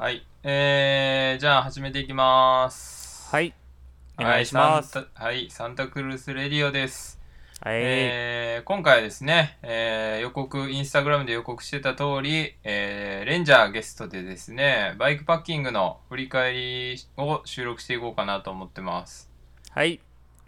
[0.00, 0.24] はい。
[0.44, 3.28] えー、じゃあ始めていきます。
[3.32, 3.52] はい。
[4.16, 4.96] お願いします。
[4.96, 7.18] はい、サンタはい、サンタクルーズレディオです。
[7.60, 7.74] はい。
[7.80, 19.28] えー、今回はですね、えー予告、インスタグラムで予告してた通り、えー、レンジャーゲストでですね、バイクパッキングの振り返りを収録していこうかなと思ってます。
[19.70, 19.98] はい。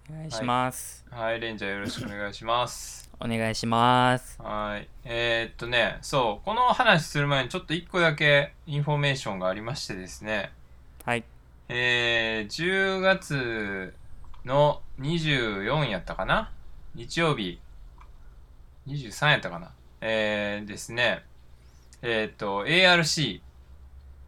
[0.09, 1.05] お願いします。
[1.11, 3.10] はい、レンジャーよろしくお願いします。
[3.23, 4.41] お願いします。
[4.41, 4.89] はい。
[5.05, 10.51] えーっとね、そう、この話する前にちょっと一個だけインフォメーションがありましてですね、
[11.05, 11.25] はい。
[11.69, 13.93] えー、10月
[14.47, 16.51] の24やったかな？
[16.95, 17.61] 日曜日、
[18.87, 19.71] 23やったかな？
[20.01, 21.23] えー、ですね、
[22.01, 23.43] えーっと、ARC、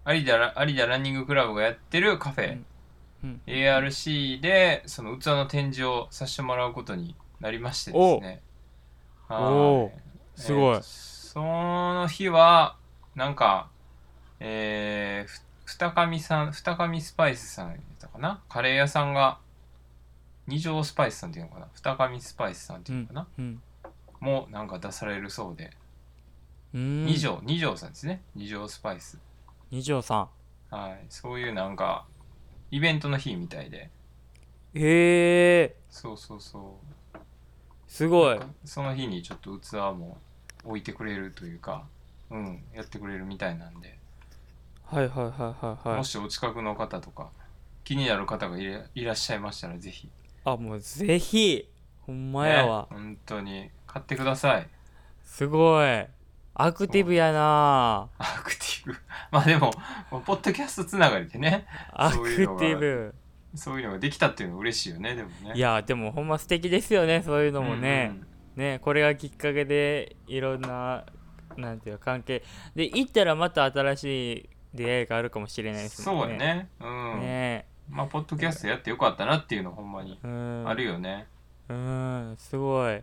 [0.06, 2.58] 有田ラ有田ランニングクラブがやってるカフェ、
[3.24, 3.40] うん。
[3.46, 8.42] ARC でその器の展示をさせてもらうことになりましてですね。
[9.40, 10.84] おはいーすごいえーと
[11.32, 12.76] その日は、
[13.14, 13.70] なんか、
[14.40, 18.42] えー、ふ二上さん、二上スパイスさんやったかな？
[18.50, 19.38] カレー屋さんが、
[20.46, 21.68] 二条スパイスさんっていうのかな？
[21.72, 23.62] 二上スパイスさんっていうのかな、うん。
[24.20, 25.70] もなんか出されるそうで、
[26.74, 27.06] うん。
[27.06, 28.20] 二条、二条さんですね。
[28.34, 29.18] 二条スパイス。
[29.70, 30.28] 二条さ
[30.70, 30.74] ん。
[30.74, 31.06] はい。
[31.08, 32.04] そういうなんか、
[32.70, 33.88] イベントの日みたいで、
[34.74, 36.62] ええそうそうそう。
[37.92, 38.40] ー、すごい。
[38.64, 40.18] その日にちょっと器も
[40.64, 41.84] 置いてくれるというか、
[42.30, 43.98] うん、やってくれるみたいなんで、
[44.84, 45.32] はいはいはい
[45.64, 45.98] はいはい。
[45.98, 47.28] もしお近くの方とか
[47.84, 50.08] 気になる方がいらいらっしゃいましたらぜひ、
[50.44, 51.68] あ、もうぜひ。
[52.00, 52.96] ほんまやわね。
[52.96, 54.68] 本当に買ってください
[55.22, 56.06] すごい。
[56.54, 58.96] アクティブやなアクティブ
[59.30, 59.70] まあでも
[60.10, 63.14] ポッドキャストつながりでねアクティブ。
[63.54, 68.18] そういうのができたっていうのは嬉しいよねでもねいや、でもほんま素敵ですよね、そういうのもね。
[68.56, 71.06] ね、これがきっかけでいろんな、
[71.56, 72.42] なんていうか関係。
[72.74, 76.28] で、行ったらまた新しい出会いがあるかもしれうなんいですそもね。
[76.28, 80.64] うやねうん、ねまあポッドキャストやってよかったなっていうのほんまにうん。
[80.66, 81.26] あるよね、
[81.68, 83.02] うん、すごい。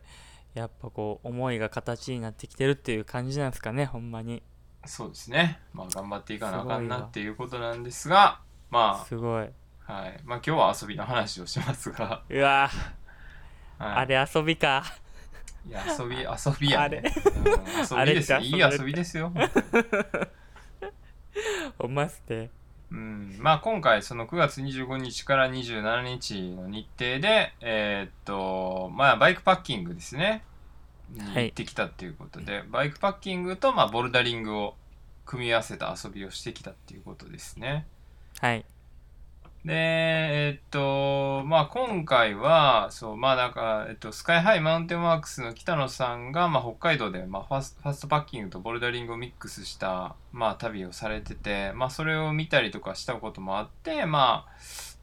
[0.56, 4.42] やっぱこう、思いが形になってきてるっていう感じなんですかね、ほんまに。
[4.86, 9.50] そうですねまあ頑張っていかなあかんなっていうことなんですがますごい。
[9.90, 10.20] あはい。
[10.24, 12.70] まあ今日は遊びの話をしますが、うわ、
[13.80, 14.84] はい、あれ遊びか。
[15.68, 16.26] いや遊び遊
[16.60, 16.86] びやね。
[16.86, 17.00] あれ。
[17.00, 17.06] うん
[18.00, 18.40] 遊びですよ。
[18.40, 19.34] いい遊びですよ
[21.80, 22.52] ほんまっすね。
[22.92, 30.44] うん、まあ今回その9月25日から27日の日程でえーっとまあバイクパッキングですね。
[31.18, 34.76] 行ってきたっていうことで、バイクパッキングとまあボルダリングを
[35.26, 37.88] 組み合わせた遊びをしてきたっていうことですね。
[38.40, 38.66] はい。
[39.66, 54.46] でえーっとまあ今回はそうまあなんか、えっと、スカイハイマウンテンワークスの北野さんが、まあ、北海道で、まあ、ファスファストパッキングとボルダリングをミックスした、まあ、旅をされてて、まあ、それを見たりとかしたこともあってま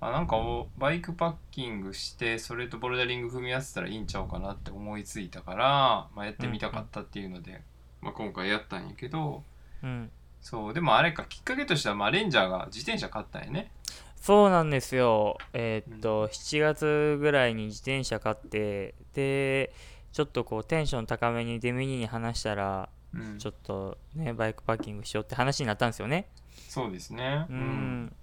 [0.00, 7.60] ああなんかおバイクパッキングしてそれとボルダリング組み合わせたらいいんちゃうかなって思いついたから、まあ、やってみたかったっていうので、
[8.00, 9.42] まあ、今回やったんやけど
[9.82, 10.10] うん。
[10.40, 13.72] そうでもあれかきっかけとしては、まあ、レンジャーが自転車買ったんやね。
[14.16, 15.38] そうなんですよ。
[15.52, 19.72] えーっと、7月ぐらいに自転車買って、で、
[20.12, 26.28] ちょっとこうテンション高めにデミニに話したら、うんちょっとね、バイクパッキングしようって話になったんですよね。
[26.68, 27.46] そうですね。
[27.48, 28.16] うん。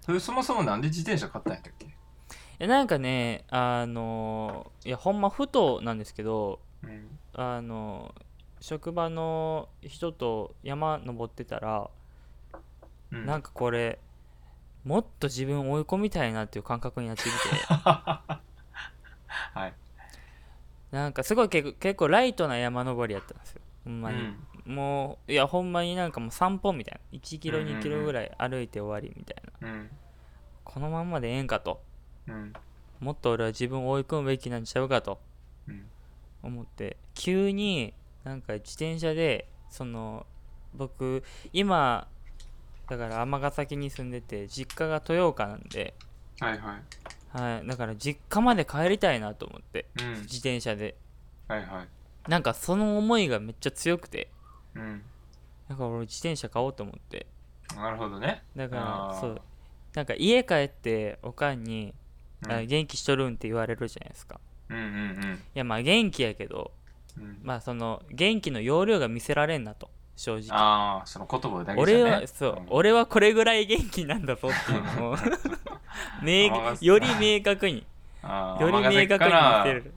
[0.00, 1.86] それそもそもなんで自転車買ったんやったっけ？
[2.60, 7.18] えなんかね、あのいや、ほんまふとなんですけど、うん。
[7.34, 8.14] あの
[8.60, 11.90] 職場の人と山登ってたら、
[13.12, 13.98] うん、なんかこれ
[14.84, 17.30] もっと自分を追い込みたいなっていう感覚になってきて。
[17.72, 19.74] はい。
[20.90, 23.60] なんかすごい結構結構ライトな山登りやったんですよ。
[23.84, 24.34] ほんまに、
[24.64, 27.18] もういやほんまになんかもう散歩みたいな。
[27.18, 29.68] 1キロうんうんうん2キロぐらい歩いて終わりみたいな。
[29.68, 29.90] うん。
[30.64, 31.82] このまんまでええんかと。
[32.26, 32.52] うん。
[33.00, 35.20] もっと俺は自分を追い込むべきなんちゃうかと。
[35.68, 35.86] うん。
[36.42, 36.96] 思って。
[37.14, 37.94] 急に
[38.24, 40.26] なんか自転車でその
[40.74, 42.08] 僕今
[42.88, 45.94] だから尼崎に住んでて実家が豊岡なんで、
[46.40, 46.82] はいはい。
[47.30, 50.12] はい、だから実家まで帰りたいなと思ってうん。
[50.22, 50.96] 自転車で
[51.46, 52.30] はいはい。
[52.30, 54.28] なんかその思いがめっちゃ強くて
[54.74, 55.02] うん。
[55.68, 57.26] だから俺自転車買おうと思って
[57.76, 58.42] なるほどね。
[58.56, 59.40] だからそう
[59.94, 61.94] なんか家帰っておかんに、
[62.42, 64.38] うんあ元気しとるんって言われるじゃないですか
[64.68, 66.70] うんうんいやまあ元気やけど
[67.16, 67.24] うん。
[67.24, 70.48] うん、まあその元気の容量が見せられんなと正直。
[70.50, 72.02] ああ、その言葉だけじゃね。
[72.02, 75.16] 俺はそう、ん俺はこれぐらい元気なんだぞっていう のを
[76.80, 77.06] より
[77.38, 77.86] 明確に。
[78.60, 79.92] より明確に見せる。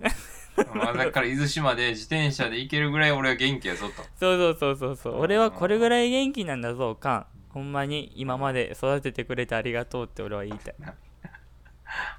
[0.55, 10.75] だから伊豆島で自転車で行けるぐらい俺は元気やぞとそうそうそうそうそう俺はこれぐらい元気なんだぞカンほんまに今まで育ててくれてありがとうって俺は言いたい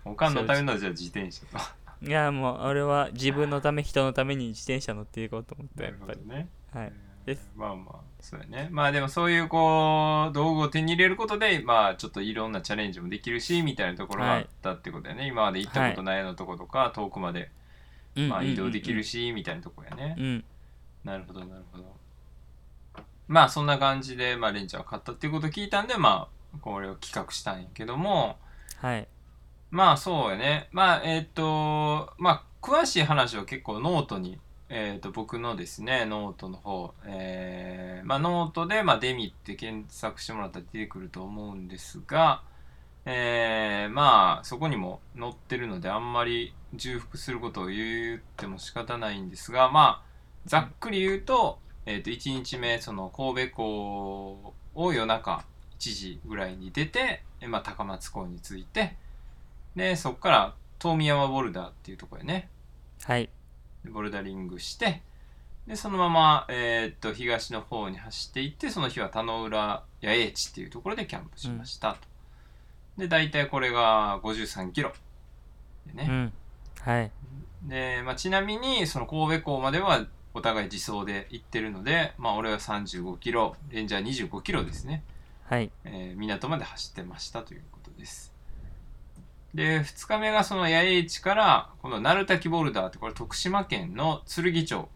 [0.04, 1.58] おかんのためのじゃあ自転車と
[2.04, 6.92] いやもう俺は自分のため人のために自転車乗っていこうと思ってなやっぱりねはい
[7.56, 8.68] まあまあそうやね。
[8.70, 17.50] まあでもそういうこう道具を手に入れることでまあちょっといろんなチャレンジもできるしみたいなところがあったってことやね、今まで行ったことないようなとことか、遠くまで
[18.16, 20.44] まあ移動できるしみたいなとこやね、うん。
[21.04, 21.84] なるほどなるほど。
[23.28, 28.36] まあそんな感じで、まあ、レンちゃんは買ったっていうことを聞いたんでまあこれを企画したんやけども。
[28.76, 29.08] はい。
[29.70, 30.68] まあそうやね。
[30.72, 34.38] まあえっ、とまあ詳しい話は結構ノートに
[34.74, 42.42] えー、と僕のですねノートの方、えーまあ、ノートで、まあ、デミって検索してもらったら出てくると思うんですが、
[43.04, 50.12] えーまあそこにも載ってるのであんまり重複することを言っても仕方ないんですがまあ
[50.46, 55.44] ざっくり言うと,、えー、と1日目その神戸港を夜中
[55.78, 58.96] 1時ぐらいに出て、まあ、高松港に着いて
[59.76, 62.48] でそこから遠見山ボルダーっていうところへね。
[63.04, 63.28] はい。
[63.90, 65.02] ボルダリングして
[65.66, 71.98] でそのまま、えーっと東の方に走っていってその日は田野浦野営地っていうところでキャンプしましたと、
[72.98, 74.92] で大体これが53キロ
[75.86, 76.32] でね、うん。
[76.80, 77.10] はい。
[77.64, 85.04] で、まあ、ちなみにその神戸港まではお互い自走で行ってるので、まあ、俺は35キロレンジャー25キロですね、
[85.44, 85.70] はい。
[85.84, 88.31] えー港まで走ってましたということです
[89.54, 94.88] で2日目がその野営地からこの鳴滝ボルダーってこれ徳島県の剣町。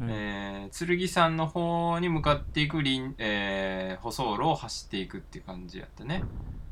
[0.00, 0.10] うん。
[0.10, 6.22] えー剣山の方に向かっていく林、えー舗装路を走っていくっていう感じやったね。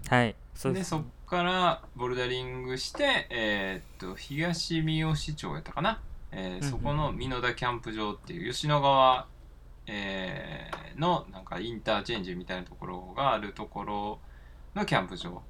[0.09, 6.00] はいそうでですそっからボルダリングして、えーっと東三好町やったかな、
[6.33, 9.27] えーそこの美濃田キャンプ場っていう吉野川、
[9.87, 14.19] えーのなんかインターチェンジみたいなところがあるところ
[14.75, 15.43] のキャンプ場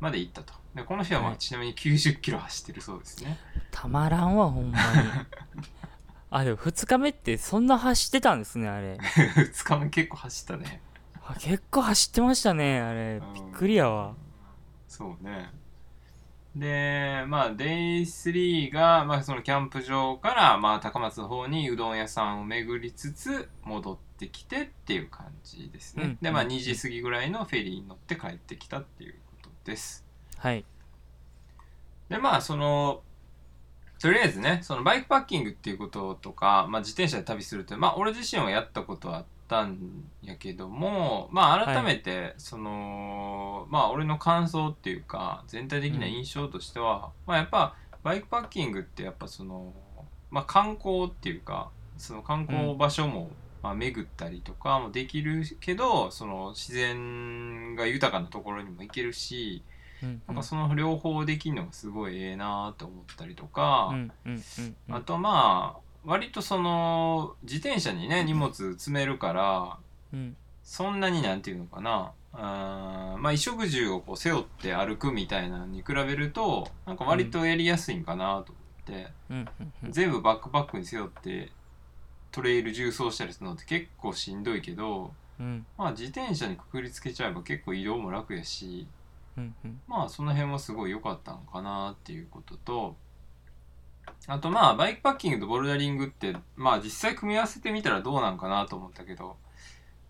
[0.00, 0.54] まで行ったと。
[0.74, 1.38] でこの日はまあはい。
[1.38, 3.38] ちなみに90キロ走ってるそうですね。
[3.70, 4.84] たまらんわほんまに。
[6.30, 8.94] あでも2日目ってそんな走ってたんですねあれ。
[9.00, 10.80] 2日目結構走ったね。
[11.26, 13.20] あ結構走ってましたねあれ。
[13.34, 14.14] びっくりやわ。
[14.86, 15.50] そうね。
[16.54, 26.18] でまあ Day3 が、まあ、そのキャンプ場から、まあ、高松の方にうどん屋さんを巡りつつ戻ってきてっていう感じですね、うん。
[26.20, 26.48] でまあうん。
[26.48, 29.14] 2時過ぎぐらいのフェリーに乗って帰ってきたっていう
[29.70, 30.04] です。
[30.36, 30.64] はい。
[32.08, 33.02] でまあその
[34.00, 39.78] とりあえずねそのバイクパッキングっていうこととか、まあ、自転車で旅するってまあ俺自身はやったことはあったん
[40.22, 49.72] やけどもまあ改めて、そのまあ俺の感想っていうか全体的な印象としては、まあやっぱバイクパッキングってやっぱその
[50.30, 53.30] まあ観光っていうかその観光場所も、
[53.62, 59.62] まあ、巡ったりとかもできるけどその自然が豊かなところにも行けるし、
[60.02, 64.94] うんなんかその両方できるのがすごいええなと思ったりとか、うんうんうんうん。
[64.94, 69.76] あとまあ割とその自転車にね荷物積めるから
[70.14, 70.36] うん。
[70.62, 72.12] そんなになんていうのかな。
[72.32, 79.92] あーまあ衣食住をこう背負って歩くみたいなのに比べるとなんか割とやりやすいんかなと思って、うんうんうん。
[79.92, 81.50] 全部バックパックに背負って
[82.30, 85.66] トレイル重走したりするのって結構しんどいけど、うん。
[85.76, 88.86] まあ、自転車にくくりつけちゃえば結構移動も楽やし
[89.36, 89.80] うんうん。
[89.88, 92.96] まあその辺はすごい良かったのかなっていうことと
[94.26, 99.36] あとまあバイクパッキングとボルダリングってまあ実際組み合わせてみたらどうなんかなと思ったけど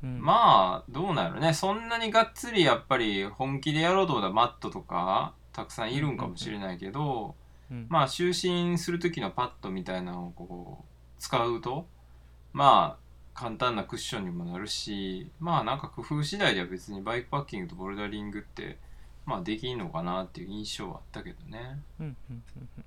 [0.03, 0.21] うん。
[0.21, 1.55] まあどうなんやろね。
[1.55, 7.35] そんなにがっつりやっぱり本気でやろうと思ったらマットとかたくさんいるんかもしれないけど
[7.71, 7.87] うん。
[7.89, 11.87] まあ就寝する時のパッドみたいなのをこう使うと
[12.53, 18.79] まあ簡単なクッションにもなるしまあなんか工夫次第では別にバイクパッキングとボルダリングって
[19.27, 21.81] まあできんのかなっていう印象はあったけどね。
[22.01, 22.85] うんうんうんうんうん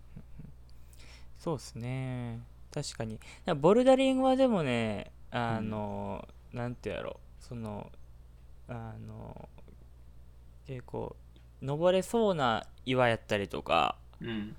[1.40, 2.40] そうですね。
[2.74, 3.20] 確かに。
[3.58, 7.92] ボルダリングはでもねあの、なんてやろその
[8.70, 9.50] あの
[10.66, 11.18] 結構
[11.62, 14.56] 登れそうな岩やったりとかうん。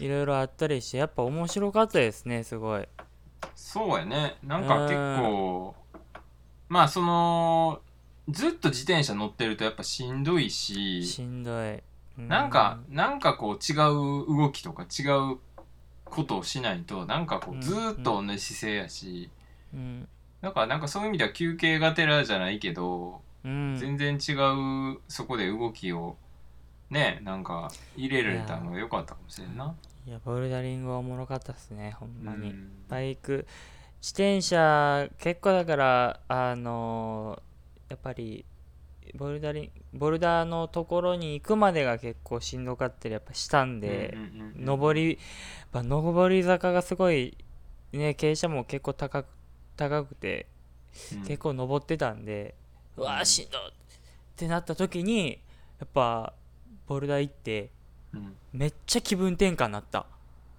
[0.00, 2.88] いろいろあったりしてやっぱ面白かったですねすごい
[3.54, 4.36] そうやね。
[4.42, 5.74] なんか結構
[6.68, 7.80] まあその
[8.28, 11.82] ずっと自転車乗ってるとやっぱしんどいししんどい、う
[12.18, 15.38] なんか、なんかこう違う動きとか違う
[16.04, 19.30] ことをしないと、なんかこうずーっと同じ姿勢やし、
[19.72, 20.08] うん。
[20.40, 24.32] だからなんかそういう意味では休憩がてらじゃないけど、うん、全然違
[24.94, 26.16] うそこで動きを
[26.90, 29.74] ね、なんか入れられたのが良かったかもしれんな。
[30.08, 32.70] いいやボルダリングはおもろかったですねほんまに、うん。
[32.88, 33.46] バイク。
[34.00, 38.44] 自転車結構だからあのーやっぱり
[39.14, 44.16] ボルダリンボルダーのところに行くまでが結構しんどかったりやっぱしたんで、
[44.58, 45.18] 上り、やっ
[45.72, 47.36] ぱ上り坂がすごい
[47.92, 49.26] ね傾斜も結構高く
[49.76, 50.46] 高くて
[51.14, 51.22] うん。
[51.22, 52.54] 結構登ってたんで、
[52.96, 53.72] うわうんーしんどいっ
[54.36, 55.38] てなった時に
[55.78, 56.32] やっぱ
[56.86, 57.70] ボルダー行って
[58.14, 58.36] うん。
[58.52, 60.06] めっちゃ気分転換になった。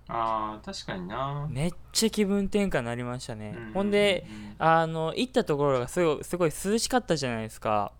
[0.08, 1.48] あー確かにな。
[1.50, 4.26] めっちゃ気分転換になりましたね、うんほんで
[4.60, 4.66] うん。
[4.66, 7.92] あの行ったところがすごいすごい涼しかったじゃないですか。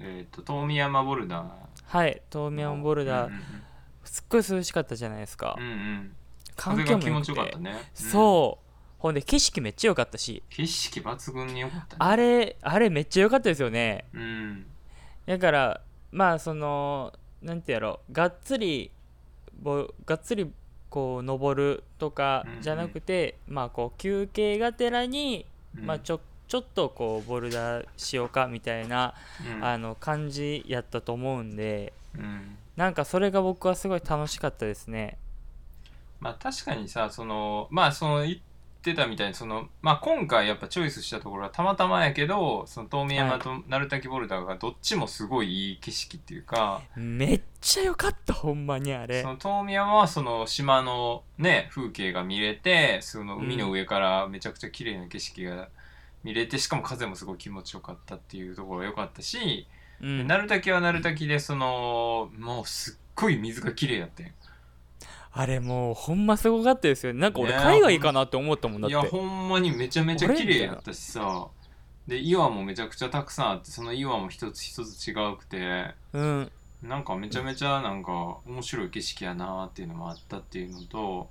[0.00, 1.48] えっと遠見山ボルダー。
[1.86, 3.40] はい東宮ボルダー、うん
[4.04, 5.70] すっごい涼しかったじゃないですか、うんうん。
[5.70, 6.16] うん
[6.56, 7.72] 環風が気持ちよかったね。
[7.72, 7.76] うん。
[8.06, 8.64] そう。
[8.98, 10.42] ほんで景色めっちゃ良かったし。
[10.50, 11.96] 景色抜群に良かったね。
[11.98, 14.04] あれあれめっちゃ良かったですよね。
[14.12, 14.66] うん。
[15.26, 17.12] だからまあその
[17.44, 18.90] なんてやろうがっつり
[19.60, 20.50] ぼがっつり
[20.90, 22.62] こう登るとかうんうん。
[22.62, 25.44] じゃなくて、まあこう休憩がてらに、
[25.76, 25.86] うん。
[25.86, 29.14] まあちょちょっとこうボルダーしようかみたいな、
[29.56, 29.64] うん。
[29.64, 32.56] あの感じやったと思うんでうん。
[32.76, 35.18] なんかそれが僕はすごい楽しかったですね。
[36.20, 38.40] まあ確かにさそのまあその言
[38.84, 49.22] ってたみたいにそのまあ今回やっぱチョイスしたところはたまたまやけどその遠見山と鳴滝ボルダーがどっちもすごいいい景色っていうか、めっちゃ良かったほんまにあれ。
[49.22, 55.68] その遠見山はその島のね風景が見れてその海の上からめちゃくちゃ綺麗な景色が
[56.22, 59.66] 見れてしかも風もすごい気持ちよかったっていうところが良かったし、
[60.02, 64.32] うん、鳴滝は鳴滝でそのもうすっごい水が綺麗やってん
[65.36, 67.20] あれもうほんますごかったですよね。
[67.20, 68.92] なんか俺海外かなって思ったもんだって。
[68.92, 71.48] いやほんまにめちゃめちゃ綺麗やったしさ
[72.06, 75.94] で岩もめちゃくちゃたくさんあってその岩も一つ一つ違うくて。
[76.12, 76.52] うん。
[76.82, 78.12] なんかめちゃめちゃなんか
[78.46, 81.30] 面白い景色やなっていうのもあったっていうのと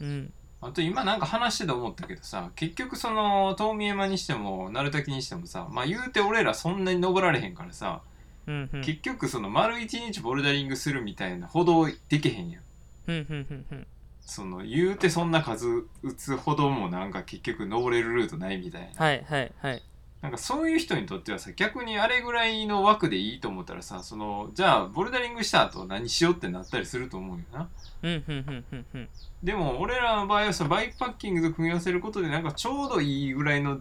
[0.00, 0.32] うん。
[0.62, 8.00] あと今なんか話してて思ったけどさ結局その遠見山にしても鳴滝にしてもさまあ言うて俺らそんなに登られへんからさ、
[8.46, 8.80] うんうん。
[8.80, 12.62] 結局その丸一日ボルダリングするみたいなほどできへんやん
[13.06, 13.86] うんうんうんうん。
[14.20, 19.04] その言うてそんな数打つほどもなんか結局登れるルートないみたいな。
[19.04, 19.82] はいはいはい。
[20.22, 27.68] なんかそういう人にとってはさ逆にあれぐらいの枠でいいと思ったらさそのじゃあボルダリングした後何しようってなったりすると思うよな。
[28.02, 29.08] うんうんうんうんうん。
[29.42, 33.80] でも俺らの場合はさバイクパッキングと組み合わせることでなんかちょうどいいぐらいの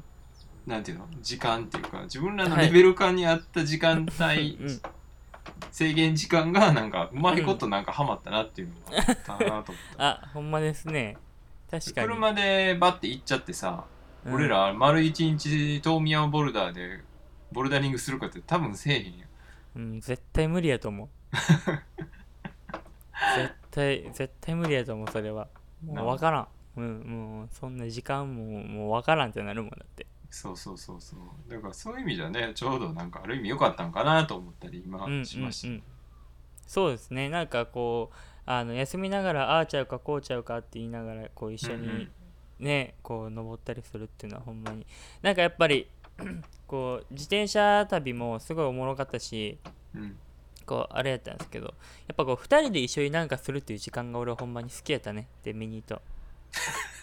[0.68, 4.82] なんていうの時間っていうか自分らのレベル感に合った時間帯、うん
[5.72, 11.18] 制限時間がなんかうまいことなんかハマったなっていうのがあったなと思った、あほんまですね。
[11.70, 13.86] 確かに、車でバッて行っちゃってさ、
[14.26, 14.34] うん。
[14.34, 17.02] 俺ら丸一日遠見山ボルダーで
[17.52, 19.26] ボルダリングするかって多分せえへんよ。
[19.76, 21.10] うん絶対無理やと思う。
[23.36, 25.48] 絶対絶対無理やと思うそれは。
[25.84, 26.48] もう分からん。
[26.76, 31.52] うんもうそんな時間ももう分からんってなるもんだってそうそうそうそう。
[31.52, 35.84] だからそういう意味じゃねちょうどなんかある意味良かったんかなと思ったり今うんうんしました、うん
[36.66, 37.30] そうですね。
[37.30, 38.16] なんかこう
[38.48, 42.12] あの休みながらああちゃうかこうちゃうかって言いながらこう一緒うんうにん。
[42.60, 44.88] ねこう登ったりするっていうのはほんまに。
[45.22, 45.88] なんかやっぱり
[46.66, 49.60] こう自転車旅もすごいおもろかったし
[49.94, 50.18] うん。
[50.66, 51.74] こうあれやったんですけどや
[52.14, 55.28] っぱこう2人で一緒になんかするっていう時間が俺はほんまに好きやったね。
[55.44, 56.02] デミニーと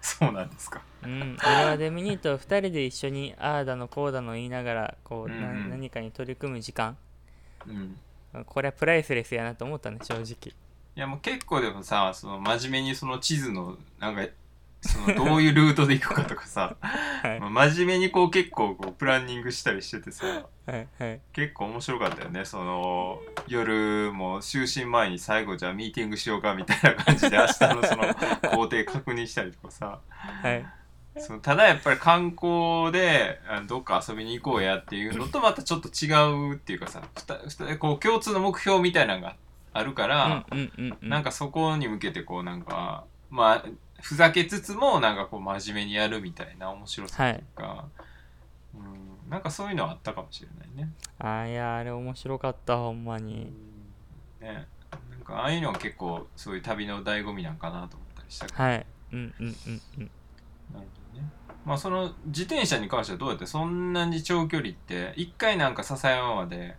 [0.02, 0.82] そうなんですか。
[1.02, 1.36] うん。
[1.44, 5.70] 俺はデミニーと2人で一緒にああだのこうだの言いながらこう、なうんうん。
[5.70, 6.96] 何かに取り組む時間。
[7.66, 7.98] うん。
[8.46, 10.54] これはプライスレスやなと思ったね正直。
[10.96, 14.26] いやもう結構でもさその真面目にその地図のなんか
[14.80, 17.40] そのどういうルートで行くかとかさ、はい。
[17.40, 20.26] まあ真面目にこう結構こうプランニングしたりしててさ
[20.66, 21.20] はいはい。
[21.32, 22.44] 結構面白かったよね。
[22.44, 28.14] その夜も就寝前に最後じゃあミーティングしようかみたいな感じで明日のその
[28.54, 29.98] 工程確認したりとかさ。
[30.12, 30.64] はい。
[31.20, 39.34] そのただやっぱり観光であどっか遊びに行こうやっていうのとまたちょっと違うっていうかさふたふたこう共通の目標みたいなのが
[39.72, 41.08] あるから、うんうんうんうん。
[41.08, 43.68] なんかそこに向けてこうなんかまあ
[44.00, 47.84] ふざけつつもなんかこう真面目にやるみたいな面白さというか、
[48.74, 50.92] うん、なんかそういうのはあったかもしれないね。
[51.18, 53.26] あーいやあれ面白かったほんまうん。
[53.26, 53.52] に
[54.40, 54.66] ね。
[55.10, 58.86] なんかああいうのは結構そういう旅の醍醐味なんかなと思ったりしたけど、はい。
[59.12, 59.54] うんうんうん
[59.98, 60.10] うん。
[60.72, 61.28] なるほどね。
[61.64, 66.76] まあその自転車に関してはどうやってそんなに長距離って一回なんか笹山まで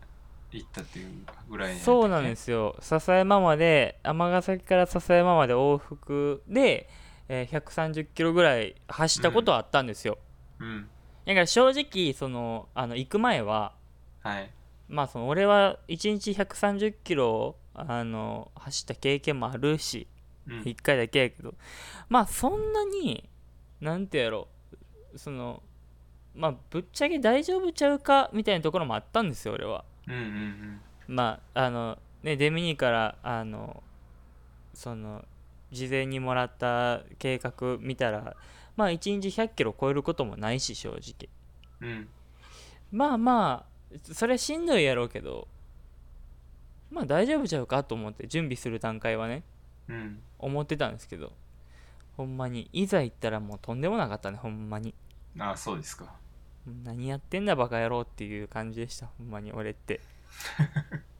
[0.51, 1.09] 行ったっていう
[1.49, 2.75] ぐらいそうなんですすよ。
[2.79, 6.89] 笹山まで尼崎から笹山まで往復で、
[7.29, 10.17] えー130キロぐらい走ったことはあったんですよ、
[10.59, 10.89] うん。
[11.25, 13.73] だから正直そのあの行く前は
[14.21, 14.51] はい。
[14.87, 20.07] まあその俺は1日130キロあの走った経験もあるし
[20.47, 20.61] うん。
[20.61, 21.53] 1回だけやけど
[22.09, 23.29] まあそんなに
[23.79, 24.47] なんてやろ
[25.15, 25.61] その
[26.35, 29.85] まあぶっちゃけ大丈夫ちゃうかみたいなところもあったんですよ俺は。
[30.07, 33.83] うんうんまああのねデミニーからあの
[34.73, 35.23] その
[35.71, 38.35] 事前にもらった計画見たら
[38.75, 41.29] まあ1日100キロ超えることもないし正直。
[41.81, 41.89] うん。
[41.89, 42.09] うん
[42.91, 45.47] まあまあそれはしんどいやろうけど
[46.89, 49.43] まあ大丈夫ちゃうかと思って準備する段階はね
[49.87, 50.19] うん。
[50.39, 51.33] 思ってたんですけど
[52.17, 54.95] ほんまにいざ行ったらもうとんでもなかったねほんまに。
[55.37, 56.15] あそうですか。
[56.83, 60.01] 何やってんだバカ野郎っていう感じでしたほんまに俺って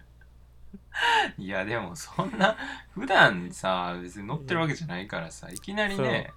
[1.38, 2.56] いやでもそんな
[2.92, 6.34] 普段さ別に乗ってるわけじゃないからさいきなりね。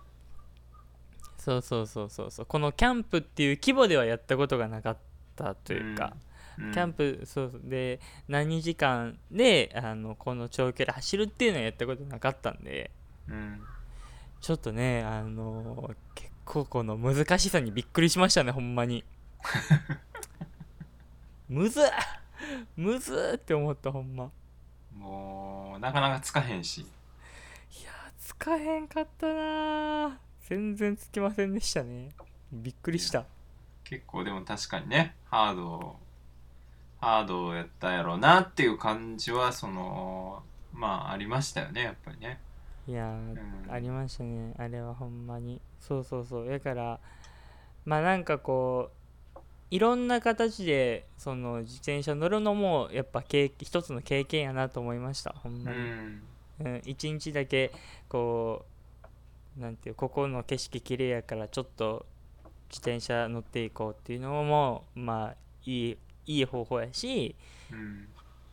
[1.39, 1.63] そう。
[1.63, 2.47] そうそうそうそう。
[2.47, 4.97] このキャンプっていう規模ではやったことがなかっ
[5.35, 6.15] たというか、
[6.59, 6.73] うん。
[6.73, 7.61] キャンプそうそう。
[7.65, 12.91] で何時間であのこの長距離走るっていうのはやったことなかったんで。
[13.29, 13.61] うん。
[14.41, 19.05] ちょっとねあの結構この難しさにびっくりしましたねほんまに。
[21.49, 21.85] むずっ
[22.77, 24.31] むずっって思ったほんま。
[24.95, 26.81] もうなかなかつかへんし。
[26.81, 26.85] い
[27.85, 30.17] やーつかへんかったなー。
[30.49, 32.11] 全然つきませんでしたね。
[32.53, 33.25] びっくりした。
[33.85, 35.97] 結構でも確かにねハード
[37.01, 42.41] ハードやったやろうなっていう感じはそのまあありましたよねやっぱりね。
[42.87, 43.09] いやー
[43.67, 43.71] うん。
[43.71, 45.61] ありましたねあれはほんまに。
[45.81, 46.49] そうそうそう。
[46.49, 47.01] だから
[47.85, 49.02] まあなんかこう
[49.73, 56.23] いろんな形でその自転車乗るのもやっぱ経一つの経験やなと思いましたほんうまに、ん。
[56.61, 57.73] うん、一日だけ
[58.07, 58.67] こ
[59.57, 62.05] うなんていうここの景色綺麗やからちょっと
[62.69, 67.35] 自転車乗っていこうっていうのもまあいいいい方法やし
[67.73, 68.09] うん。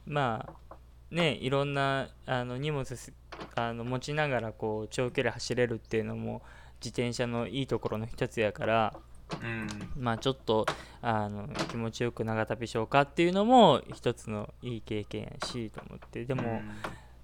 [0.06, 0.76] まあ
[1.12, 3.12] ねいろんなあの荷物す
[3.56, 6.42] あの持ちながらこう長距離走れるっていうのも
[6.80, 8.94] 自転車のいいところの一つやから
[9.42, 9.68] うん。
[9.98, 10.66] まあちょっと
[11.02, 16.62] あの気持ちよく長旅しようかっていうのも一つのいい経験やしと思ってでも、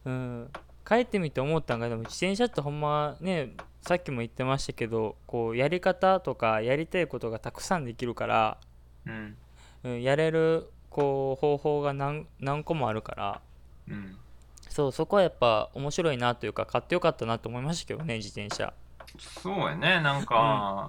[0.06, 0.50] うん、
[0.88, 8.58] 帰ってみて思ったんがでも自転車ってほんまねさっきも言ってましたけどこうやり方とかやりたいことがたくさんできるから、
[9.06, 9.38] うん。
[9.84, 13.42] うん、やれるこう方法が何何個もあるから
[13.90, 14.18] うん。
[14.70, 18.74] そうそこはやっぱ面白いなというか買ってよかったなと思いましたけどね自転車
[19.20, 20.02] そうやね。
[20.02, 20.88] なんか、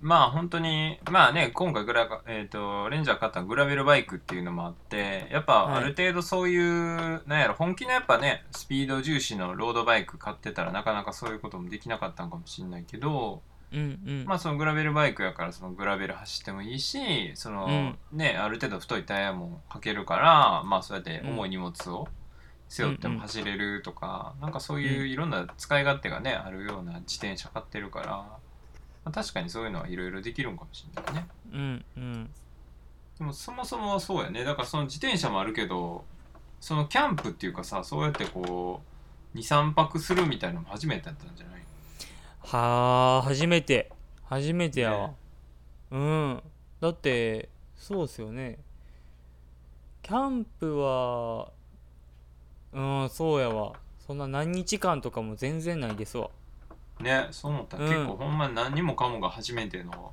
[0.00, 5.84] まあ本当にまあね今回グラ、えー、とレンジャー買ったグラベルバイクっていうのもあってやっぱはい。
[5.84, 17.98] ある程度そういう、なんやろ本気のやっぱねスピード重視のロードバイク買ってたらなかなかそういうこともできなかったんかもしれないけどうんうん、まあそのグラベルバイクやからそのグラベル走ってもいいしその、うん。
[18.16, 22.08] ねある程度太いタイヤもかけるからまあそうやって重い荷物を
[22.68, 28.38] 背負っても走れるとか、なんかそういういろんな使い勝手がねあるような自転車買ってるから、ま
[29.04, 31.28] あ、確かにそういうのはいろいろできるんかもしれないね。
[31.52, 32.30] うんうん。
[33.18, 34.44] でもそもそもそうやね。
[34.44, 36.04] だからその自転車もあるけど
[36.60, 38.82] そのキャンプっていうかさそうやってこ
[39.34, 41.62] う23泊するみたいなのも初めてだったんじゃない？
[42.40, 43.90] はあ初めて。
[44.24, 45.14] 初めてやわ、
[45.90, 46.42] うん。
[46.80, 48.58] だってそうっすよね。
[50.02, 51.50] キャンプは
[52.72, 53.72] うんそうやわ。
[54.06, 56.30] そんな何日間とかも全然ないですわ。
[57.00, 57.76] ねそう思った。
[57.78, 57.90] らうん。
[57.90, 60.12] 結構ほんまに何にもかもが初めての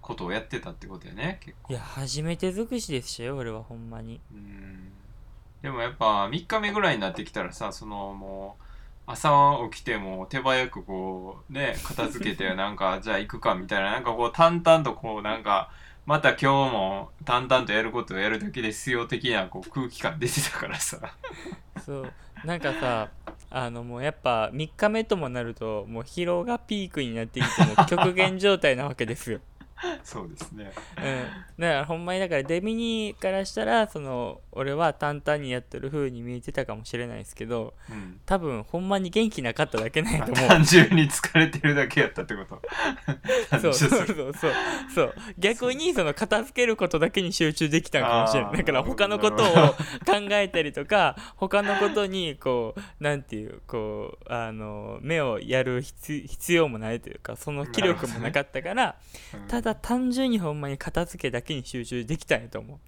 [0.00, 1.72] ことをやってたってことやね結構。
[1.72, 4.20] いや初めて尽くしでしたよ俺はほんまに。
[4.32, 4.92] うん。
[5.62, 8.62] でもやっぱ3日目ぐらいになってきたらさそのもう
[9.06, 15.70] 朝起きてもう手早くこうね片付けてなんかじゃあ行くかみたいななんかこう淡々とこうなんか
[16.10, 20.98] また今日も淡々とやることをやるだけで必要的なこう空気感出てたからさ。
[21.86, 22.12] そう。
[22.44, 23.10] なんかさ
[23.48, 29.38] あのもうやっぱ3日目ともなるともう疲労がピークになってきても極限状態なわけですよ。
[30.04, 30.72] そうですね。
[30.98, 38.20] うん、だからほんまにだからデミニからしたらその俺は淡々にやってる風に見えてたかもしれないですけどうん。
[38.26, 40.48] 多分ほんまに元気なかっただけなんやと思う。
[40.48, 42.62] 単純に疲れてるだけやったってこと。
[43.60, 44.34] そうそうそうそう。
[44.94, 45.14] そう。
[45.38, 48.56] 逆にその片付けることだけに集中できたんかもしれない。
[48.58, 49.46] だから他のことを
[50.04, 58.96] 考えたりとか他のことにこうなんていうこうあの目をやる必必要もないというかその気力もなかったから、
[59.34, 59.48] うん。
[59.48, 62.80] ただ単純にほんまに片付けだけに集中できたんやと思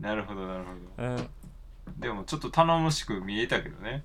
[0.00, 1.24] なるほどなるほう、うん、ど
[1.98, 4.04] でもちょっと頼もしく見えたけどね。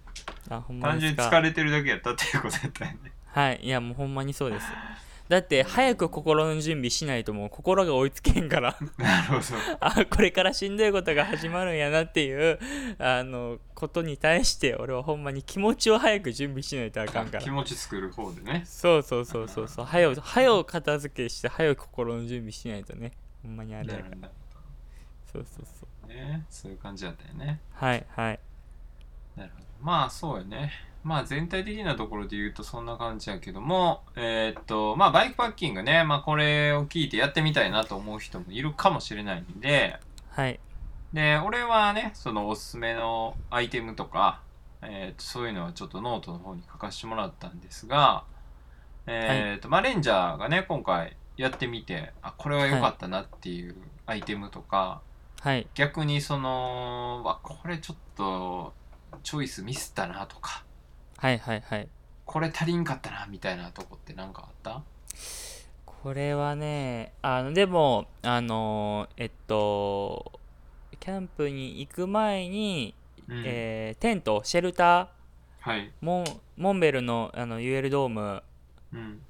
[0.50, 3.12] あほんま単純に疲れてるだけやったっていうことやったよね。
[3.28, 3.60] はい。
[3.62, 4.66] いやもうほんまにそうです
[5.34, 8.78] だって早く心の準備しないともう心が追いつけへんから。
[9.00, 9.42] なるほど。
[9.82, 12.60] あこれからしんどいことが始まるんやなっていう
[13.00, 17.44] あのことに対して俺はほんまに気持ちを早く準備しないとあかんから。
[17.44, 18.62] 気持ち作る方でね。
[18.64, 19.86] そうそうそうそうそう。
[19.86, 23.12] 早う早う片付けして早く心の準備しないとね。
[23.42, 24.30] ほんまにあれやから。
[25.32, 26.08] そうそうそう。
[26.08, 26.46] どね。
[26.48, 27.60] そういう感じだったよね。
[27.74, 28.40] はいはい。
[29.36, 29.66] なるほど。
[29.82, 40.00] まあそうよねまあ全体的なところで言うとそんな感じやけどもえーっとまあバイクパッキングねまあこれを聞いてやってみたいなと思う人もいるかもしれないんで。
[40.30, 40.60] はい。
[41.12, 44.42] で俺はねそのおすすめのアイテムとか、
[44.82, 48.24] えーっとそういうのはちょっとノートの方に書かせてもらったんですが
[49.06, 55.02] えーっとまあレンジャーがね今回やってみてあこれは良かったなっていうアイテムとか、
[55.42, 55.68] はい。
[55.76, 58.74] 逆にそのわこれちょっと
[59.22, 60.63] チョイスミスったなとか
[61.24, 61.88] はいはいはい。
[62.26, 64.82] これ足りんかったなみたいなとこって何かあった？
[65.86, 70.34] これはねあのでもあのえっと
[71.00, 72.94] キャンプに行く前に、
[73.30, 73.44] うん。
[73.46, 75.08] えーテントシェルター
[75.62, 75.92] はい。
[76.02, 76.26] モン
[76.58, 78.44] モンベルのあの UL ドーム
[78.94, 79.22] うん。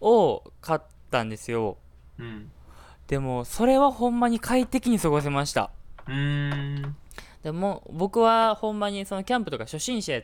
[0.00, 1.76] を買ったんですよ。
[2.18, 2.50] うん。
[3.08, 5.70] でもそれはほんまに快適に過ごせました。
[6.06, 6.96] うーん。
[7.42, 10.22] でも僕はほんまにそのキャンプとか初心者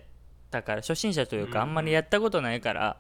[0.50, 1.70] たから初心者というかあうん。
[1.70, 2.96] んまりやったことないから。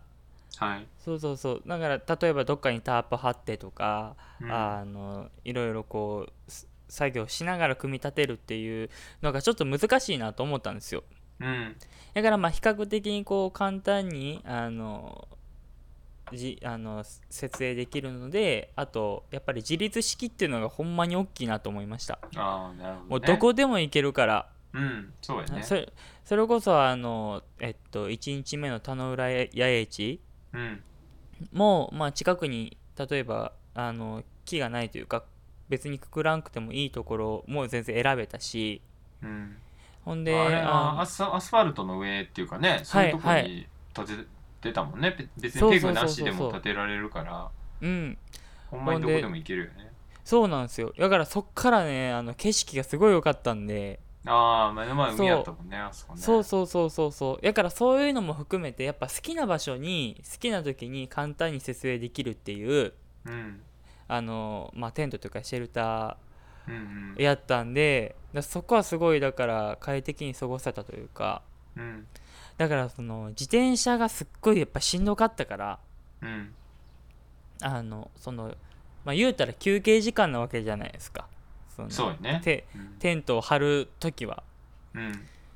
[0.56, 1.62] はい、そうそうそう。
[1.66, 4.52] だから例えばどっかにタープ張ってとかうん。
[4.52, 8.88] あのいろいろこうす作業しながら組み立てるっていう
[9.22, 11.04] のがちょっと難しいなと思ったんですよ。
[11.40, 11.76] うん。
[12.14, 15.28] だからまあ比較的にこう簡単にあの
[16.32, 22.18] じあの設営できるのであとやっぱり自立式っていうのがほんまに大きいなと思いました。
[22.36, 25.62] ああなるほど、ね、もうどこでも行けるから、うんそうやね。
[25.62, 25.92] それ
[26.28, 30.20] それこそあのえっと1日目の田野浦八重地
[30.52, 30.82] うん。
[31.54, 35.24] も、まあ、近くに例えばあの木がないというか
[35.70, 38.82] 別にくくらんくてもいいところも全然選べたし
[39.22, 39.56] うん。
[40.04, 44.12] ほんでアスアスファルトの上っていうかねそういうとこはいに建て
[44.60, 47.48] てたもんね、べ別そうそうそうそうにペグなしでも建てられるから。
[47.80, 48.18] うん。
[48.70, 49.90] ほんまにどこでも行けるよね。
[50.24, 50.92] そうなんですよ。
[50.98, 56.20] だからそっからねあの景色がすごい良かったんでああ目の前海やったもんねあそこね。
[56.20, 57.44] そうそうそうそうそう。
[57.44, 62.92] だからそういうのも含めてやっぱ好きな場所に好きな時に簡単に設営できるっていう
[63.24, 63.60] うん。
[64.08, 66.16] あの、まあ、テントというかシェルタ
[66.66, 67.14] うんうん。
[67.16, 71.42] ーやったんでだそこはすごいだから快適に過ごせたというか。
[71.76, 72.06] うん。
[72.56, 75.78] だからその自転車がすっごいやっぱしんどかったから
[76.22, 76.54] うん。
[77.62, 78.54] あのその
[79.04, 81.26] まあ言うたら休憩時間なわけじゃないですか
[81.78, 82.40] そのそうやね。
[82.42, 82.96] てうん。
[82.98, 84.42] テントを張る時は。
[84.94, 85.12] うん。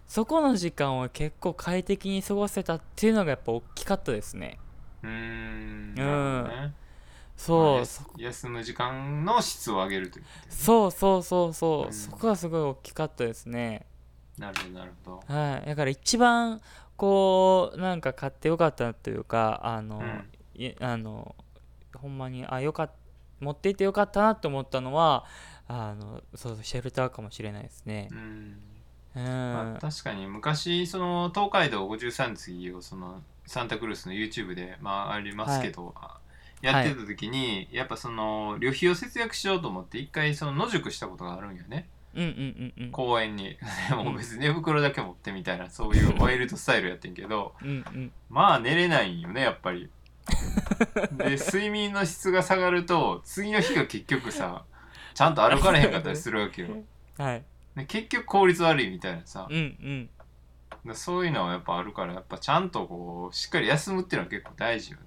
[0.07, 4.59] そこの時間を結構快適に過ごせたっていうのがやっぱ大きかったですね。
[5.03, 5.93] うーん。
[5.93, 5.95] ん。
[5.95, 6.75] なるほどね。
[7.37, 10.31] そう、まあそ休む時間の質を上げるというね。
[10.49, 11.93] そうそうそうそう、うん。
[11.93, 13.87] そこがすごい大きかったですね。
[14.39, 15.35] なるほどなるほど。
[15.35, 15.67] はい。
[15.67, 16.61] だから一番
[16.97, 20.29] こうなんか買ってよかったというかあの、うん。
[20.55, 21.35] いあの
[21.97, 22.91] ほんまにあよかっ
[23.43, 25.25] 持っていってよかったなって思ったのは
[25.69, 28.09] あのそうシェルターかもしれないですね。
[28.11, 28.59] うん。
[29.15, 35.95] うん、まあ、確かに昔その東海道53次をそのサンタクルースの YouTube でまあありますけど、
[36.63, 41.89] やってた時に、やっぱその旅費を節約しようと思って一回その野宿したことがあるんよね。
[42.15, 42.91] うんうんうんうん。
[42.93, 43.57] 公園に。
[43.89, 48.13] で も別に寝袋だけ持ってみたいなそういう ワイルドスタイルやってんけどうんうん。
[48.31, 49.91] まあ寝れないんよねやっぱり。
[51.13, 54.65] で睡眠の質が下がると次の日が結局さ
[55.15, 56.69] ちゃんと歩かれへんかったりするわけよ。
[57.19, 57.45] はい。
[57.77, 59.47] で結局効率悪いみたいなさ。
[59.49, 60.11] うんうん。
[60.85, 65.05] でそういうのはやっぱあるからやっぱちゃんとこうしっかり休むっていうのは結構大事よね。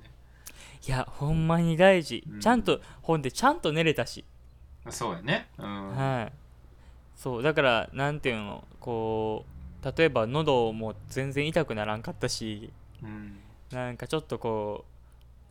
[0.88, 2.40] いやほんまに大事、うん。
[2.40, 4.24] ちゃんとほんでちゃんと寝れたし、
[4.90, 5.48] そうやね。
[5.58, 6.34] うん、はい。
[7.16, 9.46] そうだからなんていうのこ
[9.82, 13.40] う例えば喉も全然痛くならんかったしうん。
[13.72, 14.86] なんかちょっとこ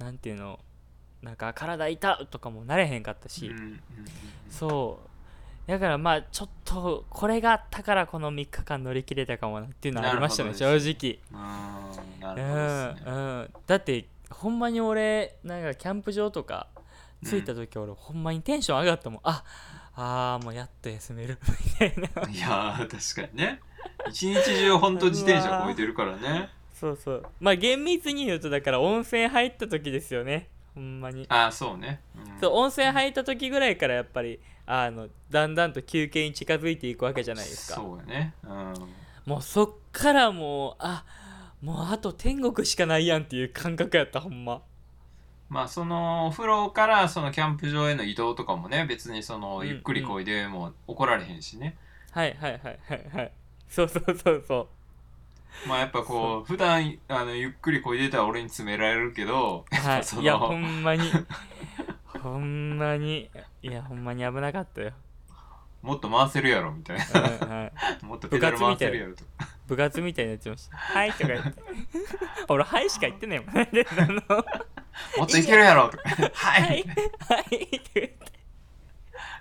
[0.00, 0.60] うなんていうの
[1.24, 3.50] なんか体痛とかもなれへんかったし、
[4.50, 5.00] そ
[5.66, 5.70] う。
[5.70, 11.18] だからまあちょっとこれがあったからこの3日間乗り切れたかもなっていうのはありましたね正直。
[11.32, 12.34] うんな
[13.06, 13.14] うん。
[13.14, 13.50] うん。
[13.66, 16.66] だってほんまに俺なんかキャンプ場とか
[17.24, 19.20] 着いた時俺、ほんまにテンション上がったもん。
[19.24, 19.42] あ
[19.96, 21.38] あーもうやっと休める。
[21.48, 22.30] みたいな。
[22.30, 23.60] いやー確かにね。
[24.08, 26.50] 一日中ほんと自転車こいてるからね。
[26.74, 27.26] そうそう。
[27.40, 31.26] まあ厳密に言うとだから温泉入った時ですよねほんまに。
[31.28, 32.40] ああそうね、うん。
[32.40, 37.76] そう温泉入った時ぐらいからやっぱりあのだんだんと休憩に近づいていくわけじゃないですか。
[37.76, 38.34] そうやね。
[38.42, 38.74] うん。
[39.26, 41.04] もうそっからもうあ
[41.62, 44.62] もうあと天国しかないやんっていう感覚やったほんま。
[45.48, 51.76] まあそのお風呂からそのキャンプ場への移動とかもね別にそのうんゆっくりこいでも怒られへんしね、
[52.10, 53.32] はいはいはいはいはい。
[53.68, 54.68] そうそうそうそ
[55.66, 60.22] まあやっぱこう普段あのゆっくりこいでたら俺に詰められるけど、うはい。
[60.22, 61.10] いやほんまに。
[62.22, 63.30] ほんまに。
[63.62, 64.92] いやほんまに危なかったよ、
[65.80, 67.04] もっと回せるやろみたいな。
[67.20, 67.72] うんはい、
[68.04, 69.24] もっとペダル回せるやろと。
[69.66, 71.62] 部活みたいになってました「はい」とか言って。
[72.48, 73.54] 俺「はい」しか言ってないもん。
[73.54, 74.12] であの
[75.18, 75.88] もっといけるやろ。
[75.88, 76.62] とかははい。
[76.62, 76.64] い。
[76.64, 78.18] はいって言って。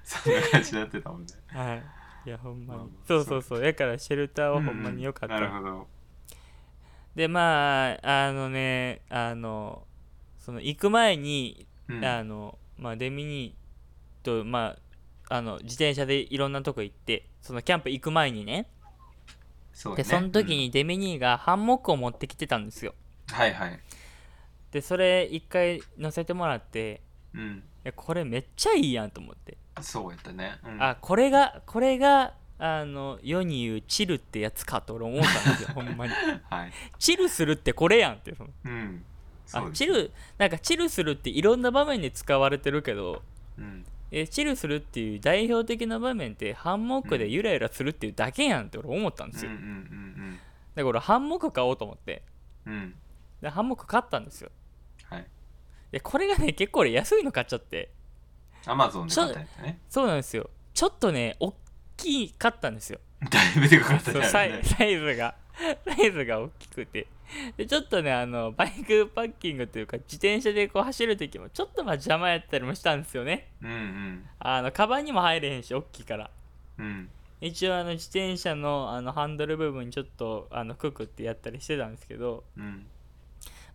[0.04, 1.28] そんな感じになってたもんね。
[1.48, 1.84] はい。
[2.26, 2.68] いやほんまに。
[2.68, 3.62] まあまあそうそうそう。
[3.62, 5.52] だからシェルターはほんまに良かった、うんうん。
[5.52, 5.88] なるほど
[7.16, 9.84] でまああのねあの
[10.40, 12.06] その行く前に、うん。
[12.06, 14.76] あのまあデミニーとま
[15.30, 18.68] ああの自転車でいろんなとこ行ってそのキャンプ行く前にね。
[19.74, 20.04] そうね。
[20.04, 22.94] でその時にデミニーがハンモックを持ってきてたんですよ。
[23.30, 23.80] うんはいはい。
[24.72, 27.02] でそれ一回乗せてもらって
[27.34, 27.64] うん。
[27.86, 32.34] いやこれめっちゃいいやんと思って、そうやったね、うん、あこれがこれが
[32.66, 36.14] あの世に言うチルってやつかと俺思ったんですよ ほんまに。
[36.50, 36.72] はい。
[36.98, 38.34] チルするってこれやんって。
[38.34, 39.04] そのうん
[39.52, 43.22] あチルなんかチルするっていろんな場面で使われてるけど
[43.58, 43.86] うん。
[44.12, 50.40] えチルするっていう代表的な場面ってハンモックでゆらゆらするっていうだけやんって俺思ったんですよ、うんうん
[50.74, 52.24] だから俺ハンモック買おうと思って。
[52.66, 52.74] うん。
[52.74, 52.96] うんうん
[53.42, 54.50] でハンモック買ったんですよ。
[55.10, 55.28] はい。
[55.92, 57.92] でこれがね結構俺安いの買っちゃって。
[58.66, 59.82] アマゾンで買ったやつね。
[59.90, 60.50] そうなんですよ。
[60.74, 61.54] ちょっとね大
[62.04, 63.00] きい買ったんですよ。
[63.30, 65.36] だいぶでかかったサイサイズが。
[65.86, 67.08] サイズが大きくて。
[67.58, 73.48] でちょっとねあのバイクパッキングというか自転車でこう走る時もちょっとまあ邪魔やったりもしたんですよね。
[73.62, 74.26] うんうん。
[74.40, 76.30] あのカバンにも入れへんし大きいから。
[76.78, 77.10] うん。
[77.42, 82.44] 一応あの自転車のあのハンドル部分にちょっとあのククってやったりしてたんですけど。
[82.58, 82.86] うん。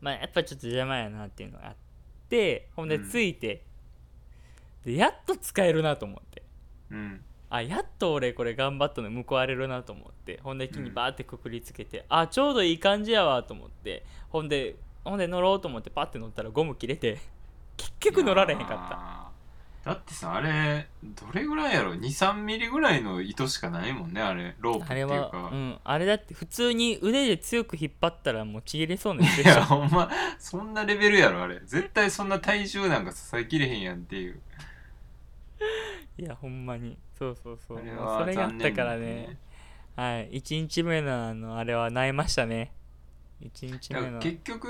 [0.01, 1.75] まあやっぱちょっと邪魔やなっていうのがあっ
[2.29, 2.69] て。
[2.77, 3.09] ほんでうん。
[3.09, 3.62] ついて、
[4.85, 6.43] でやっと使えるなと思って。
[6.91, 10.40] うんあやっと俺これ頑張ったの報われるなと思って。
[10.42, 14.04] ほんで木にバーってくくりつけて、あちょうどいい感じやわと思って。
[14.28, 17.18] ほんでほんで乗ろうと思ってパッて乗ったらゴム切れて
[17.76, 18.74] 結局乗られへんかった。
[18.78, 19.28] た
[19.84, 31.61] だってさあれどれぐらいやろ？23ミリぐらいの糸しかないもんねあれロープっていうあれうん、あれだって普通に腕で強く引っ張ったらもうちぎれそうなやついでしょやほんまそんなレベルやろあれ。
[31.64, 34.40] 絶対そんな体重なんか支えきれへんやんっていう。
[36.18, 37.78] いやほんまにそうそうそう。
[37.78, 39.37] あれそれがあったからね。
[39.96, 40.31] はい。
[40.31, 42.72] 1日目のあのあれは萎えましたね。
[43.42, 44.20] 1日目の。
[44.20, 44.68] 結局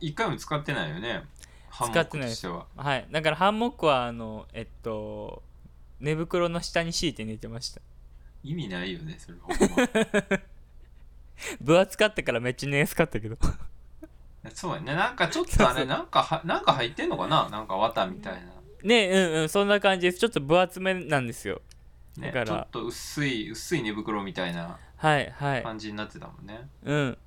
[0.00, 1.24] 一回も使ってないよね。
[1.70, 2.66] ハンモックとしては。
[2.76, 3.06] はい。
[3.10, 5.42] だからハンモックはあのえっと
[6.00, 7.80] 寝袋の下に敷いて寝てました。
[8.44, 10.38] 意味ないよねそれほんま
[11.60, 13.36] 分厚かったからめっちゃ寝やすかったけど。
[14.54, 14.94] そうやね。
[14.94, 17.48] なんかちょっとあれなんかはなんか入ってんのかな？
[17.48, 18.40] なんか綿みたいな。
[18.82, 19.48] ねうんうん。
[19.48, 20.18] そんな感じです。
[20.18, 21.62] ちょっと分厚めなんですよ
[22.18, 22.32] ね。
[22.32, 22.46] だから。
[22.46, 25.62] ちょっと薄い薄い寝袋みたいなはいはい。
[25.62, 26.68] 感じになってたもんね。
[26.84, 27.18] うん。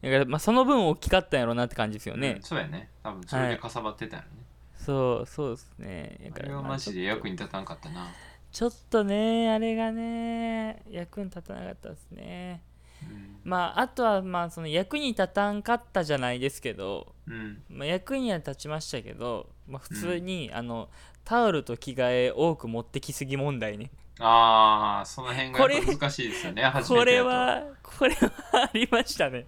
[0.00, 2.88] だからまあその分大きかったんやろうなって感じですよね、うんそうやね。
[3.02, 4.28] 多分それでかさばってたよね、
[4.76, 6.18] そうそうですね。
[6.22, 8.06] だあかられはマジで役に立たんかったな。
[8.52, 12.62] ちょっとねあれがね役に立たなかったですね。
[13.02, 13.40] うん。
[13.42, 17.62] まああとはまあその役に立たんかったじゃないですけど、うん。
[17.68, 20.88] まあ、役には立ちましたけど、まあ、普通に、あの
[21.28, 23.90] タオルと着替え多く持ってきすぎ問題ね。
[24.18, 25.58] ああその辺が
[25.98, 29.44] 難しいですよね これはこれはありましたね。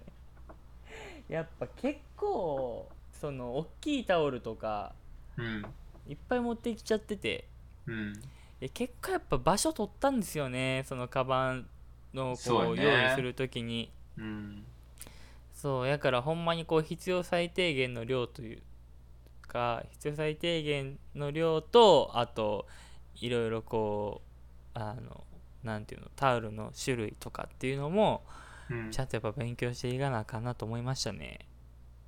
[1.27, 4.93] やっぱ結構その大きいタオルとか
[5.35, 5.65] うん。
[6.07, 7.47] いっぱい持ってきちゃってて。
[7.87, 8.13] うん。
[8.61, 11.67] え結果やっぱ場所取ったんですよねそのカバン
[12.13, 13.91] のこう用意するときに。
[14.19, 14.67] うん。
[15.51, 18.61] そうやからほんまにこう必要最低限の量という
[19.51, 22.67] か必要最低限の量とあと
[23.15, 24.21] いろいろこ
[24.75, 25.25] うあの
[25.63, 28.23] なんていうのタオルの種類とかっていうのも
[28.69, 28.91] うん。
[28.91, 31.39] ちゃんとやっぱ勉強していかなあかんなと思いましたね。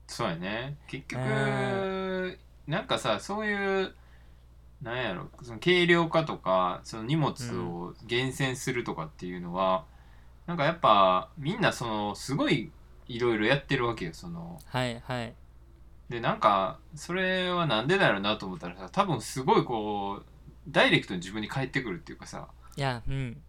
[0.07, 0.77] そうやね。
[0.87, 3.93] 結局うなんかさそういう
[4.81, 9.85] なんやろその軽量化とかその荷物を厳選するとかっていうのは、
[10.45, 12.71] なんかやっぱみんなそのすごい
[13.07, 15.33] いろいろやってるわけよそのはいはい
[16.09, 20.25] でなんかそれはなんでだろうなと思ったらさ多分すごいこう
[20.67, 23.41] ダイレクトに自分に返ってくるっていうかさいやうん。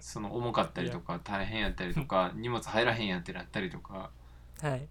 [0.00, 4.10] その重かったりとか大変やったりとか 荷物入らへんやってなったりとか
[4.60, 4.86] はい。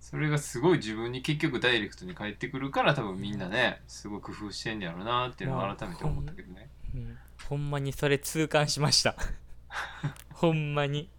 [0.00, 6.68] それがすごい自分に結局ダイレクトに返ってくるから多分みんなねすごい工夫してんねやろうなっていうのを改めて思ったけどね。
[6.94, 7.18] うん。
[7.48, 9.14] ほんまにそれ痛感しました。
[10.32, 11.10] ほんまに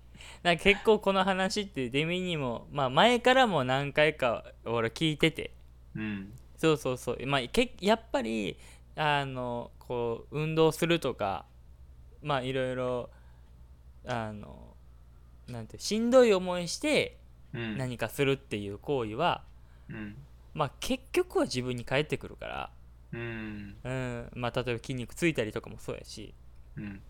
[0.43, 5.51] なんか結構この話ってデミにもまあ前からも何回か俺聞いてて。
[5.95, 6.33] うん。
[6.57, 7.25] そうそうそう。
[7.25, 8.57] まあけやっぱり
[8.95, 11.45] あのこう運動するとか
[12.21, 13.09] まあいろいろ
[14.05, 14.75] あの
[15.47, 17.17] なんてしんどい思いして
[17.53, 17.77] うん。
[17.77, 19.43] 何かするっていう行為は、
[19.89, 20.15] うん。
[20.53, 22.71] まあ結局は自分に返ってくるから、
[23.11, 23.75] うん。
[23.83, 24.31] うん。
[24.35, 26.33] まあ、例えば筋肉ついたりとかもそうやし。
[26.77, 27.01] うん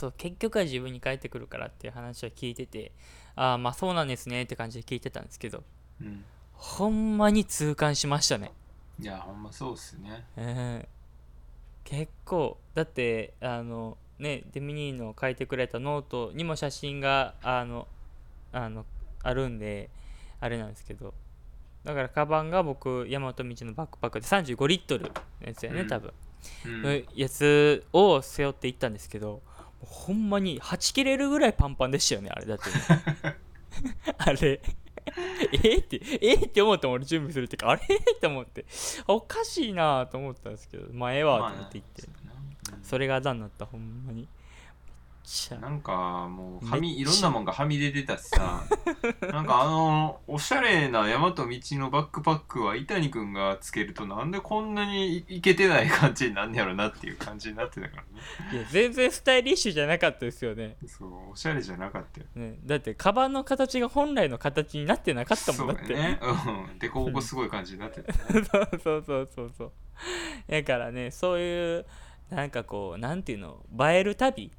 [0.00, 2.92] そう結局は自分に返ってくるからっていう話は聞いてて
[3.36, 5.62] ああまあそうなんですねって感じで聞いてたんですけど
[6.00, 6.24] うん。
[6.54, 8.52] ほんまに痛感しましたね。
[8.98, 10.24] いやほんまそうっすね。
[10.36, 10.88] うん
[11.84, 17.86] 結構だってあのねデミニーの書いてくれたノートにも写真があの
[18.52, 18.86] あの
[19.22, 19.90] あるんで
[20.40, 21.12] あれなんですけど
[21.84, 25.10] だからカバンが僕山と道のバックパックで35リットルの
[25.46, 25.88] やつやねうん。
[25.88, 26.12] 多分、
[26.66, 26.82] うん。
[26.82, 29.42] のやつを背負って行ったんですけど
[29.80, 32.64] ほんまにはち切れるぐらいパンパンでしたよねあれだって
[34.18, 34.60] あれ。
[35.64, 37.70] えってえって思ったもん俺準備するってか。
[37.70, 38.66] あれって思って。
[39.08, 42.02] おかしいなと思ったんですけどまあええわと思って言って、
[42.82, 44.28] それがあだになったほんまに
[45.22, 48.62] ちゃなんかもうはみいろんなもんがはみ出てたしさ。
[49.32, 58.08] なんかあのおしゃれな大和道のバックパックは伊谷くんがつけるとなんでこんなにいいけてない感じになんねやろなっていう感じになってたからね。
[58.52, 60.76] いや全然スタイリッシュじゃなかったですよね。
[60.86, 62.26] そうおしゃれじゃなかったよ。
[62.34, 65.86] ねだってカバンの形が本来の形になってなかったもんだって。
[65.86, 66.20] そうやね。
[66.22, 66.78] うん。
[66.78, 68.44] でこぼこすごい感じになってたね。
[68.50, 69.72] そうそうそうそうそう。
[70.48, 71.86] だからねそういう
[72.30, 73.64] なんかこうなんていうの？
[73.78, 74.50] 映える旅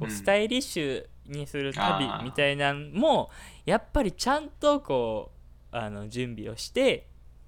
[0.00, 0.10] こううん。
[0.10, 3.30] スタイリッシュにする旅みたいなんも
[3.64, 5.30] やっぱりちゃんとこ
[5.72, 7.06] うあの準備をして、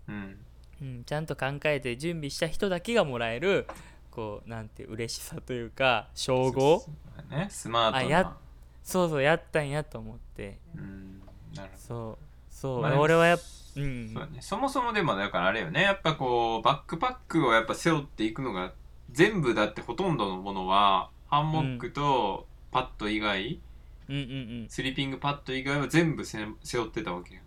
[0.08, 0.38] うん。
[0.80, 3.66] うん、ちゃんと考えて準備した人だけがもらえる
[4.10, 6.84] こうなんて嬉しさというか称号
[7.30, 7.48] ね。
[7.50, 7.98] スマートな。
[7.98, 8.36] あや
[8.82, 10.58] そうそうやったんやと思って。
[10.76, 11.22] うん
[11.54, 11.78] なるほど。
[11.78, 13.38] そうそう、まあ俺はやっ
[13.76, 14.10] うん。
[14.12, 15.82] そうだね、そもそもでもだからあれよね。
[15.82, 18.72] やっぱこうバックパックをやっぱ背負っていくのが
[19.12, 23.58] 全部だってほとんどのものはハンモックとパッド以外、
[24.06, 24.24] うんうんう
[24.64, 24.66] ん。
[24.68, 27.40] スリーピングパッド以外は全部せ背負ってたわけよ。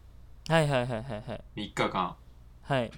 [0.50, 1.44] はいはいはいはいはい。
[1.56, 2.16] 3日間。
[2.64, 2.92] はい。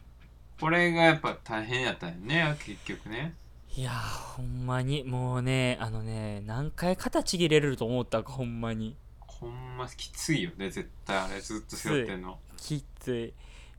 [0.57, 3.33] これがやっぱ大変やったんよね結局ね。
[3.75, 5.03] いやーほんまに。
[5.03, 8.95] もうねあのね何回肩ちぎれると思ったかほんまに。
[9.19, 11.17] ほんまきついよね絶対。
[11.17, 12.39] あれずっと背負ってんの。
[12.55, 13.33] きつい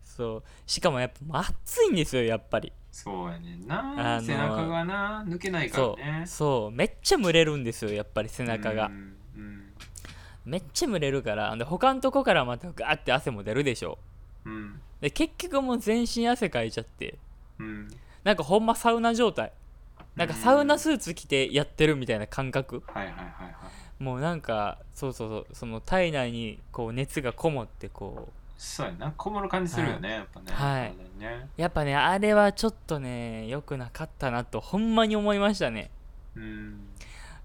[0.09, 0.43] そう。
[0.67, 2.73] しかもやっぱ暑いんですよやっぱり。
[2.91, 6.03] そうやねんあのな背中がな抜けないからそう。
[6.03, 6.71] ねそう。
[6.75, 8.87] めっちゃ蒸れるんですよやっぱり背中が。
[8.87, 9.73] うんうん。
[10.45, 13.99] めっちゃ蒸れるからで他のとこからまたガーって汗も出るでしょ。
[14.45, 14.81] うん。
[15.01, 17.19] で結局もう全身汗かいちゃって。
[17.59, 17.89] うん。
[18.25, 19.53] なんかほんまサウナ状態。
[20.17, 22.83] なんかサウナスーツ着てやってるみたいな感覚。
[22.87, 23.51] はいはいはいは
[24.01, 24.03] い。
[24.03, 29.15] もうなんかそうそうそうその体内にこう熱がこもってこそうやな。
[29.17, 30.53] こもる感じするよね、やっぱね。
[30.53, 30.95] はい。
[31.19, 31.49] ね。
[31.57, 35.91] うやっぱねあれはちょっとね良くなかったなとほんまに思いましたね。
[36.35, 36.89] うん。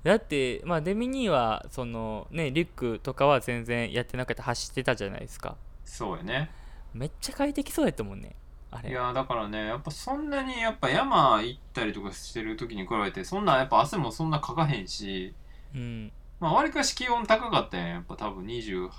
[0.04, 5.56] だってまあデミニーはそのねリュックとかは全然やってなくて走ってたじゃないですか。
[5.86, 6.50] そうやね。
[6.96, 8.36] めっちゃ快適そうやったもんね
[8.72, 8.90] あれ。
[8.90, 15.36] いやだからねやっぱそんなにやっぱ山行ったりとかしてる時に比べてそんなやっぱ汗もそんなかかへんし。
[15.76, 16.12] うん
[16.44, 18.90] まあわりかし気温高かったやんやっぱ多分28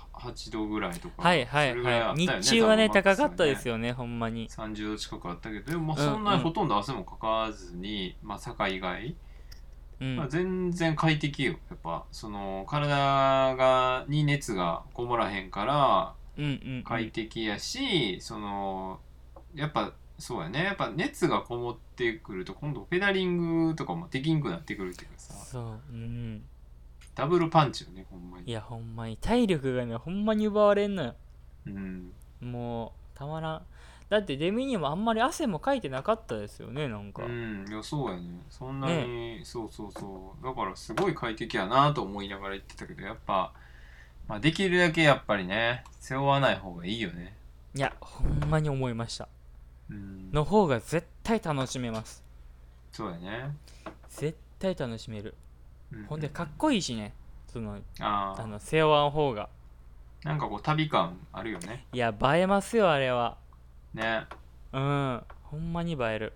[0.51, 4.49] 度ぐらいとかはいはいそれぐらいあはい日中はね高かったですよねほんまに。
[4.49, 9.15] 30度近くあったけどでもそんなうんほとんど汗もかかずに、まあ坂以外、
[9.99, 10.15] うん。
[10.15, 11.51] まあ、全然快適よ。
[11.69, 16.13] やっぱその体がに熱がこもらへんから
[16.83, 18.99] 快適やし、その
[19.53, 20.63] やっぱそうやね。
[20.63, 25.33] やっぱ熱がこもってくると今度ペダリングとかもできんくなってくるっていうかさ。
[25.33, 25.79] そう。
[25.91, 26.41] うん
[27.15, 28.49] ダブルパンチよねほんまに。
[28.49, 29.17] いやほんまに。
[29.17, 31.15] 体力がねほんまに奪われんのよ。
[31.65, 32.11] うん。
[32.41, 33.61] もうたまらん。
[34.09, 37.65] だってデミニーもあんまり汗もかいてなかったですよねなんか、うん。
[37.67, 38.23] いやそうやね。
[38.49, 40.45] そんなに、そうそうそう。
[40.45, 43.51] だからすごい快適やなと思いながら言ってたけどやっぱ、
[44.27, 47.35] まあ、できるだけやっぱりね背負わない方がいいよね。
[47.73, 49.27] いやほんまに思いました。
[49.89, 50.31] うん。
[50.31, 52.23] の方が絶対楽しめます。
[52.91, 53.55] そうやね、
[54.09, 55.33] 絶対楽しめる
[55.91, 56.05] うん。
[56.05, 57.13] ほんでかっこいいしね。
[57.51, 59.49] そのああの背負わん方が。
[60.23, 61.85] なんかこう旅感あるよね。
[61.93, 63.37] いや映えますよあれは。
[63.93, 64.25] ね。
[64.73, 66.33] うんほんまに映える。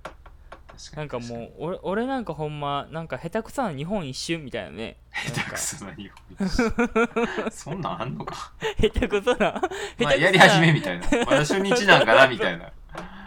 [0.95, 4.95] なんかもう俺俺なんかほんまなんか下手くそな日本一周みたいなね。
[5.11, 8.53] 下手くそな日本一 そんなんあんのか。
[8.79, 10.05] 下手くそな下手くそな。
[10.05, 11.05] まあやり始めみたいな。
[11.25, 12.71] まだ初日なんかなみたいな。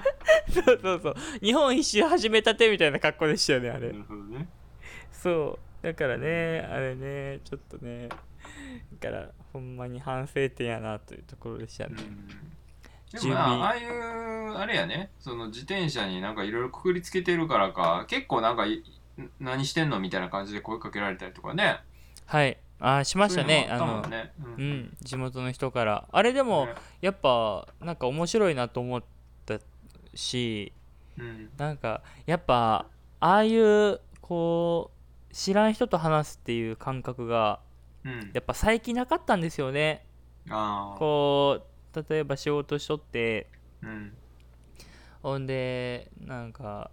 [0.50, 1.16] そうそうそう。
[1.42, 4.48] 日本一周始めたてみたいな格好でしたよねあなれるほどね。
[5.10, 8.08] そうだからねあれねちょっとね
[9.00, 13.20] だからほんまに反省点やなというところでしたね、うん。
[13.20, 18.82] でもあああいうあれやねその自転車になんかいろいろくくりつけてるからか結構なんかい
[19.40, 21.80] 何してんのみたいな感じで声かけられたりとかね。
[22.26, 22.58] はい。
[22.80, 23.68] あーしましたね。
[23.70, 24.32] あのそうんね。
[24.40, 24.70] ううん。
[24.80, 24.96] ん。
[25.02, 26.08] 地元の人から。
[26.10, 26.74] あれでもね。
[27.00, 29.02] やっぱなんか面白いなと思っ
[29.44, 29.58] た
[30.14, 30.72] し
[31.18, 31.50] うん。
[31.58, 32.86] なんかやっぱ
[33.20, 35.01] ああいうこう
[35.32, 37.60] 知らん人と話すっていう感覚が
[38.04, 38.30] うん。
[38.34, 40.06] やっぱ最近なかったんですよね。
[40.48, 41.62] こ
[41.94, 43.48] う例えば仕事しとって
[43.82, 44.16] うん。
[45.22, 46.90] ほんでなんか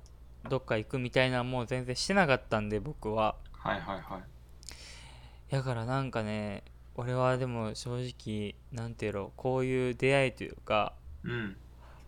[0.47, 3.35] どっか行くみたいなのもう全然してなかったんで僕は。
[3.51, 5.51] はいはいはい。
[5.51, 6.63] だからなんかね
[6.95, 11.57] 俺はでも正直なんていうのこういう出会いというかうん。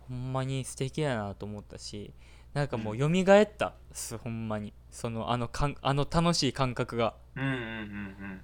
[0.07, 2.13] ほんまに素敵やなと思ったし
[2.53, 3.67] なんかもう蘇った。
[3.67, 4.73] っすほんまに。
[4.89, 7.15] そのあのかんあの楽しい感覚が。
[7.35, 8.41] うんうんうんうん。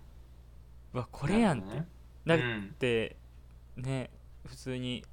[0.93, 1.81] うわこれやんって。
[2.25, 2.55] なるほどね。
[2.55, 3.15] だっうんて
[3.75, 4.09] ね
[4.45, 5.03] 普通に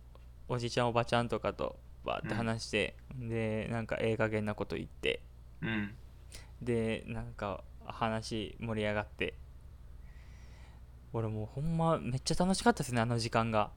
[0.49, 5.21] おじちゃんおばちゃんとかとバーって話して、でなんかええ加減なこと言って。
[5.61, 5.95] うん。
[6.63, 9.35] でなんか話盛り上がって。
[11.13, 13.71] 俺もうほんまめっちゃ楽しかったですねあの時間が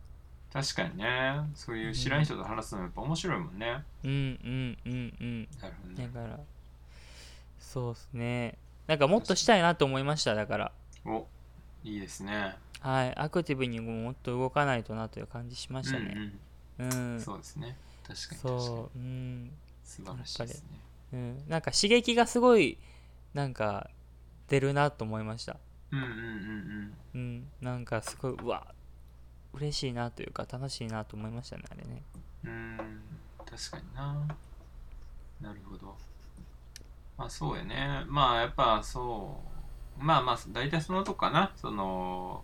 [0.58, 1.40] 確かにね。
[1.54, 3.84] そういう知らん人と話すのやっぱ面白いもんね。
[4.04, 5.48] うんうんうんうん。
[5.62, 6.10] なるほどね。
[6.12, 6.40] だから
[7.60, 8.58] そうっすね。
[8.88, 10.72] なんかもっとしたいなと思いましただから。
[11.06, 11.28] お
[11.84, 12.56] いいですね。
[12.80, 13.16] はい。
[13.16, 16.16] アクティブにももっと動かないとなという感じしましたね。
[16.80, 17.14] うん、うん。
[17.14, 17.22] うん。
[17.22, 17.78] そうですね。
[18.08, 18.66] 確かに確かに。
[18.66, 18.98] そう。
[18.98, 19.52] うん。
[19.84, 20.70] 素晴らしいですね。
[21.14, 22.78] うん、なんか刺激がすごい
[23.34, 23.90] なんか
[24.50, 25.58] 出るなと思いました。
[25.92, 27.48] うんうんうんうん。
[27.62, 28.74] なんかすごいうわ
[29.58, 32.02] 嬉しいなというか楽しいなと思いましたねあれね。
[32.46, 32.54] うんう
[32.84, 33.02] ん
[33.50, 34.28] 確かにな。
[35.42, 35.96] なるほど。
[37.18, 38.04] まあそうやね。
[38.08, 39.42] まあやっぱそ
[40.00, 40.04] う。
[40.04, 41.52] まあまあ大体そのとこかな。
[41.56, 42.44] その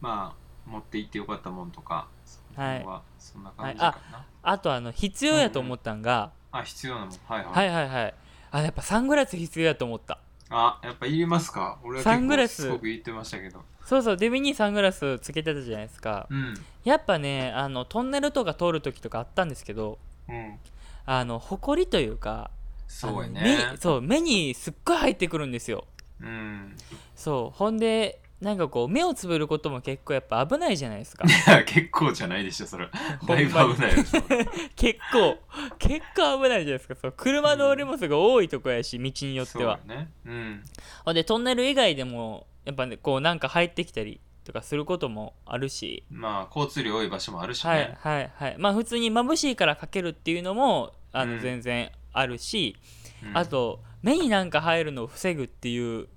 [0.00, 2.08] まあ持って行ってよかったもんとか。
[2.54, 2.86] はい。
[3.18, 8.14] そんな感じかな、あとあの必要やと思ったんが、あ必要なもんはいはい、はいはいはい。
[8.50, 10.18] あやっぱサングラス必要やと思った
[10.50, 11.78] あやっぱいりますか。
[11.84, 12.62] 俺はサングラス。
[12.62, 13.62] すごく言ってましたけど。
[13.86, 14.16] そうそう。
[14.16, 16.26] デビにサングラスつけてたじゃないですか。
[16.28, 16.54] うん。
[16.84, 19.98] やっぱねあのトンネルとか通る時とかあったんですけど
[20.28, 20.58] うん。
[21.06, 22.50] あの埃というか
[22.88, 23.58] そうね。
[23.70, 25.86] 目そう目にすっごい入ってくるんですよ。
[26.20, 26.76] うん。
[27.14, 27.56] そう。
[27.56, 31.24] ほんでなんかこう目をつぶることも結構やっぱ危ないじゃないですか。
[31.28, 32.88] いや結構じゃないでしょそれ
[33.26, 33.92] だいぶ危ない
[34.76, 35.38] 結構
[35.78, 36.94] 結構危ないじゃないですか。
[36.94, 39.78] そう車通りもすごい多いとこやし道によっては。
[39.86, 40.10] そうやね。
[40.24, 40.64] うん。
[41.04, 46.04] ほんでトンネル以外でもやっぱねこうなんか入ってきたりとかすることもあるし。
[46.10, 48.56] まあ交通量多い場所もあるしはいねはいはい。
[48.58, 51.40] まあ普通に眩しいからかけるっていうのもあのうん。
[51.40, 52.74] 全然あるし、
[53.22, 53.36] うん。
[53.36, 56.08] あと目になんか入るのを防ぐっていううん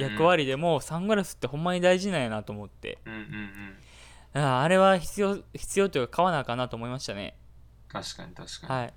[0.00, 2.98] 役割でもサングラスってほんまに大事なんやなと思って。
[3.04, 3.18] うんうん
[4.34, 4.42] うん。
[4.42, 7.36] ああれは必要必要というか買わなあかんなと思いましたね。
[7.88, 8.80] 確かに確かに。
[8.80, 8.94] はい。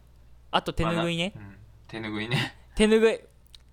[0.52, 1.34] あと手ぬぐいね。
[1.36, 1.56] まうん。
[1.88, 2.58] 手ぬぐいね。
[2.76, 3.20] 手ぬぐい。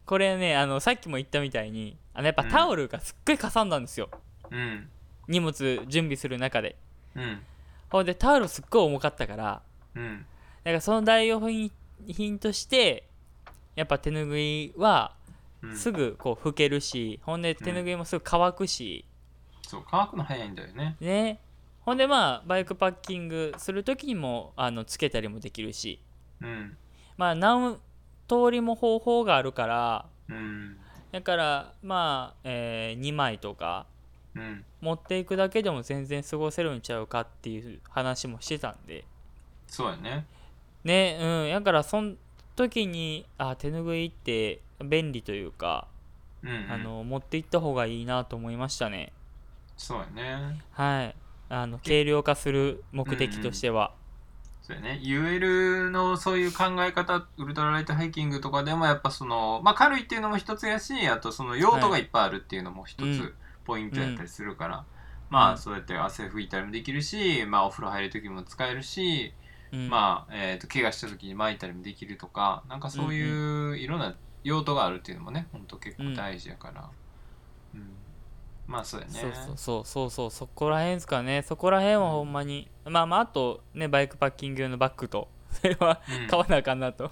[0.06, 2.48] これねあのさっきも言ったみたいにあのやっぱうん。
[2.48, 4.11] タオルがすっごいかさんだんですよ、
[4.50, 4.88] うん。
[5.26, 6.76] 荷物準備する中で。
[7.14, 7.42] うん。
[7.90, 9.62] ほんでタオルすっごい重かったから
[9.94, 10.26] うん。
[10.64, 11.72] だからその代用品
[12.06, 13.09] 品として
[13.74, 15.17] やっぱ手ぬぐいはうん
[15.74, 19.04] すぐこう拭けるし、ほんで手ぬぐいもすぐ乾くし、
[19.66, 20.96] そう乾くの早いんだよね。
[21.00, 21.40] ね。
[21.80, 26.00] ほんでまあバイクパッキングする時にもあのつけたりもできるし。
[26.40, 26.76] うん。
[27.16, 27.78] まあ何
[28.28, 30.76] 通りも方法があるからうん。
[31.12, 33.86] だからまあ、え2枚とか
[34.34, 34.64] うん。
[34.80, 39.04] 持っていくだけでも全然過ごせるんちゃうかっていう話もしてたんで。
[39.66, 40.26] そうやね。
[40.84, 41.50] ねうん。
[41.50, 42.14] だからその
[42.54, 45.89] 時にあ手ぬぐいって便利というか、
[46.43, 46.72] うんうん。
[46.72, 49.12] あの持って行った方がいいなと思いましたね。
[49.76, 50.61] そうやね。
[50.72, 51.14] はい。
[51.51, 53.93] あの軽量化する目的としては、
[54.61, 55.01] そうやね。
[55.03, 63.18] UL のそういう考え方ウルトラライトハイキングとかでもやっぱそのまあ軽いっていうのも一つやしあとその用途がいっぱいあるっていうのも一うん。
[63.18, 64.85] つポイントやったりするから、
[65.31, 65.55] まうん。
[65.55, 69.33] あそうやって汗拭いたりもできるし、まあお風呂入る時も使えるし、
[69.72, 69.89] うん。
[69.89, 74.14] まあ、えー、と怪我した時に巻いたりもできるとかなんかそういういろんな
[74.45, 76.89] 用途があるっていうのもねほんと結構大事やから、
[77.74, 77.91] うん。
[78.66, 79.12] まあそうやね。
[79.12, 79.84] そうそう。
[79.84, 81.43] そうそうそこらへんですかね。
[81.43, 82.01] そこらへん。
[82.03, 82.68] はほんまに。
[82.84, 85.28] まあまああとねバイクパッキング用のバッグと。
[85.51, 86.28] それはうん。
[86.28, 87.11] 買わなあかんなと。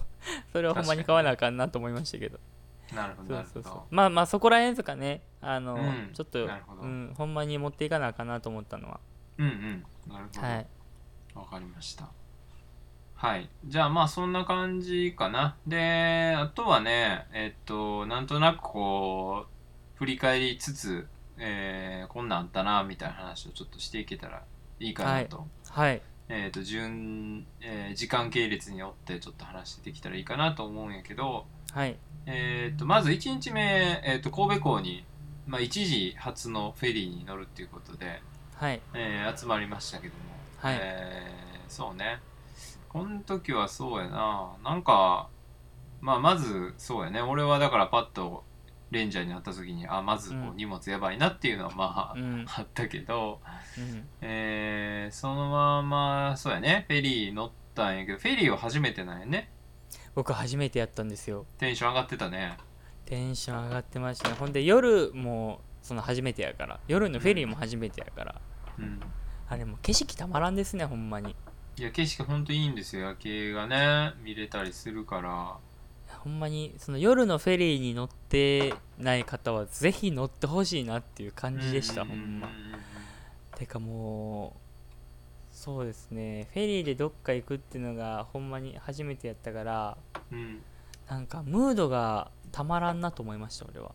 [0.52, 2.38] それはほんまに買わなあかんなと思いましたけど。
[2.94, 3.94] なるほどそうそうそう。
[3.94, 5.22] まあまあそこらへんですかね。
[5.40, 6.10] あの、うん。
[6.12, 9.00] ちょっとうん、ほんまに持っていかなあかんなと思ったのは。
[9.38, 9.84] うんうん。
[10.12, 10.66] なるほど、はい。
[11.34, 12.08] わかりました
[13.16, 13.48] はい。
[13.64, 15.56] じゃあまあそんな感じかな。
[15.66, 21.06] であとはねえっとなんとなくこう振り返りつつ、
[21.38, 24.42] えーこんなんあったなみたいな話をちょっとしていけたら
[24.80, 25.46] いいかなと。
[25.70, 26.02] はい。
[26.28, 31.96] えー、と順、えー時間系列によってちょっと話してできたらいいかなと思うんやけど、はい。
[32.26, 35.04] えー、とまず1日目、えー、と神戸港に、
[35.46, 38.20] まあ、1時発のフェリーに乗るっていうことで、
[38.56, 38.80] はい。
[38.94, 40.20] えー集まりましたけども、
[40.58, 40.78] はい。
[40.78, 42.20] えーそうね
[42.96, 44.56] この時はそうやな。
[44.64, 45.28] なんか、
[46.00, 47.20] まあ、まずそうやね。
[47.20, 48.42] 俺はだからパッと
[48.90, 50.56] レンジャーに会った時にあまずこううん。
[50.56, 52.46] 荷物やばいなっていうのはまあ、うん。
[52.48, 53.40] あったけど、
[53.76, 54.08] うん。
[54.22, 56.86] えーそのままそうやね。
[56.88, 59.50] フェリー乗ったんやけどフェリーは初めてなんやね。
[60.14, 61.44] 僕初めてやったんですよ。
[61.58, 62.56] テンション上がってたね。
[63.04, 64.36] テンション上がってましたね。
[64.38, 66.80] ほんで夜もその初めてやから。
[66.88, 68.40] 夜のフェリーも初めてやから。
[68.78, 69.00] うん。
[69.50, 71.36] あれもう景色たまらんですねほんまに
[71.78, 73.02] いや景色ほんといいんですよ。
[73.02, 75.58] 夜景がね見れたりするから。
[76.20, 82.48] ほんまにその夜のフェリーに乗ってない方はぜひ乗ってほしいなっていう感じでした、ほんま。
[83.56, 86.48] てかもうそうですね。
[86.54, 89.98] フェリーでどっか行くっていうのがほんまに初めてやったから
[90.32, 90.62] うん。
[91.10, 93.94] なんかムードがたまらんなと思いました俺は。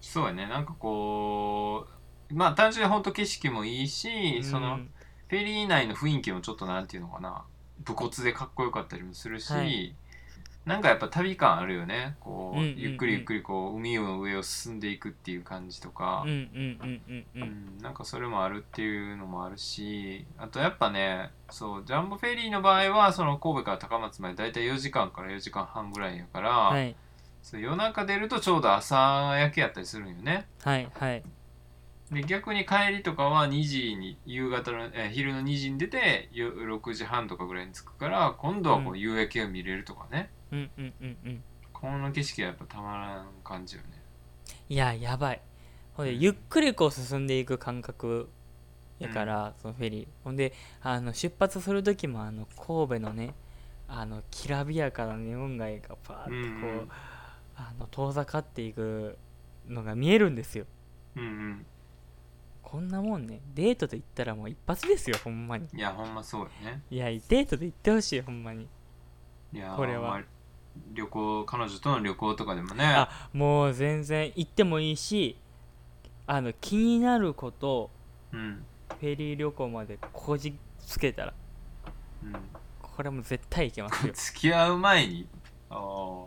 [0.00, 0.46] そうやね。
[0.46, 1.86] なんかこ
[2.30, 4.90] うまあ単純にほんと景色もいいし、そのうん。
[4.94, 7.44] フェリー内の雰囲気もちょっとなんていうのかな。
[7.84, 9.94] 武骨でかっこよかったりもするし、はい。
[10.64, 12.16] なんかやっぱ旅感あるよね。
[12.20, 12.78] こう、うんうんうん。
[12.78, 16.22] ゆっくりゆっくりこう海の上を進んでいくっていう感じとか。
[16.24, 20.24] うん、なんかそれもあるっていうのもあるし。
[20.38, 26.94] あとやっぱねそうジャンボフェリーの場合はその神戸から高松までだいたい4時間から4時間半ぐらいやから、はい。
[27.42, 28.96] そう夜中出るとちょうど朝
[29.36, 30.46] 焼けやったりするんよね。
[30.62, 31.22] はいはい
[32.12, 41.42] で逆に帰りとかは2時に夕方の、えー昼の2時に出てよ6時半とかぐらいに着くから今度はこうう夕焼けを見れるとかね、うんうんうんうん。
[41.72, 44.02] この景色はやっぱたまらん感じよね。
[44.68, 45.40] いややばい。
[45.94, 48.28] ほんでゆっくりこう進んでいく感覚
[48.98, 50.06] やから、そのフェリー。
[50.22, 50.52] ほんで
[50.82, 53.34] あの出発する時もあの神戸のね
[53.88, 56.88] あのきらびやかなネオン街がパーッとこう、うんうん。
[57.56, 59.18] あの遠ざかっていく
[59.68, 60.66] のが見えるんですよ。
[61.16, 61.66] うんうん
[62.72, 63.42] こんなもんね。
[63.54, 65.68] デートで行ったらもう一発ですよほんまに。
[65.74, 66.80] いやほんまそうよね。
[66.90, 68.66] いやデートで行ってほしいほんまに。
[69.52, 70.12] いやこれは。
[70.12, 70.22] まあ
[70.94, 72.82] 旅行彼女との旅行とかでもね。
[72.82, 75.36] あもう全然行ってもいいし
[76.26, 77.90] あの気になること
[78.32, 78.64] うん。
[78.88, 81.34] フェリー旅行までこじつけたら。
[82.24, 82.32] うん。
[82.80, 84.14] これも絶対行けますよ。
[84.16, 85.28] 付き合う前に？
[85.68, 86.26] あー。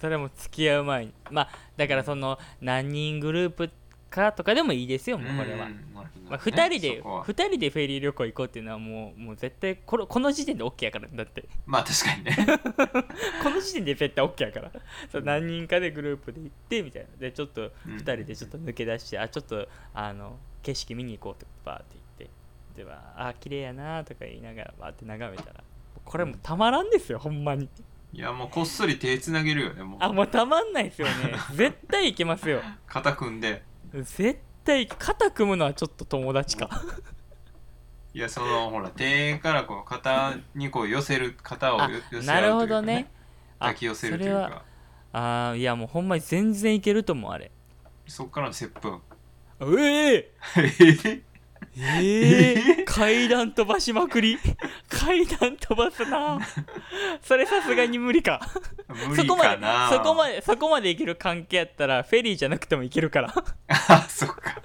[0.00, 1.12] それも付き合う前に。
[1.30, 3.70] まあだからその何人グループ
[4.10, 5.68] かとかでもいいですよもうこれは、
[6.28, 7.24] まあ、2人でそこは。
[7.24, 11.08] 2人でフェリー旅行行こうっていうのはもうもう絶対このこの時点で OK やから。
[11.12, 11.48] だって。
[11.66, 12.36] まあ確かにね。
[13.42, 14.72] この時点で絶対 OK やから。
[15.10, 17.08] そう何人かでグループで行ってみたいな。
[17.18, 22.38] でちょっと2人でちょっと抜け出して、あちょっとあの景色見に行こうってバーって言って。
[22.82, 25.64] ではあ綺麗やなとか言いながらバーって眺めたら。
[26.04, 27.68] これもうたまらんですよほんまに。
[28.10, 29.98] いやもうこっそり手つなげるよねもう。
[30.00, 31.34] あもうたまんないですよね。
[31.52, 32.62] 絶対行けますよ。
[32.86, 33.62] 肩組んで
[33.94, 36.68] 絶対肩組むのはちょっと友達か。
[38.14, 41.78] いやそのほら手からこう肩にこう寄せる肩を
[42.10, 43.10] 寄せなる合うというかほどね。
[43.58, 44.62] あ抱き寄せるというか。
[45.12, 47.50] あーいやもうほんまに全然いけると思うあれ。
[48.06, 49.00] そっからの接吻。
[49.60, 50.14] え
[50.56, 51.22] え
[51.80, 54.38] えええ 階段飛ばしまくり。
[54.88, 56.38] 階段飛ばすな。
[57.22, 58.40] それさすがに無理か。
[59.08, 63.34] 無理そこまでかなそこまでそこまでいける関係やったらフェリーじゃなくてもいけるから。
[63.68, 64.62] あそっか。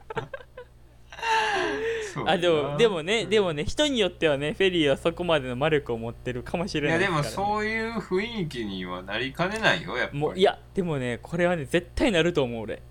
[2.26, 10.20] あでもでもね、うんでもね人によってはねフェリーはそこまでの魔力を持ってるかもしいれないやでもそういう雰囲気にはなりかねないよやっぱり。
[10.20, 12.82] もういやでもねこれはね絶対なると思う俺。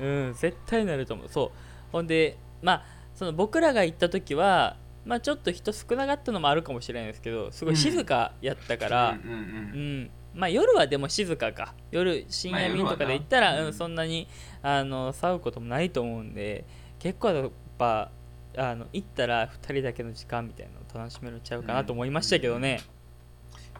[0.00, 0.26] うん。
[0.26, 1.28] うん絶対なると思う。
[1.28, 1.50] そう。
[1.92, 10.02] ほんでまあその僕らが行った時はまあちょっと人少なかったのもあるかもしれないですけどすごい静かやったから、うんうんううん。
[10.02, 11.74] んまあ夜はでも静かか。
[11.90, 14.28] 夜深夜便とかで行ったら、うん、そんなに
[14.62, 16.66] あの騒ぐこともないと思うんで
[16.98, 18.10] 結構やっぱ
[18.56, 22.80] あの行ったら2人だけの時間みたいなのを楽しめるんちゃうかなと思いましたけどね、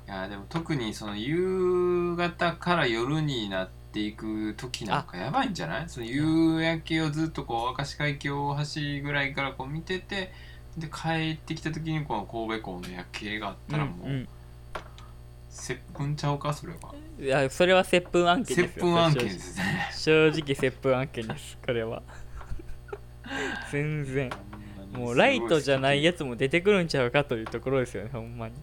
[0.06, 5.88] いやでも特にその夕方から夜になっていく時なんかやばいんじゃない？
[5.88, 10.32] その夕焼けをずっとこう明石海峡大橋ぐらいからこう見てて
[10.76, 14.28] で帰ってきた時にこの神戸港の夜景があったらもう、うん
[15.48, 16.52] 接吻ちゃうか？
[16.52, 16.78] それは。
[17.18, 18.84] うんいやそれは接吻案件接ですよ。
[18.84, 19.88] 吻案件ですね。
[19.96, 20.54] 正直。
[20.54, 21.56] 接吻案件です。
[21.64, 22.02] これは。
[23.72, 24.30] 全然。
[24.92, 28.54] もうライトじゃないやつも出てくるんちゃうかというところですよねほんまに。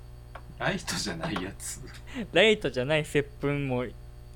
[0.59, 1.81] ライトじゃないやつ。
[2.31, 3.85] ライトじゃない接吻も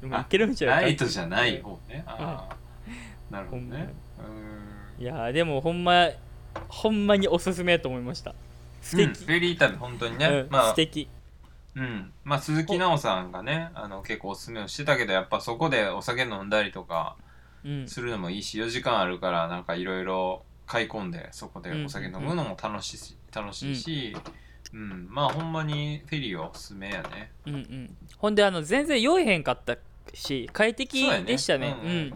[0.03, 2.03] もういけるんちゃうかライトじゃない方ね。
[2.05, 2.55] ああ
[3.33, 3.93] なるほどね。
[4.99, 6.09] いやーでもほんま
[6.67, 8.33] ほんまにおすすめやと思いました。
[8.81, 9.13] 素敵、うん。
[9.13, 10.47] フェリー旅本当にね、うん。
[10.49, 11.07] まあ素敵。
[11.75, 12.11] うん。
[12.23, 17.15] まあ鈴木奈緒さんがねあの結構おすすめをしてたけどやっぱそこでお酒飲んだりとか
[17.63, 17.87] うん。
[17.87, 24.21] するのもいいし4時間あるからなんかいろいろ買い込んでそこでお酒飲むのも楽しいし、楽しいし、うん、
[24.73, 27.31] まあほんまにフェリーはおすすめやね。
[27.45, 27.97] うんうん。
[28.17, 29.77] ほんであの全然酔えへんかった
[30.13, 31.75] し快適でしたね。
[31.83, 32.13] うんうんうん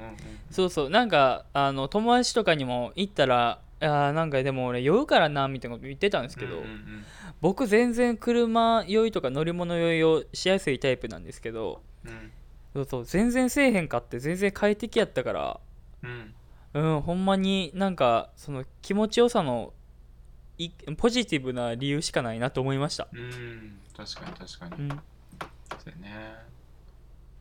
[0.50, 0.90] そうそう。
[0.90, 7.06] なんかあの友達とかにも行ったらあーなんかでも俺酔うからなみたいなこと言ってたんですけど、うんうんうん。
[7.40, 12.32] 僕全然車酔いとか乗り物酔いをしやすいタイプなんですけどうん。
[12.74, 13.06] そうそう。
[13.06, 15.60] 全然せえへんかって全然快適やったから
[16.04, 16.34] うん。
[16.74, 17.02] うん。
[17.02, 19.81] ほんまになんかその気持ちよさのい
[20.98, 23.08] ポジティブな理由しかないなと思いました。
[23.14, 23.80] うん。
[23.96, 24.84] 確かに確かに。
[24.84, 24.90] うん。
[24.90, 24.96] そ
[25.88, 26.36] うやね。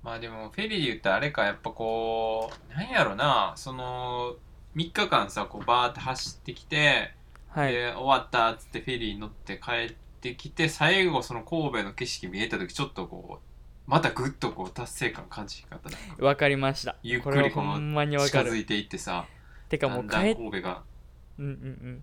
[0.02, 4.36] まあでもフェリーで言ったらあれかやっぱこうなんやろなその
[4.74, 7.12] 3日間さこうバーって走ってきて、
[7.48, 7.72] はい。
[7.72, 15.90] で終わったっつってフェリーに乗って帰ってきて最後その神戸の景色見えた時ちょっとこうまたぐっとこう達成感感じ方
[16.24, 16.96] わかりました。
[17.02, 19.26] ゆっくりこの近づいていってさ
[19.68, 20.82] てかもうん帰っ神戸が。
[21.38, 22.02] うんうん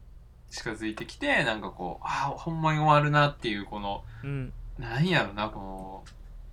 [0.49, 4.29] 近づいてきてなんかこうああほんまに終わるなっていうこのうん。
[4.29, 6.03] うんなんやろなこの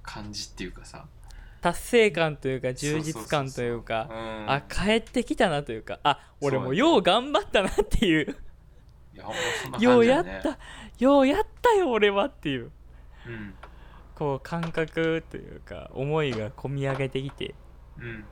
[0.03, 1.05] 感じっていうかさ。
[1.61, 4.09] 達成感というか充実感というか
[4.47, 8.37] あ帰ってきたなというかあ俺もよう頑張ったなっていう。
[9.79, 10.59] ようやった
[10.99, 12.71] ようやったよ俺はっていう。
[13.27, 13.55] うん。
[14.15, 17.55] こう感覚というか思いが込み上げてきて。
[17.99, 18.25] うん。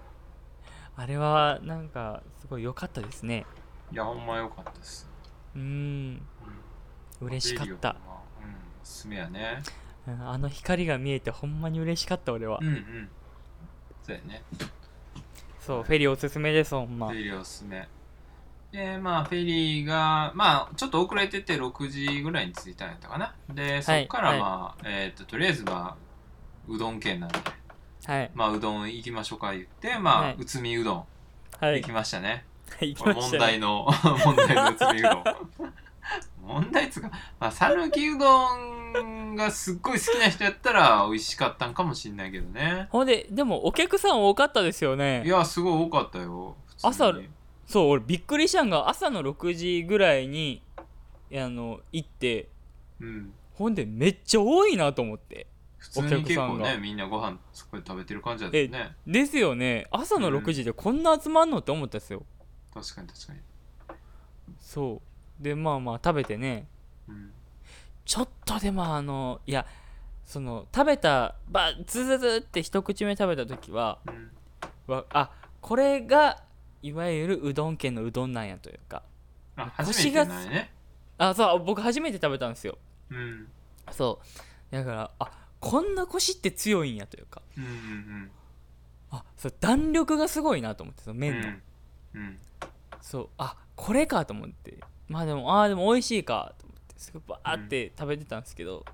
[0.96, 3.46] あれはなんかすごい良かったですね。
[3.92, 5.11] いやほんまよかったです
[5.56, 5.64] うーん。
[5.64, 6.22] うん
[7.20, 7.90] 嬉しかった。
[7.90, 9.62] うんおすすめやね。
[10.06, 12.58] うんあの光が見えてほんまに嬉しかった俺は。
[12.60, 13.08] うんうん。
[14.02, 14.42] そうやね。
[15.60, 17.08] そうフェリーおすすめですほんま。
[17.08, 17.88] フェリーおすすめ。
[18.72, 23.34] でまあフェリーがまあちょっと遅れてて6時ぐらいに着いたんやったかな。
[23.50, 25.96] でそっからまあ、えっ、ととりあえずまあ
[26.68, 27.38] うどん県なんで。
[28.04, 28.30] はい。
[28.34, 30.36] まあうどん行きましょうか言ってまあ、はい。
[30.38, 31.04] 内海うどん
[31.60, 31.80] はい。
[31.80, 33.86] 行きましたね、行きこれ問題の
[34.24, 35.24] 問題の内海うどん
[36.46, 42.88] 問題っつうかまあ讃岐うどんがすっごい好きな人やったら美味しかったんかもしんないけどね。
[42.90, 45.22] ほんででもお客さん多かったですよね。
[45.24, 46.90] いやすごい多かったよ普通に。
[46.90, 47.14] 朝
[47.66, 50.62] そう俺びっくりしたんが朝の6時ぐらいに
[51.32, 52.48] あの行って
[53.00, 53.32] うん。
[53.54, 55.46] ほんでめっちゃ多いなと思って
[55.78, 56.72] 普通に結構お客さんが。
[56.74, 58.96] ねみんなご飯そこで食べてる感じだったよね。
[59.06, 59.86] ですよね。
[59.90, 62.24] 朝のうん6時でこんな集まんのって思ったんですよ
[62.74, 63.38] 確かに確かに。
[64.60, 65.00] そ
[65.40, 65.42] う。
[65.42, 66.66] でまあまあ食べてね。
[67.08, 67.32] うん。
[68.04, 69.66] ちょっとでもあのいや
[70.24, 74.30] その食べたばズズズって一口目食べた時はうん。
[74.86, 76.42] わあこれが
[76.82, 79.02] いわゆるうどん県のうどんなんやというか
[79.56, 80.72] あ腰初めてがないね。
[81.18, 82.78] あそう僕初めて食べたんですよ。
[83.10, 83.48] うん。
[83.90, 84.74] そう。
[84.74, 87.42] だからあこんな腰って強いんやというか。
[87.56, 88.30] うんうん
[89.14, 91.20] あそう弾力がすごいなと思ってそのうん。
[91.20, 91.48] 麺の、
[92.14, 92.38] うん
[93.02, 94.78] そうあこれかと思って。
[95.08, 96.94] まあでもああでも美味しいかと思って。
[96.96, 98.84] すごいバーって食べてたんですけど、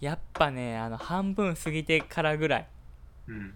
[0.00, 2.68] やっぱねあの半分過ぎてからぐらい。
[3.28, 3.54] うん。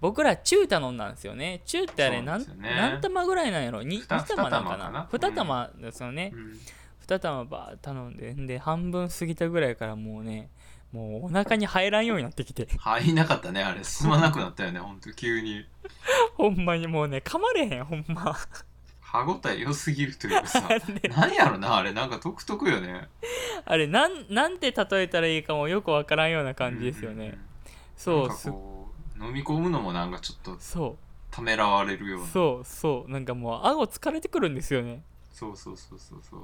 [0.00, 1.60] 僕ら中頼んだんですよね。
[1.64, 2.76] 中ってあれなん,、そうですよね。
[2.76, 6.58] 何玉ぐらいなんやろ？2, 二二玉なんかな？2玉ですよね、うん。
[7.06, 10.50] 2玉バー頼んでで半分過ぎたぐらいからもうね
[10.92, 12.66] もうお腹に入らんようになってきて。
[12.78, 13.84] 入んなかったねあれ。
[13.84, 15.64] 進まなくなったよねほんと急に。
[16.34, 18.36] ほんまにもうね噛まれへんほんま
[19.12, 20.66] 歯応え良すぎるというかさ
[21.02, 21.06] で？
[21.10, 23.08] なんやろなあれなんか独特よね。
[23.66, 27.38] あれなんなんて例えたらいいかもよくわからんような感じですよね、んんん。
[27.94, 28.88] そうすなんかこ
[29.20, 30.96] う飲み込むのもなんかちょっとそ
[31.30, 32.28] ためらわれるよううな。
[32.30, 33.10] そうそう。
[33.10, 35.02] なんかもう顎疲れてくるんですよね。
[35.30, 36.40] そうそうそうそうそう。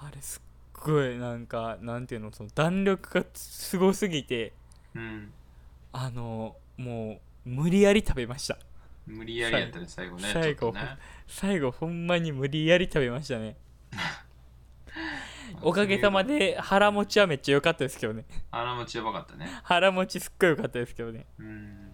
[0.00, 4.52] あれすっごいなんかなんていうのその弾力がすごすぎて
[4.96, 5.32] うん。
[5.92, 8.58] あのもう無理やり食べました
[9.08, 10.80] 無理やりやったね最後ね最後ね。
[11.26, 13.56] 最後ほんまに無理やり食べましたね。
[15.62, 18.24] おかげさまで腹持ちはめっちゃ良かったですけどね。
[18.50, 19.48] 腹持ちやばかったね。
[19.62, 21.26] 腹持ちすっごい良かったですけどね。
[21.38, 21.90] うん。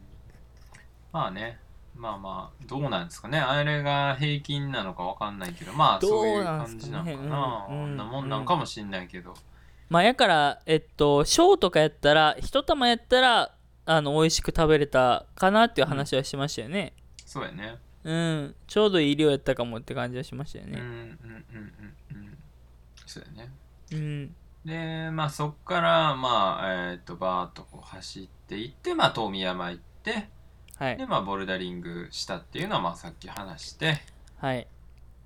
[1.12, 1.59] まあね。
[1.95, 3.39] まあまあどうなんですかね。
[3.39, 7.67] あれが平均なのかわかんないけどまあどそういう感じなのかな。
[7.71, 9.35] うんうんなもんなんかもしんないけど。
[9.89, 13.55] まあやからえっと小とかやったら一玉やったら
[13.87, 16.95] あの美味しく食べれたかなっていう話はしましたよね
[17.35, 17.78] そうやね。
[18.05, 21.18] うん、ちょうどいい量やったかもって感じはしましたようんうんうんね
[21.51, 22.39] うんうん。
[23.07, 23.51] そうやね。
[23.91, 24.35] うん。
[24.64, 30.28] でまあそっからまあえっ、とバーッとこう走っていってまあ遠見山行って
[30.76, 30.97] はい。
[30.97, 34.01] でまあボルダリングしたっていうのはまあさっき話して。
[34.37, 34.68] はい。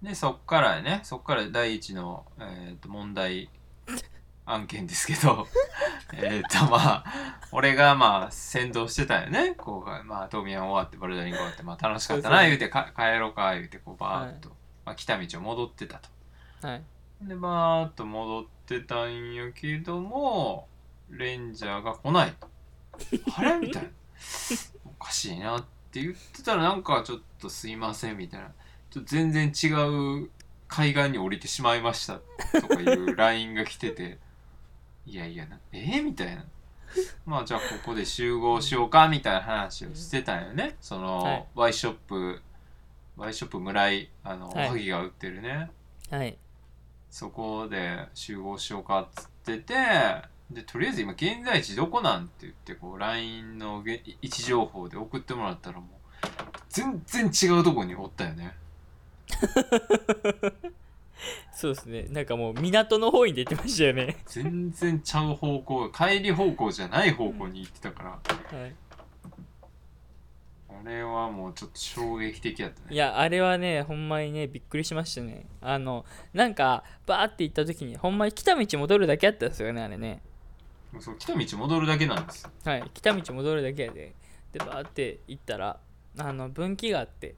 [0.03, 1.01] でそっからやね。
[1.03, 3.51] そっから第一の、えー、と問題
[4.51, 5.47] 案件ですけど。
[6.13, 7.05] えっとまあ
[7.53, 9.55] 俺がまあ先導してたよね。
[9.57, 14.51] こうまあトミヤン終わってボルダリング終わってまあ楽しかったな言うてか帰ろうか言うてこうバーッと、
[14.85, 16.09] まあ、来た道を戻ってたと。
[16.67, 16.83] はい。
[17.23, 20.69] でバーッと戻ってたんやけども
[21.11, 22.49] レンジャーが来ないと。
[23.37, 23.59] あれ？
[23.59, 23.89] みたいな。
[24.85, 28.51] おかしいなって言ってたらなんかちょっとすいませんみたいな。
[28.91, 29.69] ちょっと全然違
[30.25, 30.31] う
[30.67, 32.21] 海岸に降りてしまいました
[32.61, 34.19] とかいう LINE が来てて
[35.09, 36.45] いやいやなえー、みたいな。
[37.25, 40.77] まあじゃあここで集合しようかみたいな話をしてたんよね。
[40.81, 41.47] その、はい。
[41.55, 42.43] Y ショップ
[43.17, 44.69] Y ショップ村井あの、はい。
[44.69, 45.71] おはぎが売ってるね。
[46.11, 46.37] はい。
[47.11, 49.75] そこで集合しようかっつってて
[50.51, 56.27] でとりあえず今現在地どこなんって言ってこう LINE のげ位置情報で送ってもらったらもう
[56.69, 58.55] 全然違うとこにおったよね
[61.53, 62.07] そうですね。
[62.11, 64.17] なんかもう港の方に出てましたよね。
[64.27, 68.11] 全然ちゃう方向帰り方向じゃない方向に行ってたから。
[68.11, 68.75] はい。
[70.71, 72.87] あれはもうちょっと衝撃的やったね。
[72.91, 75.47] いやあれはねほんまにねびっくりしましたね。
[75.61, 80.23] あのなんかバーって行った時にほんまに来た道戻るだけやったんですよねあれね。
[81.01, 82.51] そう来た道戻るだけなんですよ。
[82.65, 84.15] はい来た道戻るだけやで。
[84.53, 85.79] でバーって行ったら
[86.17, 87.35] あの分岐があって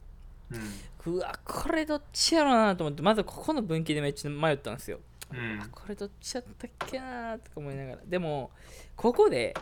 [1.07, 4.99] ううわこれどっちやろうなと思ってまずここの分岐でめっちゃ迷ったんですよ。
[5.33, 5.69] んうん。
[5.71, 7.99] これどっちやったっけなとか思いながら。
[8.05, 8.51] でも
[8.97, 9.55] ここで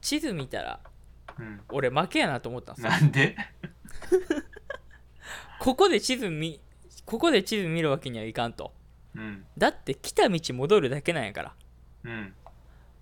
[0.00, 0.80] 地図見たら
[1.38, 1.60] うん。
[1.70, 2.90] 俺負けやなと思ったんですよ。
[2.90, 3.36] なんで？
[5.60, 6.60] ここで地図見
[7.04, 8.72] ここで地図見るわけにはいかんと。
[9.14, 9.44] うん。
[9.56, 11.54] だって来た道戻るだけなんやから。
[12.04, 12.34] うん。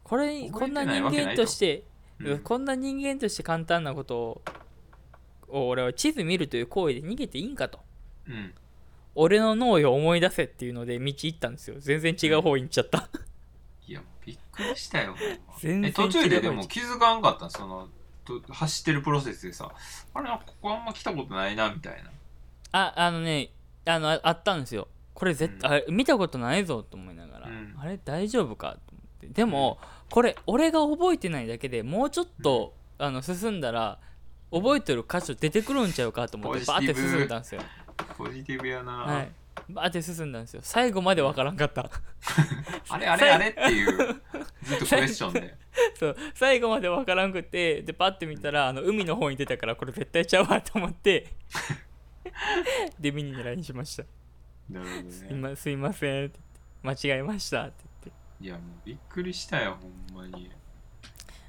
[0.05, 1.85] これこんな人間として
[2.18, 2.39] うん。
[2.41, 4.43] こんな人間として簡単なことを
[5.53, 7.80] を俺は地図見るという行為で逃げていいんかと。
[8.28, 8.55] うん。
[9.14, 11.76] 俺の脳よ思い出せっていうので道行ったんですよ。
[11.78, 13.09] 全然違う方に行っちゃった。
[13.86, 15.16] いやびっくりしたよ
[15.59, 17.51] 全然え途中ででも気づかんかったん？
[17.51, 17.88] その
[18.24, 19.72] と走ってるプロセスでさ
[20.14, 22.11] あれここあんま来たことないなみたいな。
[22.72, 23.51] ああのね
[23.84, 24.86] あのああったんですよ。
[25.12, 27.74] これ絶対、あ見たことないぞと思いながら、うん。
[27.78, 29.26] あれ大丈夫かと思って。
[29.26, 29.78] でも、
[30.09, 33.98] これ俺が覚えてないだけでもうちょっと、あの進んだら
[34.51, 37.61] 覚えてる箇所出てくるんちゃうかと思ってバーって進んだんですよ。
[38.16, 39.32] ポジティブやな、はい。
[39.68, 40.61] バーって進んだんですよ。
[40.62, 41.90] 最後までわからんかった。
[42.88, 44.22] あれあれあれっていう
[44.62, 45.57] ずっとクエスチョンで。
[45.98, 46.16] そう。
[46.34, 51.34] 最後までわからんくてでパッて見たらあの海の方に出たからこれ絶対ちゃうわと思って。
[52.98, 54.05] でミニに LINE しました。
[54.68, 56.38] なるほどすいねますいませんって
[56.82, 57.05] 言って。
[57.05, 57.74] 間違えましたって
[58.05, 58.44] 言って。
[58.44, 59.88] いやもうびっくりしたよほ
[60.22, 60.51] んまに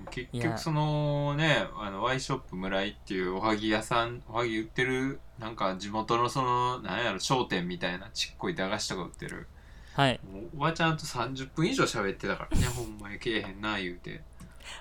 [0.10, 9.48] 結局そのねあの Y ショップ村井っていうおはぎ屋さんおはぎ売ってるなんか地元のそのなんやろ商店みたいなちっこい駄菓子とか売ってる。
[9.94, 10.20] はい。
[10.56, 14.24] おばちゃんと30分以上喋ってたからね ほんまにけえへんな言うて。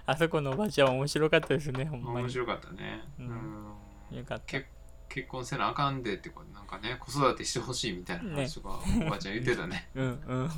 [0.07, 2.16] あそこのおばちゃん面白かったですねほんまに。
[2.21, 3.03] 面白かったね。
[3.18, 3.29] ううん。
[3.29, 4.45] んよかった。
[4.47, 4.66] け
[5.11, 9.89] 結婚せなあかんでってこうなんかね子育てしてほしいみたいな話とか、おばあちゃん言ってたね。
[9.97, 10.51] うんうん。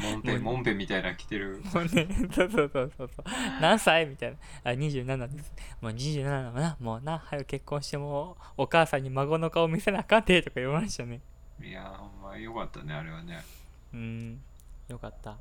[0.00, 1.62] モンペンモンペンみたいなの着てる。
[1.74, 2.08] もうね。
[2.34, 3.24] そうそうそうそうそう。
[3.60, 4.36] 何歳みたいな。
[4.64, 5.52] あ27です。
[5.82, 6.76] もう27だもんな。
[6.80, 11.20] もうな早く結婚してもうお母さんに孫の顔見せなあかんてとか言われましたね。
[11.62, 13.44] いやほんまよかったねあれはね。
[13.92, 14.40] うん。
[14.88, 15.36] よかった。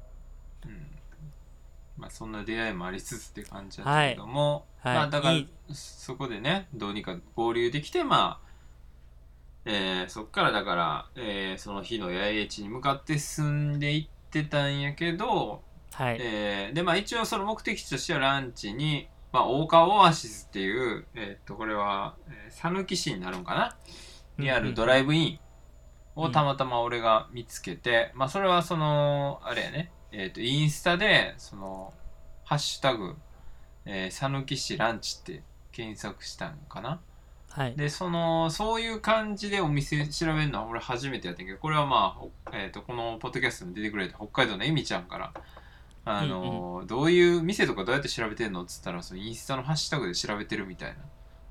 [0.66, 1.05] うん
[1.98, 4.96] まあそんな出会いもありつつって感じだったけども、はい。
[4.96, 5.42] まあだから
[5.74, 8.46] そこでねどうにか合流できてまあ
[9.66, 16.18] えーそっからだから、えーその日の八重地に向かって進んでいってたんやけど、はい。
[16.20, 23.76] えーでまあ一応その目的地としてはランチに、まあ、大川オアシスっていう、えーっとこれはえー讃岐、市になるんかな？
[24.38, 25.40] にあるドライブイン
[26.16, 31.94] をたまたま俺が見つけて、まあそれはそのあれやねえーっとインスタでその
[32.46, 33.16] ハッシュタグ
[33.86, 37.00] えー讃岐、市ランチって検索したんかな？
[37.52, 37.76] はい。
[37.76, 45.34] でそのそういう感じでお店調べるのは俺初めてやったけどこれはまあ、ほえー、とこのポッドキャストに出てくれた北海道のエミちゃんから
[46.06, 50.96] あのーどういう店とかどうやって調べてんのっつったらそのインスタのハッシュタグで調べてるみたいな。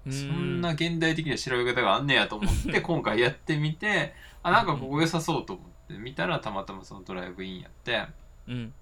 [0.06, 8.04] うそんな現代的な調べ方があんねやと思って 今回やってみてあなんかここ良さそうと思って見たらたまたまそのドライブインやって
[8.48, 8.72] うん。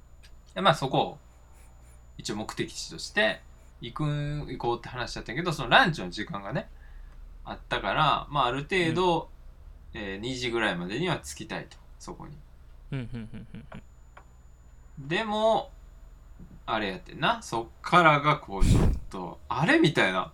[0.54, 1.18] でまあそこを
[2.18, 3.40] 一応目的地として
[3.80, 6.68] 行く行こうって話だったけどそのランチの時間がね
[7.44, 9.28] あったからまあある程度、
[9.94, 12.36] えー2時ぐらいまでには着きたいとそこに。
[12.92, 13.64] うんうんうんうん
[15.00, 15.08] うん。
[15.08, 15.70] でも
[16.66, 17.42] あれやってんな。
[17.42, 20.32] そっからがこうちょっとあれみたいな。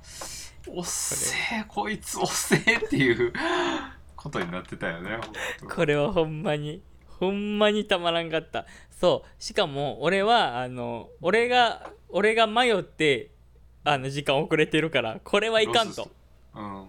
[0.71, 3.33] おっせえこいつおっせえっていう
[4.17, 5.21] ことになってたよねほん
[5.69, 5.75] と。
[5.75, 6.83] これはほんまに
[7.19, 8.67] ほんまにたまらんかった。
[8.91, 9.43] そう。
[9.43, 13.31] しかも俺はあの俺が俺が迷って
[13.85, 16.11] あの時間遅れてるからこれはいかんと。
[16.55, 16.87] うん。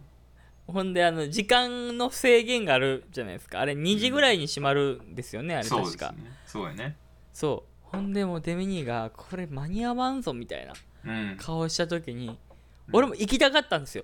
[0.68, 3.60] ほんであの時間の制限があるじゃないですか。
[3.60, 6.32] あれ2時ぐらいに閉まるんですよね、あれそうです確かね。
[6.46, 6.96] そうやね。
[7.34, 7.88] そう。
[7.92, 10.74] ほんでもうデミニーがこれ間に合わんぞみたいな
[11.06, 11.38] うん。
[11.38, 12.38] 顔した時に
[12.92, 14.04] 俺も行きたかったんですよ。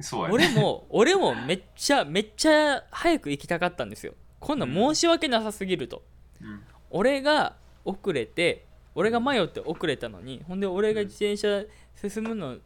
[0.00, 0.34] そうやね。
[0.34, 4.14] 俺も俺もめっちゃめっちゃ早く行きたかったんですよ
[4.44, 6.02] こんなん申し訳なさすぎると、
[6.42, 6.60] うん。
[6.90, 11.64] 俺が遅れて俺が迷って遅れたのにほんで俺が自転車
[11.96, 12.58] 進むの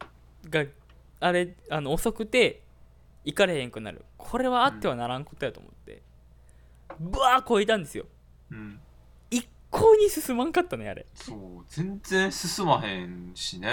[0.49, 0.65] が
[1.21, 2.61] あれあの遅くて
[3.23, 4.03] 行かれへんくなる。
[4.17, 6.01] これはあってはならんことやと思って。
[6.99, 8.03] ブワーこいたんですよ。
[8.51, 8.77] うん。
[9.31, 11.05] 一向に進まんかったねあれ。
[11.13, 11.37] そう
[11.69, 13.69] 全然進まへんしね。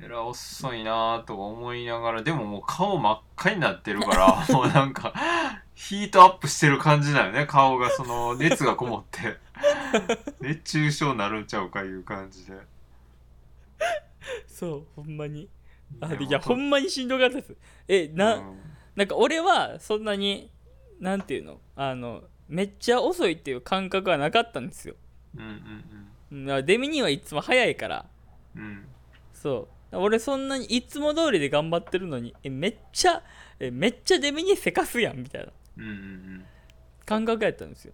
[0.00, 5.12] えら遅いなとか思いながらでももう顔真っ赤になってるから もうなんか
[5.76, 7.46] ヒートアップしてる感じだよね。
[7.46, 9.36] 顔がその熱がこもって。
[10.40, 12.54] 熱中症になるんちゃうかいう感じで。
[14.48, 15.48] そうほんまに。
[16.00, 17.56] あいやほんまにしんどかったです。
[17.88, 18.58] えな、うん。
[18.96, 20.50] なんか俺はそんなに
[20.98, 21.60] なんていうの？
[21.76, 24.94] あのめっちゃ遅いっていう感覚はなかったんですよ。
[25.36, 25.42] うん
[26.30, 28.06] うんなデミニーはいつも早いから。
[28.56, 28.62] うん。
[28.62, 28.88] うん
[29.34, 29.96] そう。
[29.98, 33.22] 俺そんなにいつも通りで頑張ってるのにえめっちゃ
[33.60, 36.44] えめっちゃデミニーせかすやんみたいなうんうんうん。
[37.04, 37.92] 感覚やったんですよ。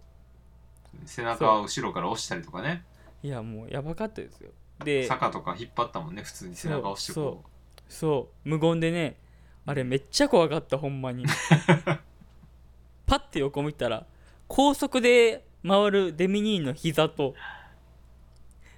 [1.05, 2.83] 背中を後ろから押したりとかね。
[3.21, 4.51] いやもうやばかったですよ。
[4.83, 7.43] で坂とか引っ張ったもんね普通に背中押してこ
[7.87, 9.17] そう無言でね
[9.65, 11.25] あれめっちゃ怖かったほんまに。
[13.05, 14.05] パッて横見たら
[14.47, 17.35] 高速で回るデミニーの膝と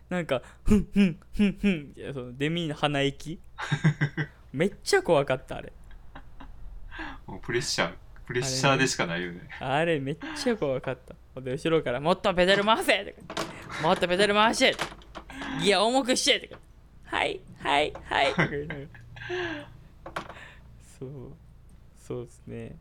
[0.10, 3.40] なんかふんふんふんふんいやそのデミニーの鼻息。
[4.54, 5.74] めっちゃ怖かったあれ。
[7.28, 7.94] うもうプレッシャー
[8.26, 9.48] プレッシャーでしかないよね。
[9.60, 10.98] あれめっちゃ怖かっ
[11.34, 11.42] た。
[11.42, 13.46] で後ろから「もっとペダル回せ!」とか
[13.84, 14.76] 「もっとペダル回して!」
[15.62, 16.62] ギア重くして!」とか
[17.06, 18.88] 「はいはいはい」とか言いながら
[21.00, 21.10] そう。
[21.98, 22.76] そうですね。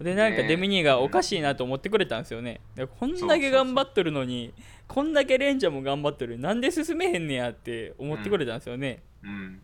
[0.00, 2.60] でなんかねデミニーがおかしいなと思ってくれたんですよね。
[2.74, 4.52] でこんだけ頑張っとるのに
[4.88, 6.38] こんだけレンジャーも頑張っとる。
[6.38, 9.60] なんで進めへんねやって思ってくれたんですよね、うん。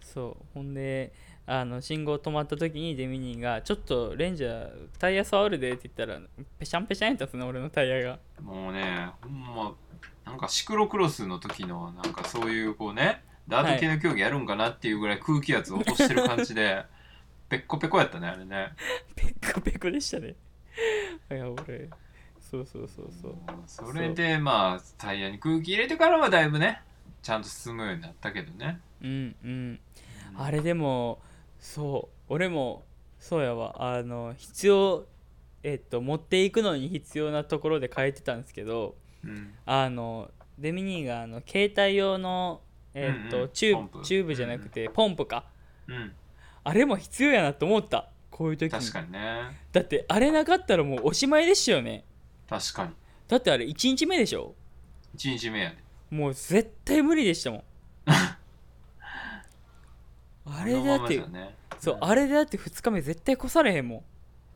[0.00, 0.44] そう。
[0.54, 1.12] ほんで
[1.46, 6.20] あの信号止まった時にデミニーが「ちょっとレンジャータイヤ触るで」って言ったら
[6.58, 8.18] ペシャンペシャンやったんですね俺のタイヤが。
[8.42, 9.74] もうねほんま
[10.24, 16.84] なんかシクロクロスの時のなんかそういうこうねダート系の競技やるんかなっていうぐらい空気圧落としてる感じで、
[17.48, 18.72] ペッコペコやったねあれね。
[19.14, 20.34] ペコペコでしたね。
[21.30, 21.88] いや俺
[22.40, 23.34] そうそうそうそう
[23.66, 26.82] それでまあタイヤに空気入れてからはだいぶね
[27.22, 29.80] ちゃんと進むようになったけどね、うんうん。
[30.36, 31.20] あれでも
[31.66, 32.14] そう。
[32.28, 32.84] 俺も
[33.18, 33.74] そうやわ。
[33.78, 35.06] あの必要
[35.62, 38.94] えっと持っていくのに必要なところで変えてたんですけど
[39.24, 39.54] うん。
[39.66, 42.60] あのデミニーがあの携帯用の
[42.94, 43.48] えっと、うんうん。
[43.50, 45.44] チューブチューブじゃなくて、ポンプか。
[45.86, 46.12] うん。
[46.64, 48.08] あれも必要やなと思った。
[48.30, 48.78] こういう時に。
[48.80, 49.60] 確かにね。
[49.72, 52.04] だってあれなかったらもうおしまいでしたよね。
[52.48, 52.92] 確かに。
[53.28, 54.54] だってあれ1日目でしょ
[55.16, 55.76] ？1日目やで。
[56.10, 57.62] もう絶対無理でしたもん
[60.46, 61.54] あれだって、ね。
[61.78, 64.04] そうあれでだって2日目絶対越されへんも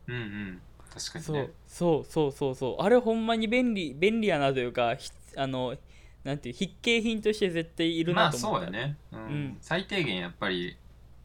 [0.07, 0.11] ん。
[0.11, 0.61] うんうん。
[0.93, 2.83] 確かにそうねそうそうそうそう。
[2.83, 5.75] あれほんまに便利便利やなというかひあの
[6.23, 9.19] なんていう筆記品として絶対いるまあなと思った、そうやね、うん。
[9.19, 9.57] うん。
[9.61, 10.77] 最低限やっぱり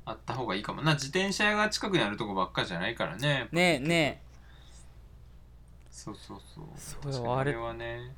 [0.05, 0.83] あった方がいいかも。
[0.83, 4.23] な自転車屋が近くにあるとこばっかじゃないからねねえね
[5.91, 6.65] そうそうそう。
[6.77, 8.11] そう確かにああれれはね、え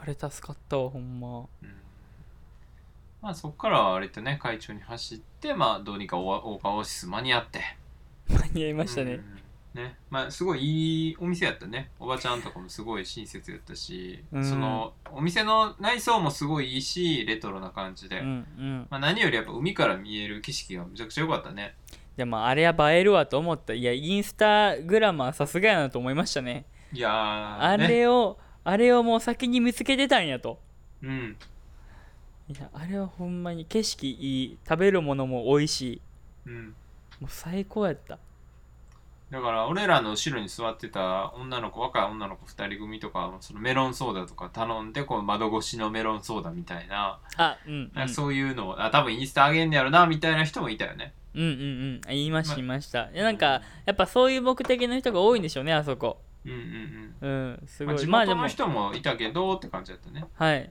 [0.00, 1.38] あれ助かったわほんま。
[1.38, 1.46] うん、
[3.22, 7.60] まあそっからは割とね会長に走ってまあどうにかオーカーオアシス間に合って。
[8.28, 9.20] 間に合いましたね、
[9.74, 9.82] うん。
[9.82, 9.96] ね。
[10.10, 11.90] まあすごいいいお店やったね。
[11.98, 14.44] おばちゃんとかもすごい親切やったし、うん。
[14.44, 18.26] そのお店の内装もすごいいいしレトロな感じで、うん
[18.58, 18.86] うん。
[18.90, 21.74] まあ、何よりやっぱ海から見える景色がめちゃくちゃ良かったね。
[22.16, 23.74] でもあれは映えるわと思った。
[23.74, 26.64] いやインスタグラマーさすがやなと思いましたね。
[26.92, 30.58] いやーあねれを、あれをもう先に見つけてたんやと。
[31.02, 31.36] うん
[32.48, 36.00] いやあれはほんまに景色いい食べるものも美味しい。
[36.46, 36.74] うん。
[37.20, 38.18] もう最高やった。
[39.30, 48.08] だから俺らの後ろに座ってた女の子若い女の子2人組とかそのメロンソーダとか頼んでこう窓越しのメロンソーダみたいな,、あうん、うん、なん。
[48.08, 51.12] かそういうのをあ多分インスタ上げんねやろなみたいな人もいたよね。
[51.34, 52.00] うんうんうん。
[52.06, 53.10] 言いましたま言いました。
[53.12, 56.20] いやなんかやっぱそういう目的の人が多いんでしょうねあそこ。
[56.44, 56.58] うんうん
[57.20, 57.28] うん。
[57.28, 60.24] うんすまあ、地ごいまあでも元の人もいたけどって感じだったね。
[60.34, 60.70] はい。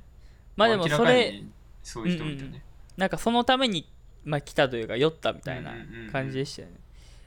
[0.56, 1.52] まあでも明らかそれに
[1.86, 2.64] そういう人もいたね、
[2.98, 3.88] なんかそのために、
[4.24, 6.12] まあ、来たというか酔ったみたいなうんうんうんうん。
[6.12, 6.74] 感じでしたよね、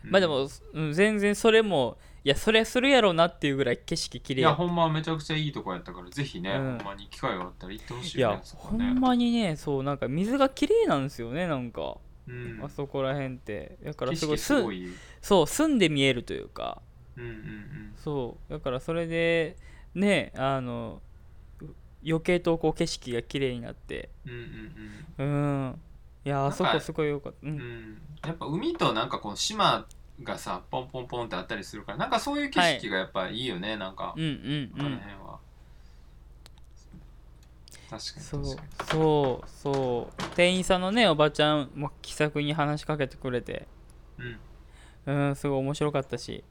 [0.04, 0.10] うん。
[0.10, 4.40] まあでも、うん、全然それもいやそれするやろうなっていうぐらい景色綺麗。
[4.40, 6.78] いやほんまめちゃくちゃいいとこやったからぜひね、うん。
[6.78, 8.42] ほんまに機会があったら行ってほしいいやよね。
[8.56, 11.96] ほんまにねそうなんか水が綺麗なんですよねなんか、
[12.26, 12.60] うん。
[12.64, 13.78] あそこら辺って。
[13.84, 14.88] だから景すごいすごい
[15.22, 16.82] そう住んで見えるというか。
[17.16, 17.94] うんうんうん。
[17.96, 18.52] そう。
[18.52, 19.56] だからそれで
[19.94, 21.07] ねあのう
[22.06, 24.10] 余計とこう景色が綺麗になって。
[24.24, 24.38] うんうん
[25.18, 25.26] うん。
[25.26, 25.80] うん。
[26.24, 27.46] いやあそこすごいよかった。
[27.46, 27.58] ううん。
[27.58, 29.86] んやっぱ海となんかこの島
[30.22, 34.14] がさポンポンポンってあったりするからなんかそういう景色がやっぱいいよね、なんか。
[34.16, 35.38] うんうんこのうん辺は、
[37.88, 38.68] 確かにそう確かに。
[38.90, 43.66] そうそう店員さんのねおばちゃんも気さくに話しかけてくれて。
[44.18, 44.38] うん。
[45.06, 46.44] うんすごい面白かったし。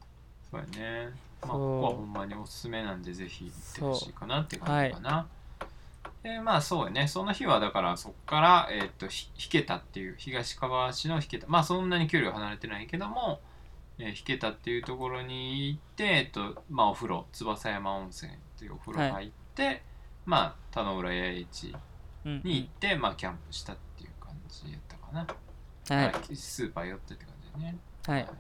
[0.50, 1.10] そうやね。
[1.41, 5.28] まあここはほんまにおすすめなんでぜひ行ってほしいかなって感じかな、
[6.28, 7.08] でまあそうやね。
[7.08, 11.48] その日はだからそこから、えーっとひ引けたっていう東かがわ市の引けた。
[11.48, 13.40] まあそんなに距離は離れてないけども、
[13.98, 19.84] えー引けたっていうところに行って、えっとまあ、お風呂翼山温泉っていうお風呂入って、
[20.26, 21.76] まあ田之浦八重市
[22.26, 25.20] うんに行って、まあキャンプしたっていう感じやったかな、
[25.96, 26.06] はい。
[26.08, 26.36] はい。
[26.36, 27.78] スーパー寄ってって感じだね。
[28.06, 28.24] はい。
[28.26, 28.32] ま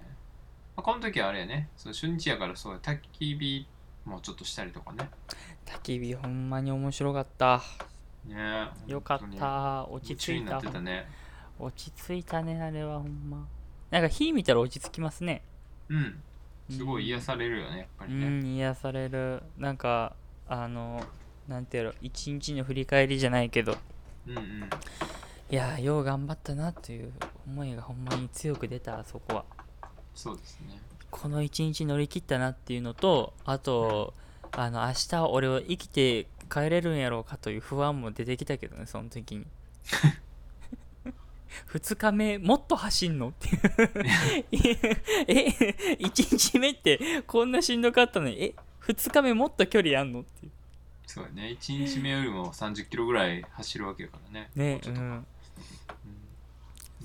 [0.77, 1.69] あ、この時はあれやね。
[1.77, 3.67] そう初日やからそうや焚き火
[4.07, 5.09] もちょっとしたりとかね。
[5.65, 7.61] 焚き火ほんまに面白かった。
[8.25, 9.87] ねよかった。
[9.89, 10.61] 落ち着いた。
[10.61, 11.07] たね。
[11.59, 13.45] 落ち着いたねあれはほんま。
[13.91, 15.41] なんか火見たら落ち着きますね。
[15.89, 16.21] うん。
[16.69, 19.43] すごい癒されるよねやっぱうりね、ん癒される。
[19.57, 20.15] なんか
[20.47, 21.03] あの
[21.47, 23.77] なんていうの一日の振り返りじゃないけど。
[24.27, 24.69] うん、うん。
[25.49, 27.11] いやーよう頑張ったなという
[27.47, 29.45] 思いがほんまに強く出たあそこは。
[30.13, 30.79] そうですね
[31.11, 34.13] この一日乗り切ったなっていうのとあと
[34.51, 39.45] あの明日俺は生きて帰れるんやろうかという不安も出てきたけどねその時に。
[41.71, 43.61] 2日目もっと走んのっていう。
[45.27, 45.47] え
[45.99, 50.51] 1日目ってこんなしんどかったのにえ2日目もっと距離あんのっていう。
[51.07, 54.49] そうやね1日目よりも30キロぐらい走るわけやからね。
[54.55, 55.07] ねもうちょっとか。
[55.07, 55.25] うん。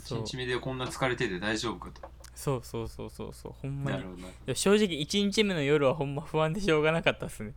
[0.01, 2.11] そう1日目でこんな疲れてて大丈夫かと
[2.43, 3.99] そうそうそうそうそうほんまに。
[3.99, 7.53] なるほどないや正直1日目の夜はほんま不安でしょうがなかったっすね。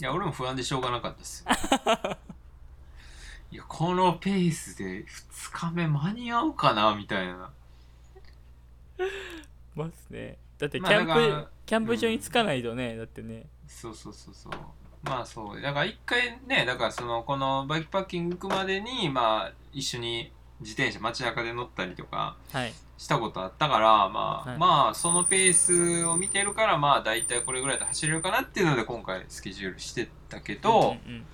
[0.00, 1.50] や俺も不安でしょうがなかったですよ。
[3.50, 7.50] いやこのペースで2日目間に合うかなみたいな。
[9.74, 10.36] ますね。
[10.58, 13.46] だってキまあャンプ、だからキャンプ場に着かないとね、だってね。
[13.66, 14.52] そうそうそうそう。
[15.04, 15.60] まあそう。
[15.62, 22.72] だから一回ねだからそのこのバイクパッキング行くまでにまあ一緒に自転車街中で乗ったりとかはい。
[22.96, 24.58] したことあったからまあ、はい。
[24.58, 31.24] まあそのペースを見てるからまあ大体これぐらいで走れるかなっていうので今回スケジュールしてたけど、うん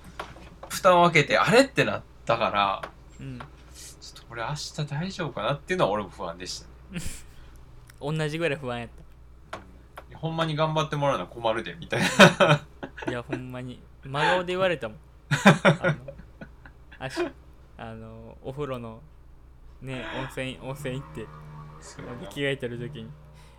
[0.67, 3.45] 蓋を開けてあれってなったからうん、うんちょ
[4.19, 7.01] っとこれ明日大丈夫かなっていうのは俺も不安でしたね。
[8.01, 8.89] 同じぐらい不安やっ
[10.15, 12.07] ほんまに頑張ってもらうのは困るでみたいな。
[12.07, 12.61] た
[13.09, 13.79] いやほんまに。
[14.03, 14.97] 真顔で言われたもん。
[15.29, 15.95] あの
[16.99, 17.27] あし
[17.77, 19.01] あのお風呂の
[19.81, 21.27] ね温泉温泉行って
[22.29, 23.09] 着替えてる時に。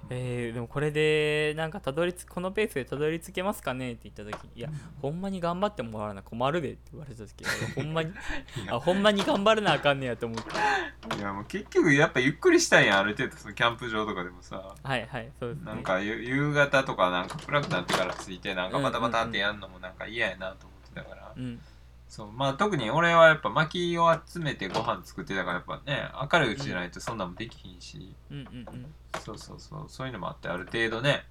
[0.08, 3.94] えー、でもこれでなんかたどり着このペースでたどり着けますかね？
[3.94, 4.68] って言った時にいや
[5.02, 7.44] ほんまに頑張ってもらわな困るでって言われた時
[7.74, 8.12] ほんまに
[8.70, 11.16] あほんまに頑張らなあかんねやと思って。
[11.18, 14.76] いやもう結局やっぱゆっくりしたいやんある程度そのキャンプ場とかでもさ。
[14.80, 15.72] はいはいそうですね。
[15.72, 21.60] なんかゆ夕方とかなんか暗くなってから着いてなんかバタバタってやんのもなんか嫌やなと思ってたから、うん
[22.09, 28.86] そうまあ特に俺はやっぱ薪を集めてご飯作ってたからやっぱね明るいうちじゃないとそんなんもできひんし、うんうんうん。
[29.20, 29.84] そうそうそう。
[29.88, 31.24] そういうのもあってある程度ね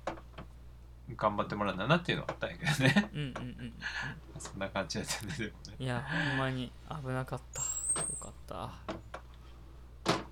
[1.15, 3.09] 頑張ってもらうんだなっていうのはあったんやけどね。
[3.13, 3.73] うんうんうんうん。
[4.38, 5.76] そんな感じやったねでもね。
[5.80, 7.61] いやほんまに危なかった。
[8.01, 8.71] よかった。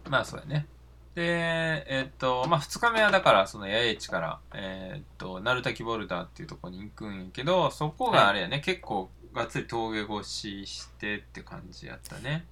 [0.09, 0.67] まあそうやね。
[1.15, 12.45] でえっとまあ2日目はだからその八重地からえっと鳴滝ボルダーっていうところに行くんやけどそこがあれやね、結構がっつり峠越ししてって感じやったね。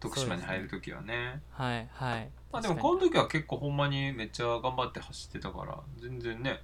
[0.00, 1.40] 徳島に入る時はね。
[1.52, 2.30] はいはい。
[2.52, 6.60] まあでもこの時は結構ほんまにめっちゃ頑張って走ってたから全然ね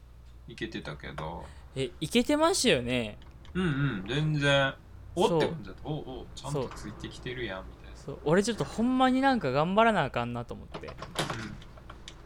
[0.49, 1.45] いけてたけど。
[1.77, 3.17] えいけてましたよね。
[3.55, 4.05] うんうん。
[4.09, 4.75] 全然。
[5.15, 5.89] おって感じだった。
[5.89, 7.97] おおちゃんとついてきてるやんみたいな。
[7.97, 8.19] そう。
[8.25, 10.89] 俺ちょっとほんまになんか頑張らなあかんなと思って。
[10.89, 10.91] う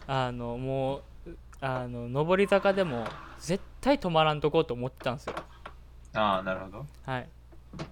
[0.06, 3.06] あのもうあの上り坂でも
[3.38, 5.34] 絶対止まらんとこうと思ってたんですよ。
[5.34, 6.86] んああなるほど。
[7.04, 7.28] はい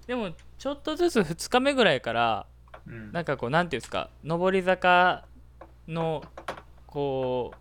[0.07, 2.47] でもちょっとずつ2日目ぐらいから
[2.87, 3.12] うん。
[3.12, 5.24] なんかこうなんていうんですか上り坂
[5.89, 6.22] の
[6.87, 7.57] こう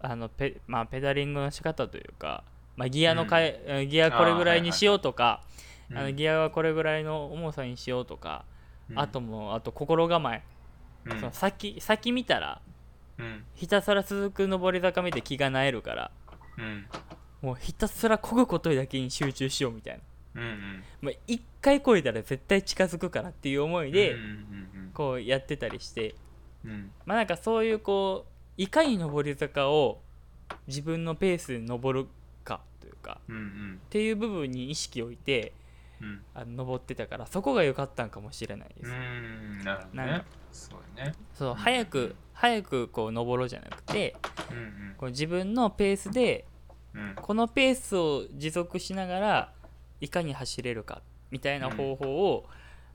[0.00, 2.42] あのペ,、まあ、ペダリングの仕方というか、
[2.76, 5.42] まあ、ギアのかえ、ギアこれぐらいにしようとか
[5.90, 8.44] うんあのギアはこれぐらいの重さにしようとか、
[8.90, 8.98] うん。
[8.98, 10.42] あともうあと心構え、
[11.04, 11.18] うん。
[11.18, 12.60] その先先見たら
[13.18, 13.44] うん。
[13.54, 16.10] ひたすら続く上り坂見て気がなえるから
[16.58, 16.86] うん。
[17.42, 20.00] もうひたすら漕ぐことだけに集中しようみたいな、
[20.34, 20.84] うんうん。
[21.00, 24.16] まあ、一回漕いだら絶対近づくからっていう思いで、
[24.94, 26.14] こうやってたりして。
[26.64, 26.70] うん。
[26.70, 30.02] うんまあなんかそういうこういかに上り坂を
[30.66, 32.08] 自分のペースで登る
[32.44, 33.80] かというかうんうん。
[33.86, 35.54] っていう部分に意識を置いて
[36.00, 36.22] うん。
[36.34, 40.22] あの登ってたからそこが良かったんかもしれないです、うんなるほどね。
[40.52, 41.14] そうね。
[41.32, 44.16] そう早く早くこう登ろうじゃなくて
[44.50, 46.44] うんこう自分のペースで
[47.22, 49.52] このペースを持続しながら
[50.00, 52.46] いかに走れるかみたいな方法を、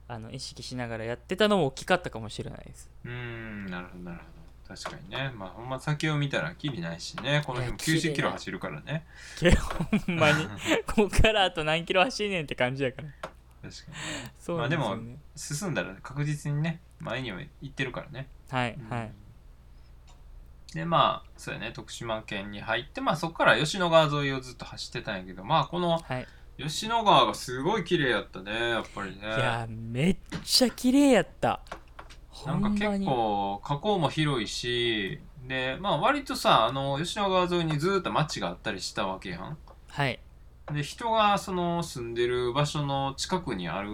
[0.08, 2.90] あの意識しながらやってたのも大きかったかもしれないです。
[3.04, 4.76] うんなるほどなるほど。
[4.76, 5.32] 確かにね。
[5.36, 7.42] まあほんま先を見たらきりないしね。
[7.44, 8.08] この日もいやきりな。
[8.08, 9.04] い90キロ走るからね。
[10.06, 10.46] ほんまに。
[10.86, 13.08] ここからあと何キロ走んねんって感じやから。
[13.08, 13.30] 確か
[13.62, 13.72] にね。
[14.38, 18.28] そうですよまあね、進んだら確実にね前には行ってるからね。
[18.50, 19.12] はいはい。
[20.72, 21.72] でまあそうやね。
[21.72, 26.26] 徳島県に入ってまあそこから吉野川沿いをずっと走ってたんやけどまあこのはい
[26.58, 29.18] 吉野川がすごい綺麗やったねやっぱりね。
[29.22, 31.60] いやめっちゃ綺麗やった。
[32.30, 39.58] ほなんか結構河口も広いしでまあ割とさあの吉野川沿いにずっと町があったりしたわけやん。
[39.88, 40.18] はい。
[40.72, 43.90] で人がその住んでる場所の近くにある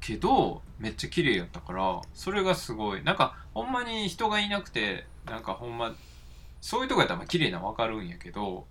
[0.00, 3.04] けどめっちゃ綺麗やったからそれがすごい。
[3.04, 5.94] なんかほんまに人がいなくてなんかほんま
[6.62, 8.66] そういうとこやったらまあ綺麗なの分かるんやけど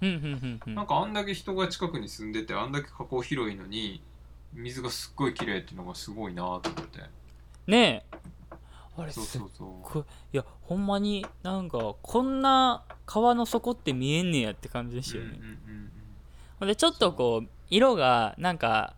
[0.66, 4.02] なんかあんだけ人が近くに住んでてあんだけ河口広いのに
[4.54, 7.02] 水がすっごい綺麗っていうのがすごいなと思って。
[7.68, 8.18] ねえ。
[8.98, 9.94] あれそうそうそう。
[9.94, 10.04] ごい。
[10.34, 15.38] いやほんまになんかこんな川の底って見えんねやって感じでしたよね、
[16.62, 18.94] でちょっとこう色がなんか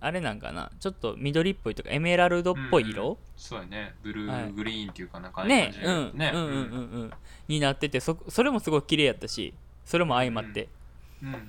[0.00, 0.70] あれなんかな？
[0.78, 3.94] ちょっと緑っぽいとかエメラルドっぽい色、そうやね。
[4.02, 5.72] ブルはいーグリーンっていうかなんかね。
[5.72, 6.18] 感じうん。
[6.18, 6.30] ね。
[6.32, 6.58] うんうんうんう
[7.06, 7.12] ん。
[7.48, 10.68] になっててそそれもすごい綺麗やったしそれも相まって、
[11.22, 11.40] うんうん。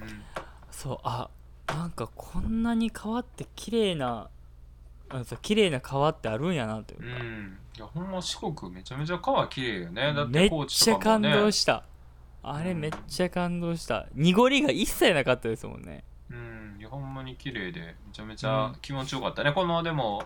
[0.72, 1.30] そうあ
[1.68, 4.30] なんかこんなに川って綺麗な
[5.10, 7.58] あそう綺麗な川ってあるんやなといううか、ん。
[7.78, 10.14] いやほんま四国めちゃめちゃ川綺麗よね。
[10.14, 11.44] だっめって高知ちゃ感とかもね。
[11.44, 11.84] 動した。
[12.42, 14.08] あれめっちゃ感動した。
[14.16, 16.04] 濁りが一切なかったですもんね。
[16.32, 16.59] うん
[16.90, 20.24] ほんまに綺麗でめちゃめちゃ気持ちよかったね、このでも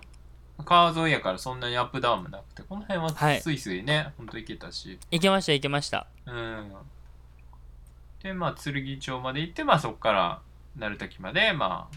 [0.65, 3.41] 川沿いやからそんなにアップダウンもなくてこの辺ははい。
[3.41, 4.99] スイスイね、ほんと行けたし。
[5.11, 6.07] 行けました行けました。
[6.25, 6.71] うん。
[8.21, 10.41] でまあ剣町まで行ってまあそこから
[10.77, 11.89] 鳴滝までま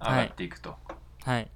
[0.00, 0.76] あ上がっていくと。
[1.24, 1.48] はい。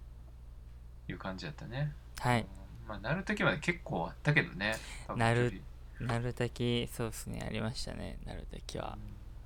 [1.09, 2.46] いう感じやったね、はい。
[2.88, 4.74] まあ鳴滝まで結構あったけどね
[5.16, 8.98] 鳴滝そうですねありましたね鳴滝は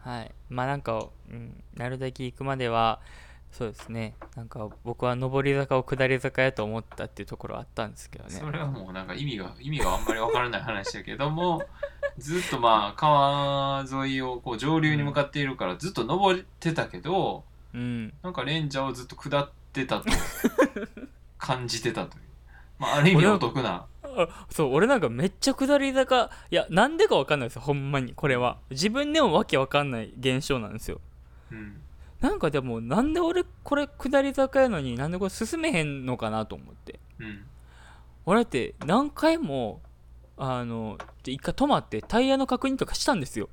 [0.07, 0.31] はい。
[0.49, 3.01] まあなんか、うん、鳴滝行くまでは
[3.51, 4.15] そうですね。
[4.37, 8.31] なんか僕は上り坂を下り坂やと思ったっていうところはあったんですけどね。
[8.31, 11.65] それはもうなんか意味が意味があんまりわからない話だけども
[12.19, 17.45] ずっとまあ川沿いをこう上流に向かっているからずっと登ってたけど
[17.75, 18.13] うん。
[18.23, 20.05] なんかレンジャーをずっと下ってたと
[21.39, 22.25] 感じてたという。
[22.79, 23.87] まあある意味お得なあ
[24.51, 26.31] そう俺なんかめっちゃ下り坂。
[26.51, 28.13] いやなんでかわかんないですよほんまに。
[28.15, 28.59] これは。
[28.71, 31.01] 自分でもわけわかんない現象なんですよ。
[31.53, 31.81] うん。
[32.21, 36.99] なんかでもなんで俺これ下り坂やのになんでこれ進めへんのかなと思って。
[37.19, 37.45] うん。
[38.25, 39.83] 俺って何回も
[40.37, 43.49] あので一回止まってタイヤの確認とかしたんですよ。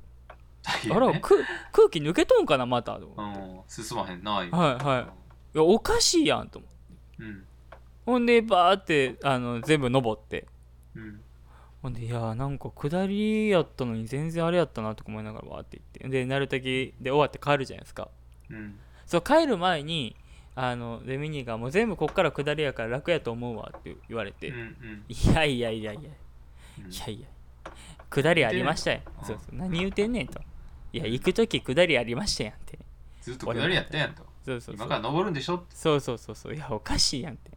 [0.86, 0.94] ね。
[0.94, 3.80] あらく空気抜けとんかなまたと思って。
[3.80, 3.84] うん。
[3.86, 5.02] 進まへんな今はいはい。
[5.02, 6.76] いやおかしいやんと思って。
[7.20, 7.44] うん。
[8.06, 10.46] ほんでバーってあの全部登って
[10.96, 11.20] うん。
[11.82, 16.18] ほんでいやーなんか下りやったのに全然あれやったなとか思いながらわーって言って。
[16.18, 18.08] で鳴滝で終わって帰るじゃないですか。
[18.50, 18.78] うん。
[19.06, 20.16] そう帰る前に
[20.54, 25.04] あのデミニーがもう全部こっから下りやから楽やと思うわって言われて、うんうん。
[25.08, 26.00] いやいやいやいや。
[26.02, 26.04] い
[26.84, 26.90] うん。
[26.90, 27.28] やいや。
[28.10, 29.56] 下りありましたようんそうそう。
[29.56, 30.40] 何言うてんねんと。
[30.92, 32.78] いや行く時下りありましたやんって。
[33.20, 34.22] ずっと下りやったやんと。
[34.44, 34.86] そうそうそう。
[34.86, 36.54] 今から登るんでしょそうそうそうそう。
[36.54, 37.50] いやおかしいやんって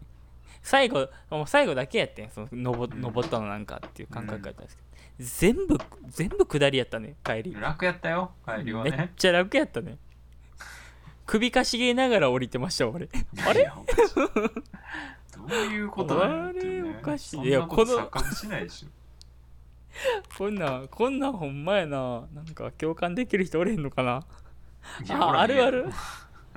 [0.67, 2.29] 最後もう最後だけやってん。
[2.29, 5.77] その登ったのなんかっていう感覚やったんですけど、全部
[6.09, 7.55] 全部下りやったね帰り。
[7.57, 9.97] 楽やったよ帰りはめっねちゃ楽やったね。
[11.25, 13.07] 首かしげながら降りてました俺。
[13.45, 13.71] あれ？
[15.35, 16.59] どういうことだよね。
[16.59, 17.47] あれおかしい。
[17.47, 18.89] いや錯覚しないでしょ。
[20.37, 22.27] こんなんこんなんほんまやな。
[22.33, 24.23] なんか共感できる人おれへんのかな。
[25.09, 25.85] ああるある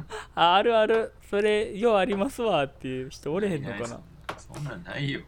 [0.35, 1.13] ああるある。
[1.29, 4.01] それようありますわっていう人おれへんのかな。
[4.37, 5.21] そんなんないよ。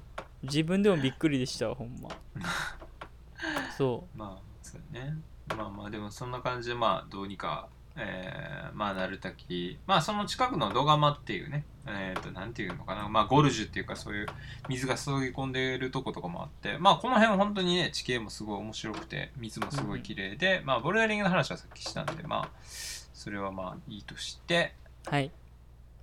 [0.43, 2.09] 自分でもびっくりでしたわほんま。
[3.77, 5.17] そまあそうね。
[5.57, 13.09] まあまあでもそんな感じでまあどうにかえーまあ鳴滝まあその近くの土釜っていうねえっ、となんていうのかな。
[13.09, 14.27] まあゴルジュっていうかそういう
[14.69, 16.79] 水が注ぎ込んでいるとことかもあって。
[16.79, 22.49] まあこの辺本当にね地形もすごい面白くて水もすごい綺麗で、まあボルダリングの話はさっきしたんでまあ
[23.13, 24.75] それはまあいいとして。
[25.07, 25.31] はい。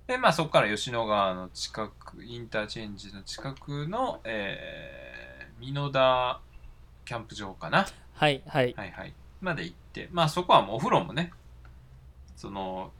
[0.06, 6.40] でまあそこから吉野川の近くインターチェンジの近くの、えー、美濃田
[7.04, 7.86] キャンプ場かな。
[8.14, 8.74] はいはい。
[8.76, 9.14] はいはい。
[9.40, 10.08] まで行って。
[10.12, 11.32] まあそこはもうお風呂もね
[12.36, 12.90] その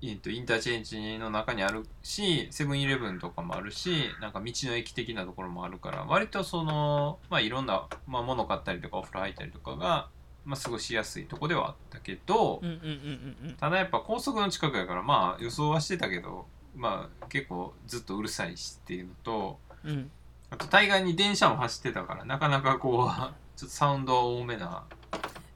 [0.00, 10.08] インインターチェンジの中にあるしセブンイレブンとかもあるしなんか道の駅的なところもあるから割とそのまあいろんな、まあ、物買ったりとかお風呂入ったりとかが、
[10.46, 19.90] まあ、過ごしやすいとこではあったけど、うんうんうんうんただやっぱ高速の近くやからまあ予想はしてたけどまあ結構ずっとうるさいしっていうのとうん。
[19.90, 20.10] うん
[20.48, 24.84] あと対岸に電車も走ってたからなかなかこうちょっとサウンド多めな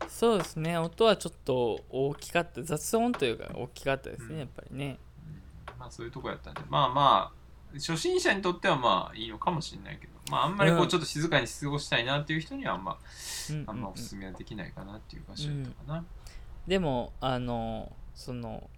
[0.09, 0.77] そうですね。
[0.77, 2.62] 音はちょっと大きかった。
[2.62, 4.39] 雑音というか大きかったですね、うん。
[4.41, 4.99] やっぱりね。
[5.79, 10.89] まあそういうとこやったんでまあまあ初心者にとってはまあいいのかもしれないけどまああんまりこううん。
[10.89, 12.97] ちょっと静かに過ごしたいなっていう人にはあんま
[13.51, 13.81] うんうんうんあん。
[13.81, 16.05] まおすすめはできないかなっていう場所やったかな、
[16.66, 18.70] でもあのその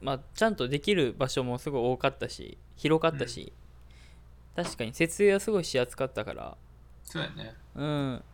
[0.00, 3.52] まあちゃんとできる場所もすごい多かったし広かったし、
[4.56, 6.56] 確かに設営はすごいしやすかったから。
[7.04, 8.24] そうやね、うん。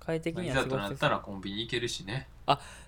[0.00, 2.28] 快適まあ、にいざとなったらコンビニ行けるしね。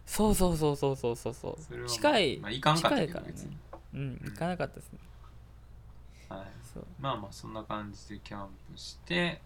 [0.07, 1.57] そうそうそうそうそうそうそう。
[1.61, 3.27] それはまあ近い、まあ行かんかった近いからね。
[3.27, 3.57] けど別に、
[3.93, 4.99] うん行かなかったですね、
[6.29, 6.41] はい、
[6.75, 6.87] そう。
[7.01, 9.41] まあまあそんな感じでキャンプして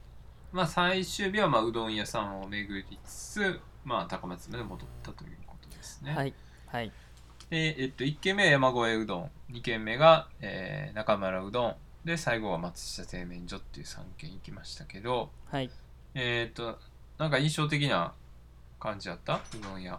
[0.53, 6.35] まあ最終日はまあうどん屋さんを巡りつつまあ高松まで戻ったということですね、はい。
[6.67, 6.93] はい。
[7.51, 9.31] で、えっと、1軒目は山越えうどん。
[9.53, 11.77] 2軒目が、えー中村うどん。
[12.05, 15.71] で最後は松下製麺所っていう3軒行きましたけどはい。
[16.15, 16.79] えっと
[17.19, 18.13] なんか印象的な
[18.81, 19.37] 感じやった？
[19.37, 19.99] うどん屋。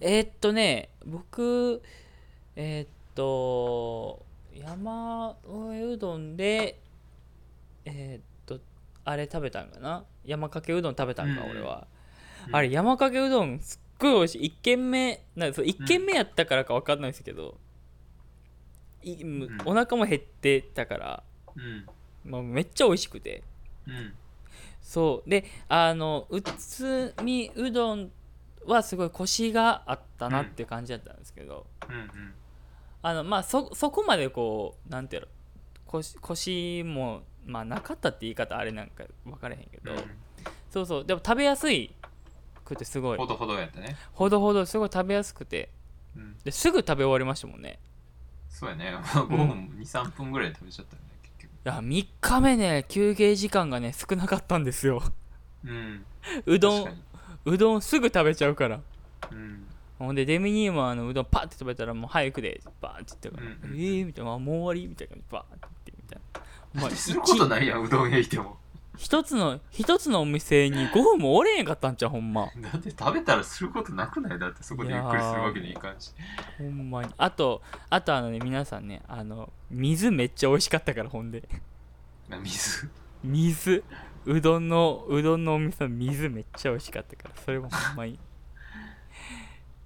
[0.00, 1.82] えーっとね僕
[2.56, 4.24] えーっと
[4.60, 6.80] 山うどんで
[7.84, 8.60] えーっと
[9.04, 10.04] あれ食べたんかな？
[10.24, 11.50] 山かけうどん食べたんか、うん。
[11.50, 11.86] 俺は、
[12.48, 12.56] うん。
[12.56, 14.46] あれ山かけうどんすっごい美味しい。
[14.48, 17.58] 1軒目なんかそう1軒目やったからか分かんないですけど、
[19.02, 19.16] い
[19.64, 21.22] お腹も減ってたから、
[21.56, 21.86] うん。
[22.30, 23.42] まあ、めっちゃ美味しくて。
[23.86, 24.12] うん。
[24.82, 25.30] そう。
[25.30, 28.10] であのうつみうどん
[28.66, 32.34] はすごいコシがあったなっていう感じだったんですけど、うんうん
[33.02, 35.28] あのまあそそこまでこうなんていうの
[35.86, 39.98] 腰腰もまあなかったって言い方あれなんか分からへんけど、うん。
[40.70, 41.04] そうそう。
[41.04, 41.90] でも食べやすい
[42.64, 43.18] くてすごい。
[43.18, 43.96] ほどほどやったね。
[44.12, 45.70] ほどほどすごい食べやすくて。
[46.16, 46.36] うん。
[46.44, 47.78] ですぐ食べ終わりましたもんね。
[48.48, 48.94] そうやね。
[48.96, 51.50] 5分23分ぐらいで食べちゃったよね結局。
[51.50, 55.02] いや3日目ね休憩時間がね少なかったんですよ。
[55.64, 56.04] うん。
[56.46, 57.02] うどん
[57.46, 58.80] うどんすぐ食べちゃうから。
[59.30, 59.66] うん
[60.00, 66.00] ほんでデミニーもあのうどんパッて食べたらもう早くでバーンって言ってから、うんうんえーみたいなあもう終わりみたいなバーンって言って。
[66.02, 66.20] みたい
[66.74, 68.58] な、まあ、 することないやんうどん屋行っても。
[68.96, 72.48] 一つの一つのお店に5分もおれへんかったんちゃうほんま。
[72.58, 74.38] だって食べたらすることなくない？
[74.38, 76.12] だってそこでゆっくりするわけにいかんし。
[76.58, 77.10] ほんまに。
[77.16, 81.46] あとあとあのね皆さんねあの水めっちゃ美味しかったからほんで。
[82.28, 82.90] な水？
[83.22, 83.84] 水。
[84.26, 88.18] うどんのうどんのお店の水めっちゃ美味しかったからそれもほんまに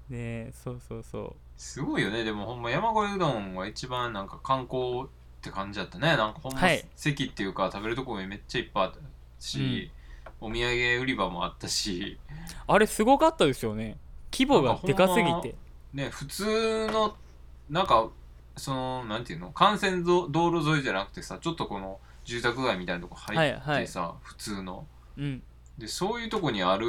[0.09, 2.25] ねえそうそうそすごいよね。
[2.25, 5.07] でもほんま山越えうどんは一番なんか観光っ
[5.41, 6.17] て感じだったね。
[6.17, 6.85] なんかほんまはい。
[6.97, 8.99] 席っていうか食べるとこもめっちゃいっぱいあった
[9.39, 9.91] し、
[10.41, 12.19] お土産売り場もあったし。
[12.31, 12.35] う
[12.67, 13.99] あれすごかったですよね。
[14.33, 15.55] 規模がでかすぎて。
[15.93, 17.17] ね普通の
[17.71, 18.09] なんか
[18.57, 19.55] そのなんていうの？
[19.59, 24.87] 幹線道道路沿いじゃなくてさちょっとこの住宅街みたいなとこ入ってさ、普通の。
[25.17, 25.43] うん。
[25.79, 26.87] でそういうとこにある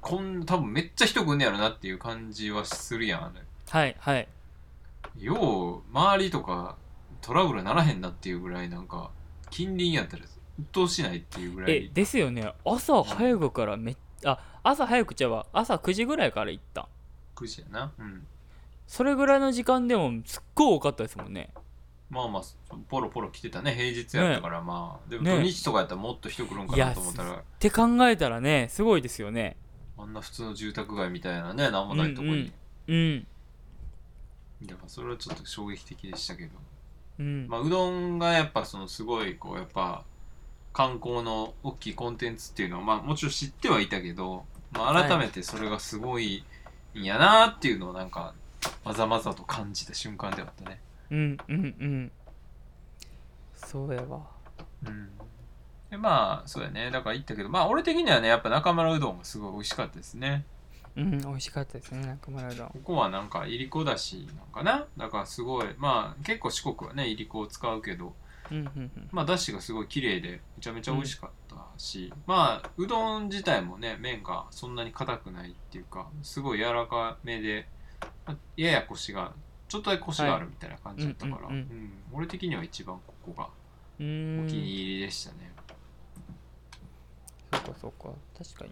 [0.00, 3.40] こん多分めっちゃ人来んねやろなっていう感じはするやんあれ。
[3.68, 4.28] はいはい。
[5.18, 6.76] よう周りとか
[7.20, 9.10] トラブルならへんなっていうぐらいなんか
[9.50, 10.32] 近隣やったら鬱
[10.72, 12.52] 陶しないっていうぐらえいですよね。
[12.64, 15.46] 朝早くからめっあ朝早くちゃうわ。
[15.52, 16.88] 朝9時ぐらいから行った。
[17.36, 17.92] 9時やな。
[17.98, 18.26] うん。
[18.86, 21.50] それぐらいの時間でもすっごい多かったですもんね。
[22.10, 23.74] まあまあポロポロ来てたね。
[23.74, 25.10] 平日やったから、まあ。
[25.10, 29.56] でもね土日とかやったらもっと人来るんかなと思ったら、って考えたらねすごいですよね
[29.98, 32.52] あんな普通の住宅街みたいなねなんもないとこに、
[32.88, 33.26] うん
[34.66, 36.50] だからそれはちょっと衝撃的でしたけど。
[37.18, 37.46] うん。
[37.48, 40.04] まあうどんがやっぱそのすごいこうやっぱ
[40.72, 46.44] 観光の大きいコンテンツっていうのはまあもちろん知ってはいたけど、まあ、改めてそれがすごい
[46.94, 48.34] んやなっていうのをなんか
[48.84, 50.80] まざまざと感じた瞬間ではあったね。
[51.10, 52.12] うんうんうん。
[53.54, 54.20] そうやわ。
[54.86, 55.08] うん
[55.92, 56.90] でまあそうやね。
[56.90, 60.46] だから言ったけどまあ俺的にはねやっぱ中村うどんがすごい美味しかったですね。
[60.96, 62.68] うん美味しかったですね中村うどん。
[62.68, 64.86] ここはなんかいりこだしなんかな。
[64.96, 68.14] だからすごいまあ結構四国はねいりこを使うけど
[68.50, 69.08] うんうんうん。
[69.12, 77.68] まあだしがすごい綺麗でめちゃめちゃ美味しかったし、まあうどん自体もね麺がそんなに硬くないっていうかすごい柔らかめで
[78.24, 79.32] まあややコシが
[79.68, 81.60] ちょっとだけコシがあるみたいな感じだったから、はいうんうんうん。
[81.60, 81.92] うん。
[82.14, 83.44] 俺的には一番ここが
[83.98, 85.51] お気に入りでしたね、
[87.52, 88.10] そうかそうか。
[88.38, 88.70] 確かに。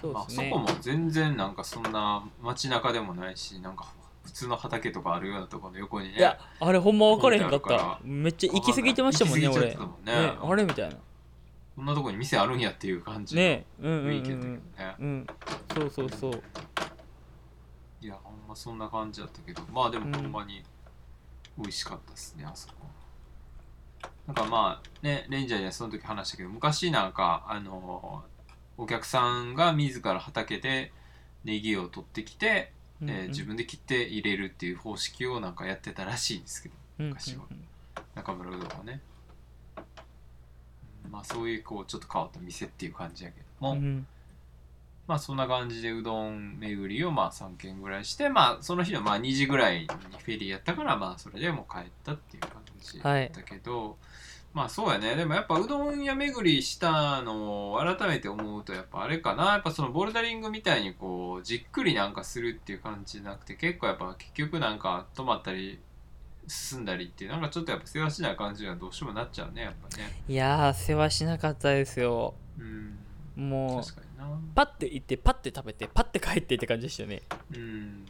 [0.00, 3.86] そうまあ、ですね、そこも全然なんかそんな街中でもないしなんか
[4.24, 8.00] 普通の畑とかあるようなところの横にねいやあれほんま分からへんかった。
[8.04, 9.66] めっちゃ行き過ぎてましたもんね俺。
[9.68, 10.96] ねねあれみたいな。
[11.76, 14.62] こんなとこに店あるんやっていう感じのねうんうんうん雰囲気だったけどね、
[14.98, 15.06] うん。
[15.06, 15.26] うん
[15.74, 16.42] そうそうそう。
[18.00, 19.62] いやほんまそんな感じだったけど。
[19.72, 20.62] まあでもうんほんまに
[21.58, 22.74] 美味しかったですね、あそこ
[24.26, 28.24] なんかまあねレンジャーにはその時話したけど昔なんかあの
[28.76, 30.92] お客さんが自ら畑で
[31.44, 33.14] ネギを取ってきて、うんうん。
[33.14, 37.08] えー自分で切って入れるっていう方式をなんかやってたらしいんですけどうん。
[37.10, 37.44] 昔は。
[38.14, 39.00] 中村うどんはね、
[41.04, 44.06] うんまあそういうこうちょっと変わった店っていう感じやけども、うんうん
[45.06, 52.50] まあそんな感じでうどん巡りをまあ3軒ぐらいしてまあその日のまあ2時ぐらいにフェリーやったからまあそれでもう帰ったっていう感
[52.80, 53.96] じだったけど、
[54.52, 55.14] まあそうやね。
[55.16, 59.52] でもやっぱうどん屋巡りしたのを改めて思うとやっぱあれかな。
[59.52, 65.78] やっぱそのボルダリングみたいにこうじっくりなんかするっていう感じじゃなくて結構やっぱ結局なんか止まったり
[66.48, 70.22] 進んだりっていうなんかちょっとやっぱ世話しない感じにはどうしてもなっちゃうねやっぱね。
[70.28, 72.34] いやー世話しなかったですよ。
[72.58, 72.98] うん
[73.36, 73.82] もう
[74.54, 77.22] パッて行ってパッて食べてパッて帰ってって感じでしたよね。
[77.54, 78.06] うん、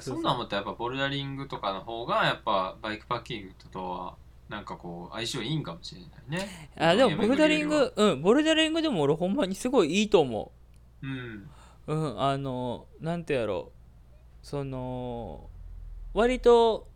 [0.00, 4.14] そんなん思ったらやっぱボルダリングとかの方がやっぱバイクパッキングとは
[4.48, 6.70] なんかこう相性いいんかもしれないね。
[6.78, 10.52] あでもボルダリングうんボルダリングでも俺ほんまにすごいいいと思
[11.02, 11.50] りはうん。
[11.86, 14.46] ううんあのなんてやろう。
[14.46, 15.48] その
[16.14, 16.86] 割と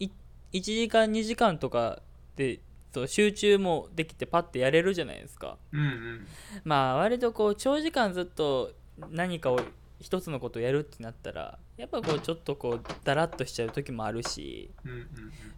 [0.00, 0.08] い
[0.52, 2.00] 1時間2時間とか
[2.36, 2.60] で
[2.92, 5.56] そう集中もできてパッてやれるじゃないですか。
[5.72, 6.26] うんうん。
[6.64, 8.72] まあ割とこう長時間ずっと
[9.10, 9.60] 何かを
[10.00, 15.08] 一つのことをやるってなったらやっぱこうちょっとこうダラッとしちゃう時もあるしうんうん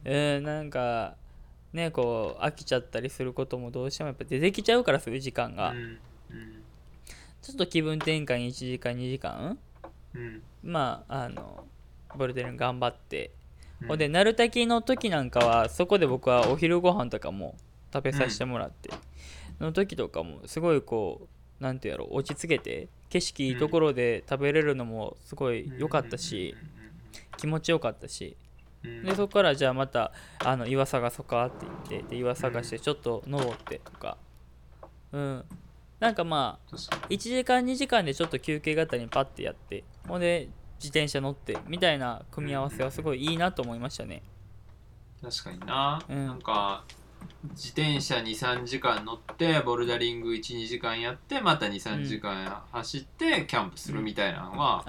[0.05, 1.17] えー、なんか
[1.73, 5.99] ねこう飽きちゃったりすることもどうしてもやっぱ出てきちゃうからそういう時間が、うんうん。
[7.43, 9.59] ちょっと気分転換1時間2時間
[10.15, 10.43] うん。
[10.63, 11.65] まああの
[12.17, 13.44] ボルデリング頑張って、うん
[13.87, 17.57] ほんで鳴滝の時なんかはそこで僕はお昼ご飯とかも
[17.93, 18.91] 食べさせてもらって、
[19.61, 21.29] の時とかもすごいこ
[21.61, 26.57] うなんてやろう落ち着けて景色いいところで食べれるのもすごい良かったし、
[27.37, 28.37] 気持ちよかったし。
[28.83, 30.13] でそこからじゃあまた
[30.45, 34.19] あの岩探そうかって言ってで岩探してちょっと登ってとか。
[35.13, 35.45] うん。
[36.01, 39.85] なんかまあ確か1時間2時間でちょっと休憩型にパッてやって。
[40.07, 40.49] ほんで
[40.85, 44.23] 自転車乗ってみたいな組み合わせはすごいいいなと思いましたね。
[45.23, 46.27] に確かにな、うん。
[46.27, 46.85] なんか
[47.53, 54.85] 自転車23時間乗ってボルダリング12時間やってまた23時間走ってキャンプするみたいなのは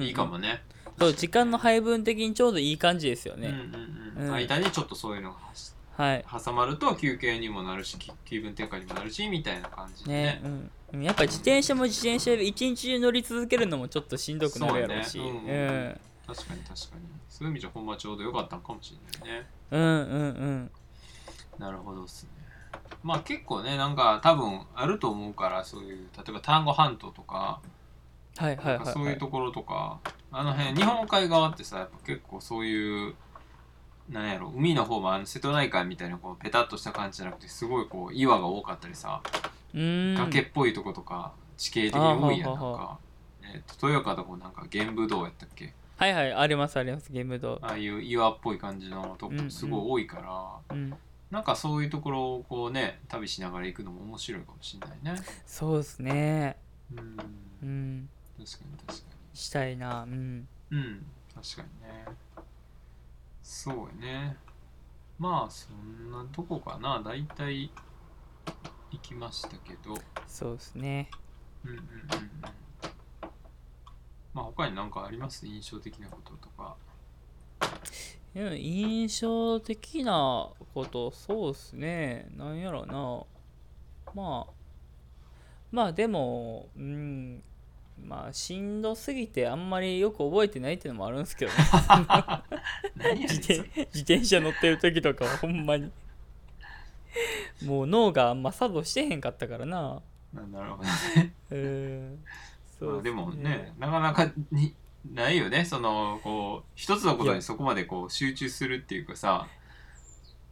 [0.00, 0.62] いいかもね、
[0.98, 4.28] そう時間の配分的にちょうどいい感じですよね、うんうんうん。
[4.28, 4.32] うん。
[4.32, 6.24] 間にちょっとそういうのが走はい。
[6.44, 10.42] 挟まると休憩にもなるしき気分転換にもなるしみたいな感じでね。
[10.92, 15.18] うん、やっぱ自転車も自転車で一日中乗り続けるのもちょっとしんどくなるやろうし。
[15.18, 15.30] そうね。
[15.30, 15.52] うんう
[15.90, 17.02] ん確かに確かに。
[17.28, 19.46] そういう意味じゃほんまちょうどよかったのかもしれないね。
[19.70, 19.96] うんうんう
[20.28, 20.70] ん
[21.58, 22.30] なるほどっすね。
[23.02, 27.60] まあ結構ねなんか多分あると思うからそういう例えば丹後半島とか
[28.36, 28.78] はいはいなんかはい。
[28.78, 30.00] はいそういうところとか
[30.32, 33.14] あの辺日本海側ってさやっぱ結構そういう
[34.08, 39.22] なんやろ海の方もあの瀬戸内海みたいなこうペタッとした感じじゃなくてすごいこう岩が多かったりさ、
[39.72, 42.98] 崖っぽいとことか地形的に多いやんなんか、
[43.42, 45.72] えー、と豊岡とこなんか玄武洞やったっけ？
[45.96, 50.94] はいはいありますありますゲームドああいう岩っぽい感じのとこすごい多いから、うん。
[51.30, 55.22] なんかそういうところをこうね旅しながら行くのも面白いかもしれないね。
[55.46, 56.56] そうですね。
[56.94, 57.16] うん。
[57.62, 58.08] うん。
[58.38, 60.38] 確かに確かしたいなうん。
[60.40, 62.04] にうん確かにね
[63.46, 64.36] そうやね。
[65.18, 67.02] まあそんなとこかな。
[67.04, 67.70] 大体
[68.90, 69.94] 行きましたけど。
[70.26, 71.10] そうですね。
[71.62, 71.88] うんうんうんうん。
[74.32, 75.46] まあ他に何かあります？
[75.46, 76.76] 印象的なこととか。
[78.34, 82.26] うん印象的なことそうっすね。
[82.34, 83.24] なんやろな。
[84.14, 84.52] まあ
[85.70, 87.44] まあでもうん
[88.02, 91.58] まあしんどすぎてあんまりよく覚えてないっていうのもあるんですけどね。
[93.22, 95.90] 自転自転車乗ってる時とかはほんまに。
[97.64, 100.02] もう脳があんま作動してへんかったからな。
[100.32, 101.34] ななるほどね。
[101.50, 102.24] うん
[102.78, 104.74] そうでもねねなかなかに
[105.12, 105.64] ないよね。
[105.64, 109.46] そのこう一つのことにそこまでこう集中するっていうかさ。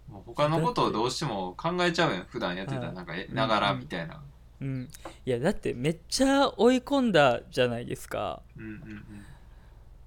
[0.09, 4.21] もう他のことをどうしても考えちゃうやん普段やってたはいなんかえながらみたいな
[4.63, 4.89] うん。
[5.27, 8.43] いやだってめっちゃ追い込んだじゃないですか。
[8.57, 9.05] うんうん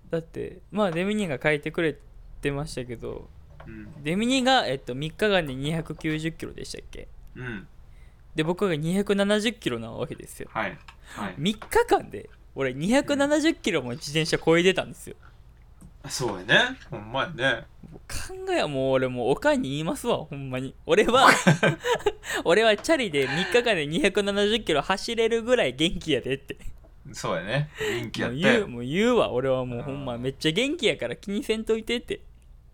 [0.09, 1.97] だってまあデミニが書いてくれ
[2.41, 3.27] てましたけど
[3.67, 3.73] うん。
[3.73, 7.07] うんデミニが、えっと、3日間で290キロでしたっけ？
[7.35, 7.67] うん。
[8.35, 10.49] で僕が270キロなわけですよ。
[10.51, 10.77] はい。
[11.05, 11.35] はい。
[11.37, 15.15] 3日間で俺270キロも自転車こいでたんですよ
[16.09, 16.77] そうやね。
[16.89, 17.65] ほんまやね。
[18.07, 20.75] 考えはもう俺もうおかんに言いますわほんまに。
[20.85, 21.29] 俺は
[22.43, 26.57] 俺はチャリで3日間で270キロ走れるぐらい元気やでって。
[27.13, 27.69] そうやね。
[27.79, 29.31] 元気やもったよう言うもう言うわ。
[29.31, 32.21] 俺はもうほんまめっちゃ元気やから気にせんといてって。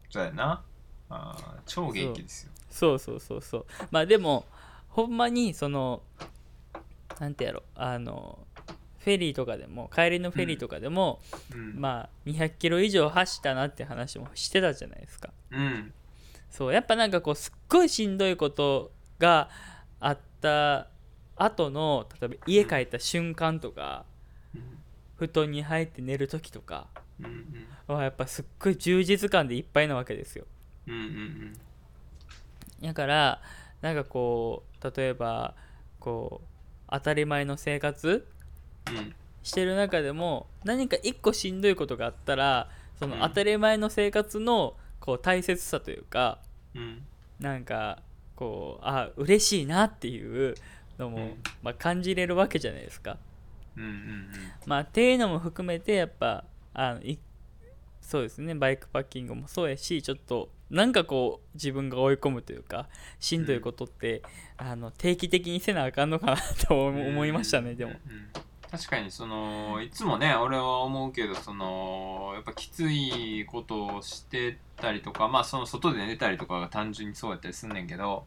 [0.10, 0.64] そうやな。
[1.10, 2.52] あー超元気ですよ。
[2.70, 3.66] そうそうそうそう。
[3.91, 4.45] まあでも
[4.90, 6.02] ほんまにその
[7.20, 8.40] なんてやろあの
[9.03, 11.19] フェリーとかでも帰りのフェリーとかでも、
[11.53, 11.80] うん。
[11.80, 15.32] まあ200キロ以上走ったなって話もしてたじゃないですか。
[15.52, 15.94] うん。
[16.49, 19.49] そうやっぱなんかこうすっごいしんどいことが
[19.99, 20.88] あった
[21.36, 24.06] 後の例えば家帰った瞬間とか、
[24.53, 24.61] うん。
[25.18, 26.88] 布団に入って寝る時とか
[27.19, 30.45] うんはやっぱすっごい充実感でいっぱいなわけですよ。
[30.88, 31.03] うんうんう
[32.84, 32.88] ん。
[32.88, 33.41] だから
[33.82, 35.56] なんかこう例えば
[35.99, 36.48] こう
[36.91, 38.40] 当たり前の生活うん
[39.44, 43.22] してる中でも何か一個しんどいことがあったらそのうん。
[43.22, 46.40] 当たり前の生活のこう大切さというか
[46.76, 47.03] うん。
[47.40, 47.99] なんか
[48.36, 50.56] こうあ嬉しいなっていう
[50.99, 51.34] のも、うん。
[51.64, 53.18] まあ、感じれるわけじゃないですか。
[53.78, 54.28] うんうん
[54.66, 56.44] まあっていうのも含めてやっぱ
[56.74, 57.18] あのい
[58.02, 62.88] そうですねバイクパッキングもそうやしちょっとなんかこう自分が追い込むというか
[63.20, 64.22] しんどいことって、
[64.58, 66.38] あの定期的にせなあかんのかな
[66.68, 67.91] とうん思いましたねでも。
[67.91, 67.98] うん。
[67.98, 78.23] うん確かにそのいつもね俺は思うけどそのやっぱきついことをしてたりとかまあその外で寝たりとかが単純にそうやったりすんねんけど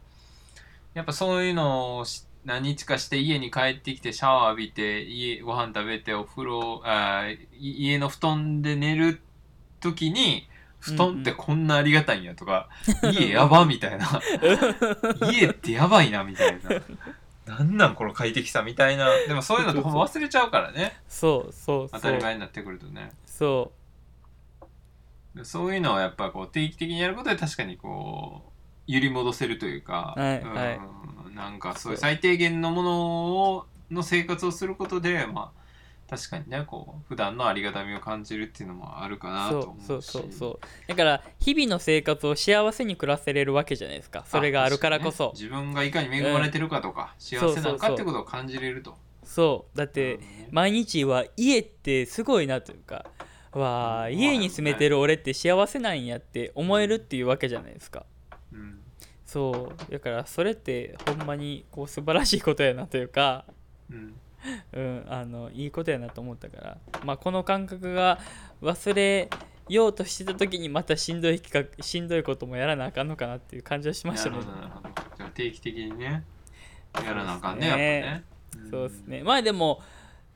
[0.93, 7.25] やっぱそういうのをし何日かして家に帰ってきてシャワー浴びて家ご飯食べてお風呂あ
[7.59, 9.19] 家の布団で寝る
[9.79, 10.47] 時に
[10.79, 12.69] 布団ってこんなありがたいんやとか、
[13.11, 14.21] 家やばみたいな。
[15.33, 16.69] 家ってやばいなみたいな
[17.45, 19.07] なんなんこの快適さみたいな。
[19.27, 20.97] でもそういうのってほんま忘れちゃうからね。
[21.07, 22.01] そうそう当そう。
[22.01, 23.11] たり前になってくるとね。
[23.25, 23.71] そ
[25.43, 28.41] そういうのをやっぱこう定期的にやることで確かにこ
[28.87, 30.53] う揺り戻せるというか、はいうん。
[30.53, 30.79] はい。
[31.35, 31.97] なんかそういう。
[31.99, 35.64] 最低限のものをの生活をすることでまあ
[36.07, 39.85] 確かにねこう普段のありがたみを感じるっていうのもあるかうなと思うし。
[39.85, 40.59] そうそうそう。
[40.87, 44.23] だから日々の生活を幸せに暮らせれるわけじゃないですか。
[44.27, 45.31] それがあるからこそ、ね。
[45.33, 48.95] 自分がいかに恵まれてるかとか、幸せなのかってことを感じれると。
[49.23, 50.19] そうだって
[50.51, 53.07] 毎日は家ってすごいなというか
[53.51, 54.13] わあうん。
[54.13, 58.05] 家に住めてる俺って幸せなんやって思えるっていうわけじゃないですか。
[58.53, 58.79] うん。
[59.25, 59.91] そう。
[59.91, 63.45] だからそれってほんまにこう素晴らしいことやなというか。
[63.89, 64.15] うん
[64.73, 66.77] うんあのいいことやなと思ったから。
[67.03, 68.19] まあこの感覚が
[68.61, 69.29] 忘れ
[69.69, 74.37] ようとしてた時にまたしんどい企画しんどいこともやらなあかんのかなっていう感じはしましたね。
[75.33, 76.23] 定期的にね
[77.03, 78.23] やらなあかんねそうやですね。
[78.51, 79.23] っぱねそうですね。
[79.23, 79.81] まあでも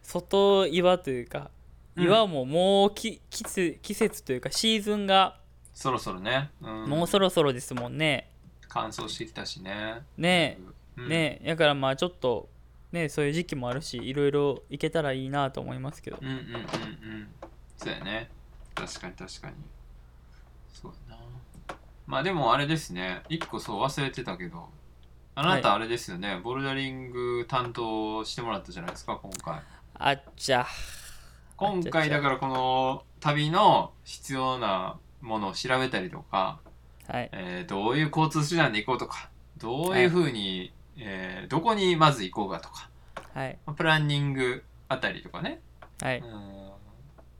[0.01, 1.51] 外岩というか
[1.95, 2.03] うん。
[2.03, 5.37] 岩ももうき季節季節というかシーズンが
[5.73, 6.89] そろそろね、うん。
[6.89, 8.29] もうそろそろですもんね。
[8.67, 10.01] 乾燥してきたしね。
[10.17, 10.57] ね
[10.97, 11.05] うん。
[11.05, 12.49] え、ねえ、だからまあちょっと
[12.91, 16.17] ねそういう時期もあるしいろいろ行けたらいいなと思いますけど。
[16.21, 17.27] うんうんうんうん。
[17.77, 18.29] そうやね。
[18.75, 19.53] 確かに確かに。
[20.73, 21.21] そうやな。
[22.07, 23.21] まあでもあれですね。
[23.29, 24.69] 一個そう忘れてたけど。
[25.35, 29.61] あなたあれですよね、ボルダリング担当してもらったじゃないですか今回。
[29.93, 30.65] あっちゃ。
[31.55, 36.59] 今回だからこの旅の必要なものを調べたりとか、
[37.07, 37.29] はい。
[37.31, 42.89] えーどういう交通手段で行こうとかどういうふうに、えーどこにまず行こうかとか。
[43.33, 43.57] はい。
[43.65, 45.61] まあプランニングあたりとかね、
[46.01, 46.19] はい。
[46.19, 46.71] うん。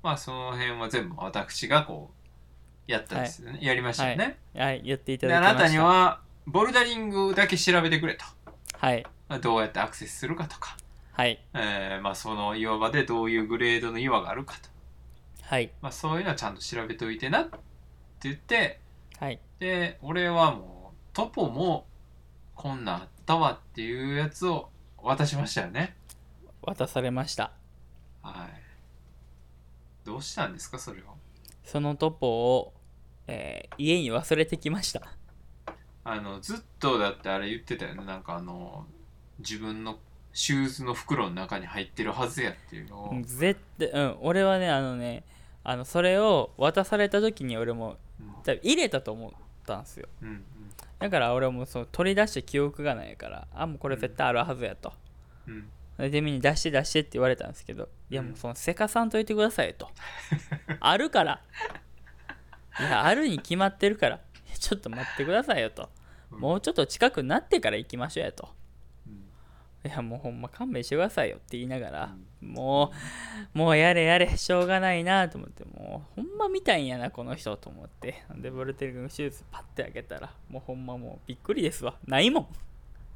[0.02, 2.12] まあその辺は全部私がこ
[2.88, 4.82] うやったんですよね、やりましたよね、はい。
[4.84, 5.60] やっていたでだきました。
[5.60, 8.26] あなたにはボルダリングだけ調べてくれと、
[8.78, 9.06] はい。
[9.28, 10.78] まあどうやってアクセスするかとか、
[11.14, 11.44] はい。
[11.54, 14.70] えーまあ、その岩場でどういうグレードの岩があるかと、
[15.44, 15.70] はい。
[15.82, 17.58] まあ、そういうのはちゃんと調べておいてなって
[18.22, 18.80] 言って。
[19.20, 19.40] はい。
[19.60, 21.86] で俺はもうトポも
[22.56, 25.96] こんなんあったわっていうやつを渡しましたよね。
[26.64, 27.52] 渡されました。
[28.24, 28.50] はい。
[30.04, 31.04] どうしたんですかそれを？
[31.64, 32.74] そのトポを、
[33.28, 35.04] えー家に忘れてきました。
[36.04, 38.04] あのずっとだってあれ言ってたよね。
[38.04, 38.88] なんかあの
[39.38, 40.00] 自分の
[40.34, 44.18] シューズの袋の中に入ってるはずやっていうのを、うん絶対うん。
[44.22, 45.24] 俺はねあのね
[45.64, 48.34] あのそれを渡された時に俺もうん。
[48.44, 49.32] 多分入れたと思っ
[49.68, 50.08] たんですよ。
[50.24, 50.44] うん
[51.00, 54.94] だから俺はもうその取り出して記憶がないからあもうこれ絶対あるはずやと。
[55.48, 55.54] うん。
[55.54, 59.90] うんでみに出して出してって言われたんですけどいやうんもうそのせかさんといてくださいよと。
[60.80, 61.42] あるから。
[62.80, 64.22] いやあるに決まってるから。
[64.58, 65.90] ちょっと待ってくださいよと。
[66.32, 66.40] うん。
[66.40, 68.46] もうちょっと近くなってから行きましょうやと。
[68.46, 68.59] うん
[69.86, 72.92] いやもうほんま勘弁してくださいよって言いながら、も
[73.56, 81.96] うもうやれやれしょうがないなと思ってもうほんま見たいんやなこの人と思ってでボルテル君シューズパッて開けたらもうほんまもうびっくりですわ。
[82.06, 82.50] ないも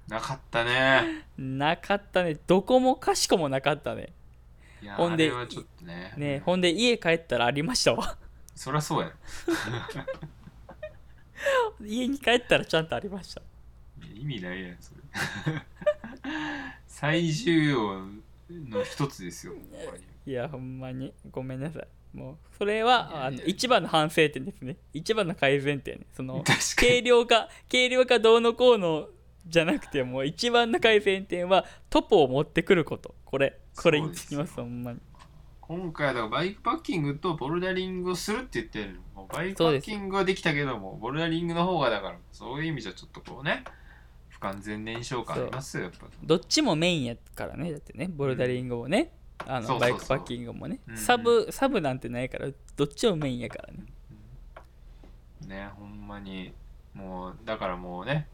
[0.07, 1.25] なかったね。
[1.37, 2.37] んなかったね。
[2.47, 4.13] どこもかしこもなかったね。
[4.97, 5.31] ほんで
[5.81, 6.13] ね。
[6.17, 8.17] ねほんで家帰ったらありましたわ。
[8.55, 9.07] そりゃそうや。
[9.07, 9.13] ろ
[11.85, 13.41] 家に帰ったらちゃんとありました。
[14.13, 15.01] 意味ないやんそれ
[16.87, 17.99] 最重要
[18.49, 19.53] の一つですよ
[20.25, 21.13] いやほんまに。
[21.31, 21.87] ごめんなさい。
[22.17, 24.77] もうそれはあの一番の反省点ですね。
[24.93, 25.97] 一番の改善点。
[25.97, 26.43] ねその
[26.77, 29.07] 軽量化軽量化どうのこうの
[29.47, 33.15] じゃなくてもう一番の改善点はトポを持ってくること。
[33.25, 34.99] これこれにつきますほんまに。
[35.59, 43.63] 今回はだからバイクパッキングとボルダリングをするって言ってるもうバイクパッキングはできたけどもボルダリングの方がだからそういう意味じゃちょっとこうね
[44.43, 45.77] 不完全燃焼感あります？
[45.77, 46.07] よやっぱ。
[46.23, 48.07] どっちもメインやからねだってね。
[48.09, 50.79] ボルダリングもね、うそうそうのバイクパッキングもね。
[50.87, 50.99] うんうん。
[50.99, 53.83] サブサブなんてないからどっちもメインやからね。
[55.47, 56.53] ねほんまに。
[56.93, 58.27] もうだからもうね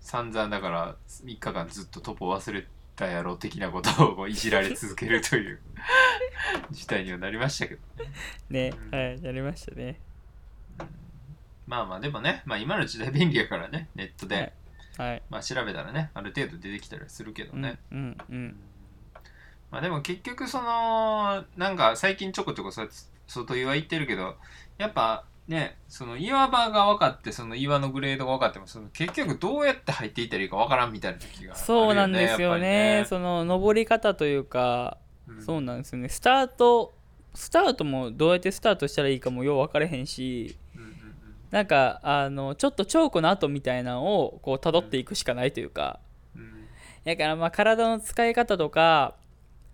[0.00, 2.64] 散々だから3日間ずっとトポ忘れ
[2.94, 5.60] たやろ的なことをいじられ続けるという。
[6.70, 7.80] 事態にはなりましたけど。
[8.50, 8.98] ねうん。
[8.98, 10.00] はいやりましたね。
[11.66, 14.54] まあまあでもね、まあ、今の時代便利やからねネットで、
[14.98, 15.10] はい。
[15.10, 18.56] はいまあ、調べたらねある程度出てきたりするけどうんね、うんうん。
[19.70, 24.36] まあでも結局そのなんか最近ちょこちょこ外岩行ってるけど
[24.76, 32.94] やっぱねその岩場が分かってその岩のグレードが分かってもその結局どうやって入っていったらいいか分からんみたいな時がねそうなんですよね。
[32.96, 36.08] やっぱその登り方というか、りねそうなんですよね。
[36.08, 36.94] スタート
[37.34, 40.58] スタートもどうやってスタートしたらいいかもよう分かれへんしうんうんうん
[41.50, 46.00] なんかあのちょっとチョークの跡みたいなのをこう辿っていくしかないというか、
[46.36, 46.68] うん
[47.04, 49.14] だからまあ体の使い方とか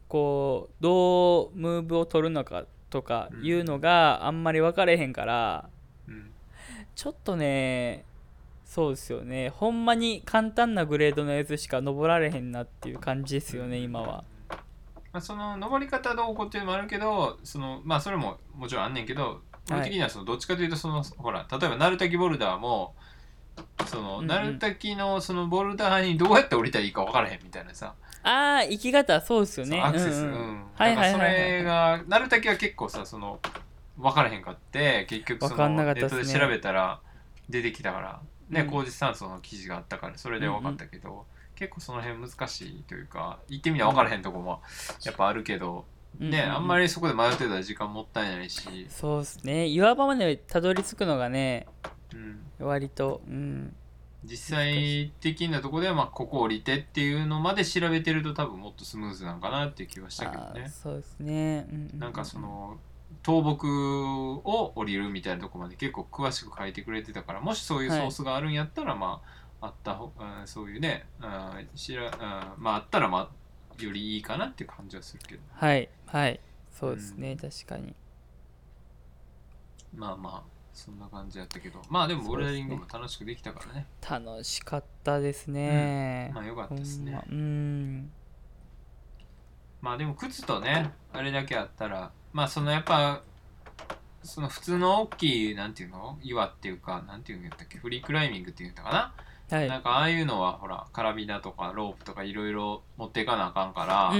[0.06, 5.68] こうどうムーブを取るのかとかいうのがあんまり分かれへんから
[6.06, 6.30] うん
[6.94, 8.04] ちょっとね
[8.64, 9.50] そうですよね。
[9.50, 14.24] ほんまに簡単なグレードのやつしか登られへんなっていう感じですよね今は、
[15.20, 22.94] その登り方どうこうっていうのもあるけどそのまあそれももちろんあんねんけど俺的にはそのどっちかというとその、ほら例えば鳴滝ボルダーも
[23.86, 24.26] その、うんうん。
[24.26, 29.78] 鳴滝のそのボルダーにどうやって降りたらいいか分からへんみたいなさ、ああ生き方そうですよね。
[29.78, 30.64] そうアクセス、うんんううん。
[30.74, 31.18] はいはいはいはい。
[31.18, 33.40] だからそれが鳴滝は結構さその
[33.96, 36.22] 分からへんかって結局そ分かんなのかったっすね。
[36.22, 37.00] ネットで調べたら
[37.48, 38.20] 出てきたから。
[38.50, 38.70] ねうん。
[38.70, 41.24] 工事酸素の記事があったからそれで分かったけど、
[41.54, 44.60] 結構その辺難しいというか言ってみな分からへんとこも
[45.04, 49.66] やっぱあるけど、うんね、あんまりそこで迷ってたら時間もったいないし、そうですね。
[49.66, 51.66] 岩場までたどり着くのがね
[52.12, 53.74] うん、割とうん。
[54.24, 60.70] 実際的なとこではまあここ降りてっていうのまで調べてると多分もっとスムーズなんかなっていう気はしたけどね。
[60.70, 62.78] そうですね、うんううなんかその
[63.24, 63.68] 倒木
[64.44, 69.20] を降りるみたいなとこまで結構詳しく書いてくれてたからもしそういうソースがあるんやったらま
[69.60, 72.10] ああったほ、うんそういうね、うんしらうん
[72.62, 75.42] まああったらまあよりいいかなっていう感じはするけど。
[75.52, 76.38] はいはい。
[76.70, 77.92] そうですね、うん確かに。
[79.96, 80.42] まあまあ
[80.72, 81.82] そんな感じやったけど。
[81.88, 83.86] まあでもボルダリングも楽しくできたからね。
[84.08, 87.10] 楽しかったですね、まあよかったですね。
[87.10, 87.24] ほんま。
[87.28, 88.12] うん。
[89.80, 93.22] まあでも靴とねあれだけあったらまあそのやっぱ
[94.22, 96.16] その普通の大きいなんていうの？
[96.22, 97.78] 岩っていうかなんていうんやったっけ？
[97.78, 99.14] フリークライミングっていうんだかな、
[99.50, 99.68] はい。
[99.68, 104.12] なんかああいうのはほらカラビナとかロープとかいろいろ持っていかなあかんから、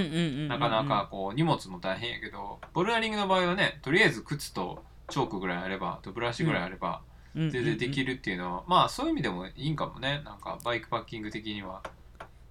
[0.47, 7.01] なかなかこう荷物も大変やけどボルダリングの場合はねとりあえず靴とチョークぐらいあればとブラシぐらいあれば
[7.35, 10.21] 全全然できるっていうのは、まあそういう意味でもいいんかもね。
[10.23, 11.83] なんかバイクパッキング的には。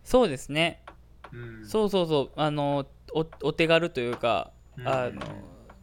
[0.05, 0.83] そうですね。
[1.33, 2.31] うん、そうそうそう。
[2.37, 4.89] あのおお手軽というか、うん。
[4.89, 5.23] あの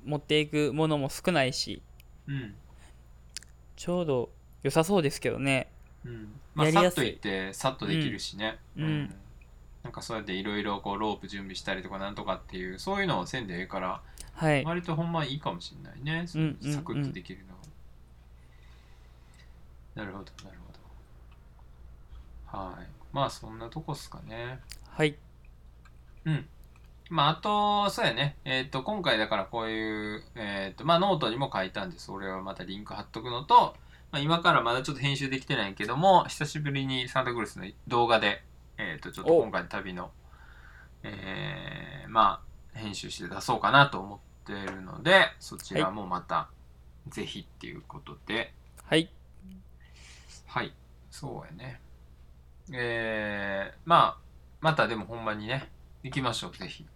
[0.06, 1.82] 持っていくものも少ないし。
[2.28, 2.56] うん。
[3.76, 4.30] ちょうど
[4.62, 5.72] 良さそうですけどね。
[6.06, 6.96] うん、まあやりやすい。
[6.96, 9.14] さっと行ってさっとできるしね、うん。
[9.84, 14.02] なんかそうやっていろいろこうロープ準備したりとかなんとかっていうそういうのをせんでええから
[14.34, 14.64] はい。
[14.64, 16.74] 割とほんまいいかもしれないね、そうんうんうん。
[16.74, 17.54] サクッとできるの、
[19.96, 20.58] なるほどなる
[22.52, 22.58] ほど。
[22.58, 22.88] はい。
[23.12, 24.60] まあそんなとこっすかね。
[24.90, 25.16] はい。
[26.26, 26.46] うん。
[27.12, 28.38] まあ、あと、そうやね。
[28.46, 33.76] えっ、と、今回だからこういう、えっ、と、まあ、ノートにも書いたんで、それをまたリンク貼っとくのと、
[34.12, 38.44] まあ、今からまだちょっと編集できてないけども、久しぶりにサンタクルーズの動画で、
[38.78, 39.44] えっ、と、ちょっとお。
[39.44, 40.12] 今回の旅の、
[41.04, 42.42] えーま
[42.76, 46.50] あ、編集して出そうかなと思っているので、そちらもまた、
[47.08, 49.10] ぜひっていうことで、はい。
[50.46, 50.74] はい、
[51.10, 51.80] そうやね。
[52.74, 54.22] えー、まあ、
[54.60, 55.70] またでもほんまにね、
[56.04, 56.84] 行きましょう、ぜひ。
[56.84, 56.88] い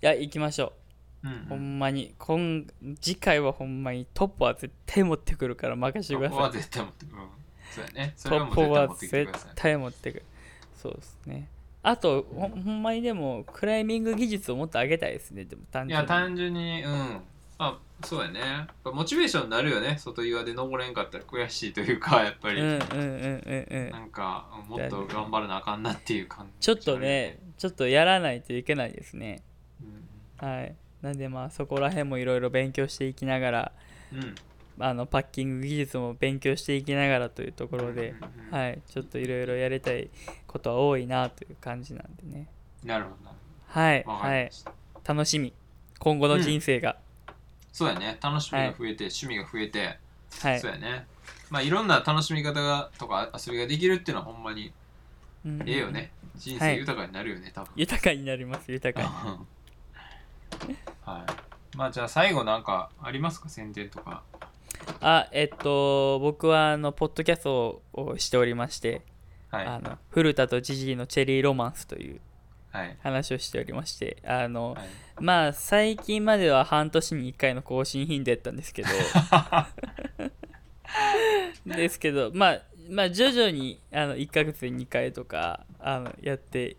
[0.00, 0.83] や行きましょう
[1.28, 2.66] んうほんまに今
[3.00, 7.22] 次回はほんまにトップは絶対持ってくるから任せてくだそこはさい絶対持ってくる。
[7.22, 7.28] うん。
[7.70, 8.12] そうやね。
[8.16, 10.24] そトップはう絶対持ってくる
[10.74, 11.48] そうですね
[11.82, 17.20] あとほほんまにでもクライミング技術をもっと上げたいですねでも単いや、純に単純に、うん。
[17.58, 18.66] あ、そうやね。
[18.84, 19.96] モチベーションになるよね。
[19.98, 22.60] 外岩で登れんかったら悔しいというか、 やっぱり。
[22.60, 26.66] うんうんうんうんうんなんか、もっと頑張らなあかんなっていう感じ。
[26.66, 29.42] ちょっとね、ちょっとやらないといけないですね
[30.40, 30.48] うん。
[30.48, 30.74] はい
[31.04, 33.72] なんでまあそこら辺もいろいろ勉強していきながら
[34.12, 34.34] うん。
[34.78, 40.10] あのパッキング技術も勉強していきながらというところで、うんうんうんはい、ちょっといろいろやりたい
[40.48, 42.48] ことは多いなという感じなんでね。
[42.82, 43.30] なるほど
[43.68, 44.50] はい、はい。
[45.04, 45.52] 楽しみ。
[46.00, 46.96] 今後の人生が。
[47.72, 48.18] そうやね。
[48.20, 49.98] 楽しみが増えて、趣味が増えて、
[50.40, 50.72] はいそう。
[50.72, 51.06] やね。
[51.50, 54.72] まあ、いろんな楽しみ方がとか遊びができるっていうのはほんまに
[55.44, 56.10] うんええよね。
[56.36, 57.72] 人はい生豊かになるよね、多分。
[57.76, 59.08] 豊かになります、豊か
[59.38, 59.46] に。
[61.04, 61.24] は
[61.72, 61.76] い。
[61.76, 63.48] まあじゃあ最後なんかありますか？
[63.48, 64.22] 宣伝とか。
[65.00, 69.02] あ、えっと、僕はあの、ポッドキャストをしておりまして、
[69.50, 69.66] はい。
[69.66, 72.20] あの古田とジジイのチェリーロマンスという
[72.70, 72.96] はい。
[73.02, 74.88] 話をしておりまして、あの、はい、
[75.20, 78.88] まあ、最近までは半年に1回の更新頻度やったんですけど、
[81.66, 86.76] ですけど、まあ、まあ、徐々にあの1ヶ月に2回とかあのやって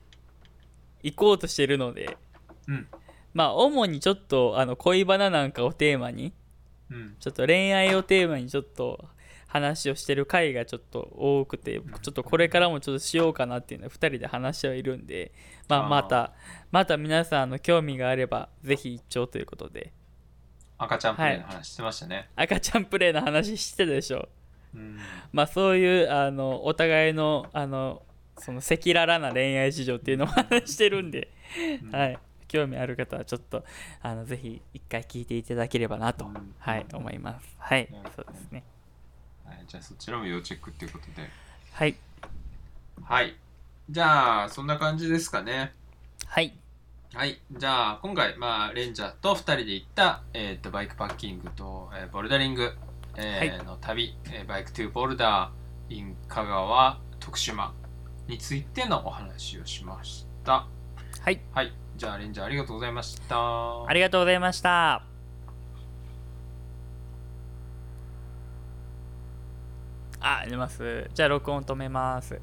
[1.02, 2.18] いこうとしてるので、
[2.68, 2.88] うん。
[3.36, 6.34] まあ、主にちょっとあの恋バナなんかをテーマに、
[6.90, 7.16] うん。
[7.20, 9.06] ちょっと恋愛をテーマにちょっと
[9.48, 15.34] 話をしてる回がちょっと多くて、ちょっとこれからもちょっとしようかなっていうのは2人で話してはいるんで、
[15.68, 16.32] まあ、また、
[16.72, 19.92] また皆さんの興味があれば、ぜひ一聴ということで、
[20.78, 22.30] 赤ちゃんプレイの話してましたね。
[22.38, 24.30] 赤ちゃんプレイの話してたでしょ。
[24.74, 24.98] うん。
[25.32, 28.04] まあそういうあのお互いのあの
[28.38, 31.32] その赤裸々な恋愛事情っていうのを話してるんで、
[31.84, 31.92] うん。
[31.96, 33.64] はい、興味ある方はちょっと
[34.02, 37.56] あのぜひ一回聞いていただければなと、うんはい、思います。
[37.58, 38.64] はいそうですね。
[39.46, 41.30] はい、じゃあそちらも要チェックっていうことで。
[41.72, 41.96] はい、
[43.04, 43.36] はい。
[43.90, 45.74] じゃあそんな感じですかね。
[46.26, 46.54] はい、
[47.14, 47.40] はい。
[47.52, 52.72] じゃあ今回、まあ、レンジャーと2人で行った、えー、とバイクパッキングと、えーボルダリング、
[53.16, 57.74] えーの旅、えーバイクトゥーボルダー in 香川徳島
[58.28, 60.68] についてのお話をしました。
[61.22, 61.85] はい、はい。
[61.96, 63.86] じゃあレンジャーありがとうございました。
[63.86, 65.04] ありがとうございました。
[70.20, 71.10] あ、出ます。
[71.14, 72.42] じゃあ録音止めます。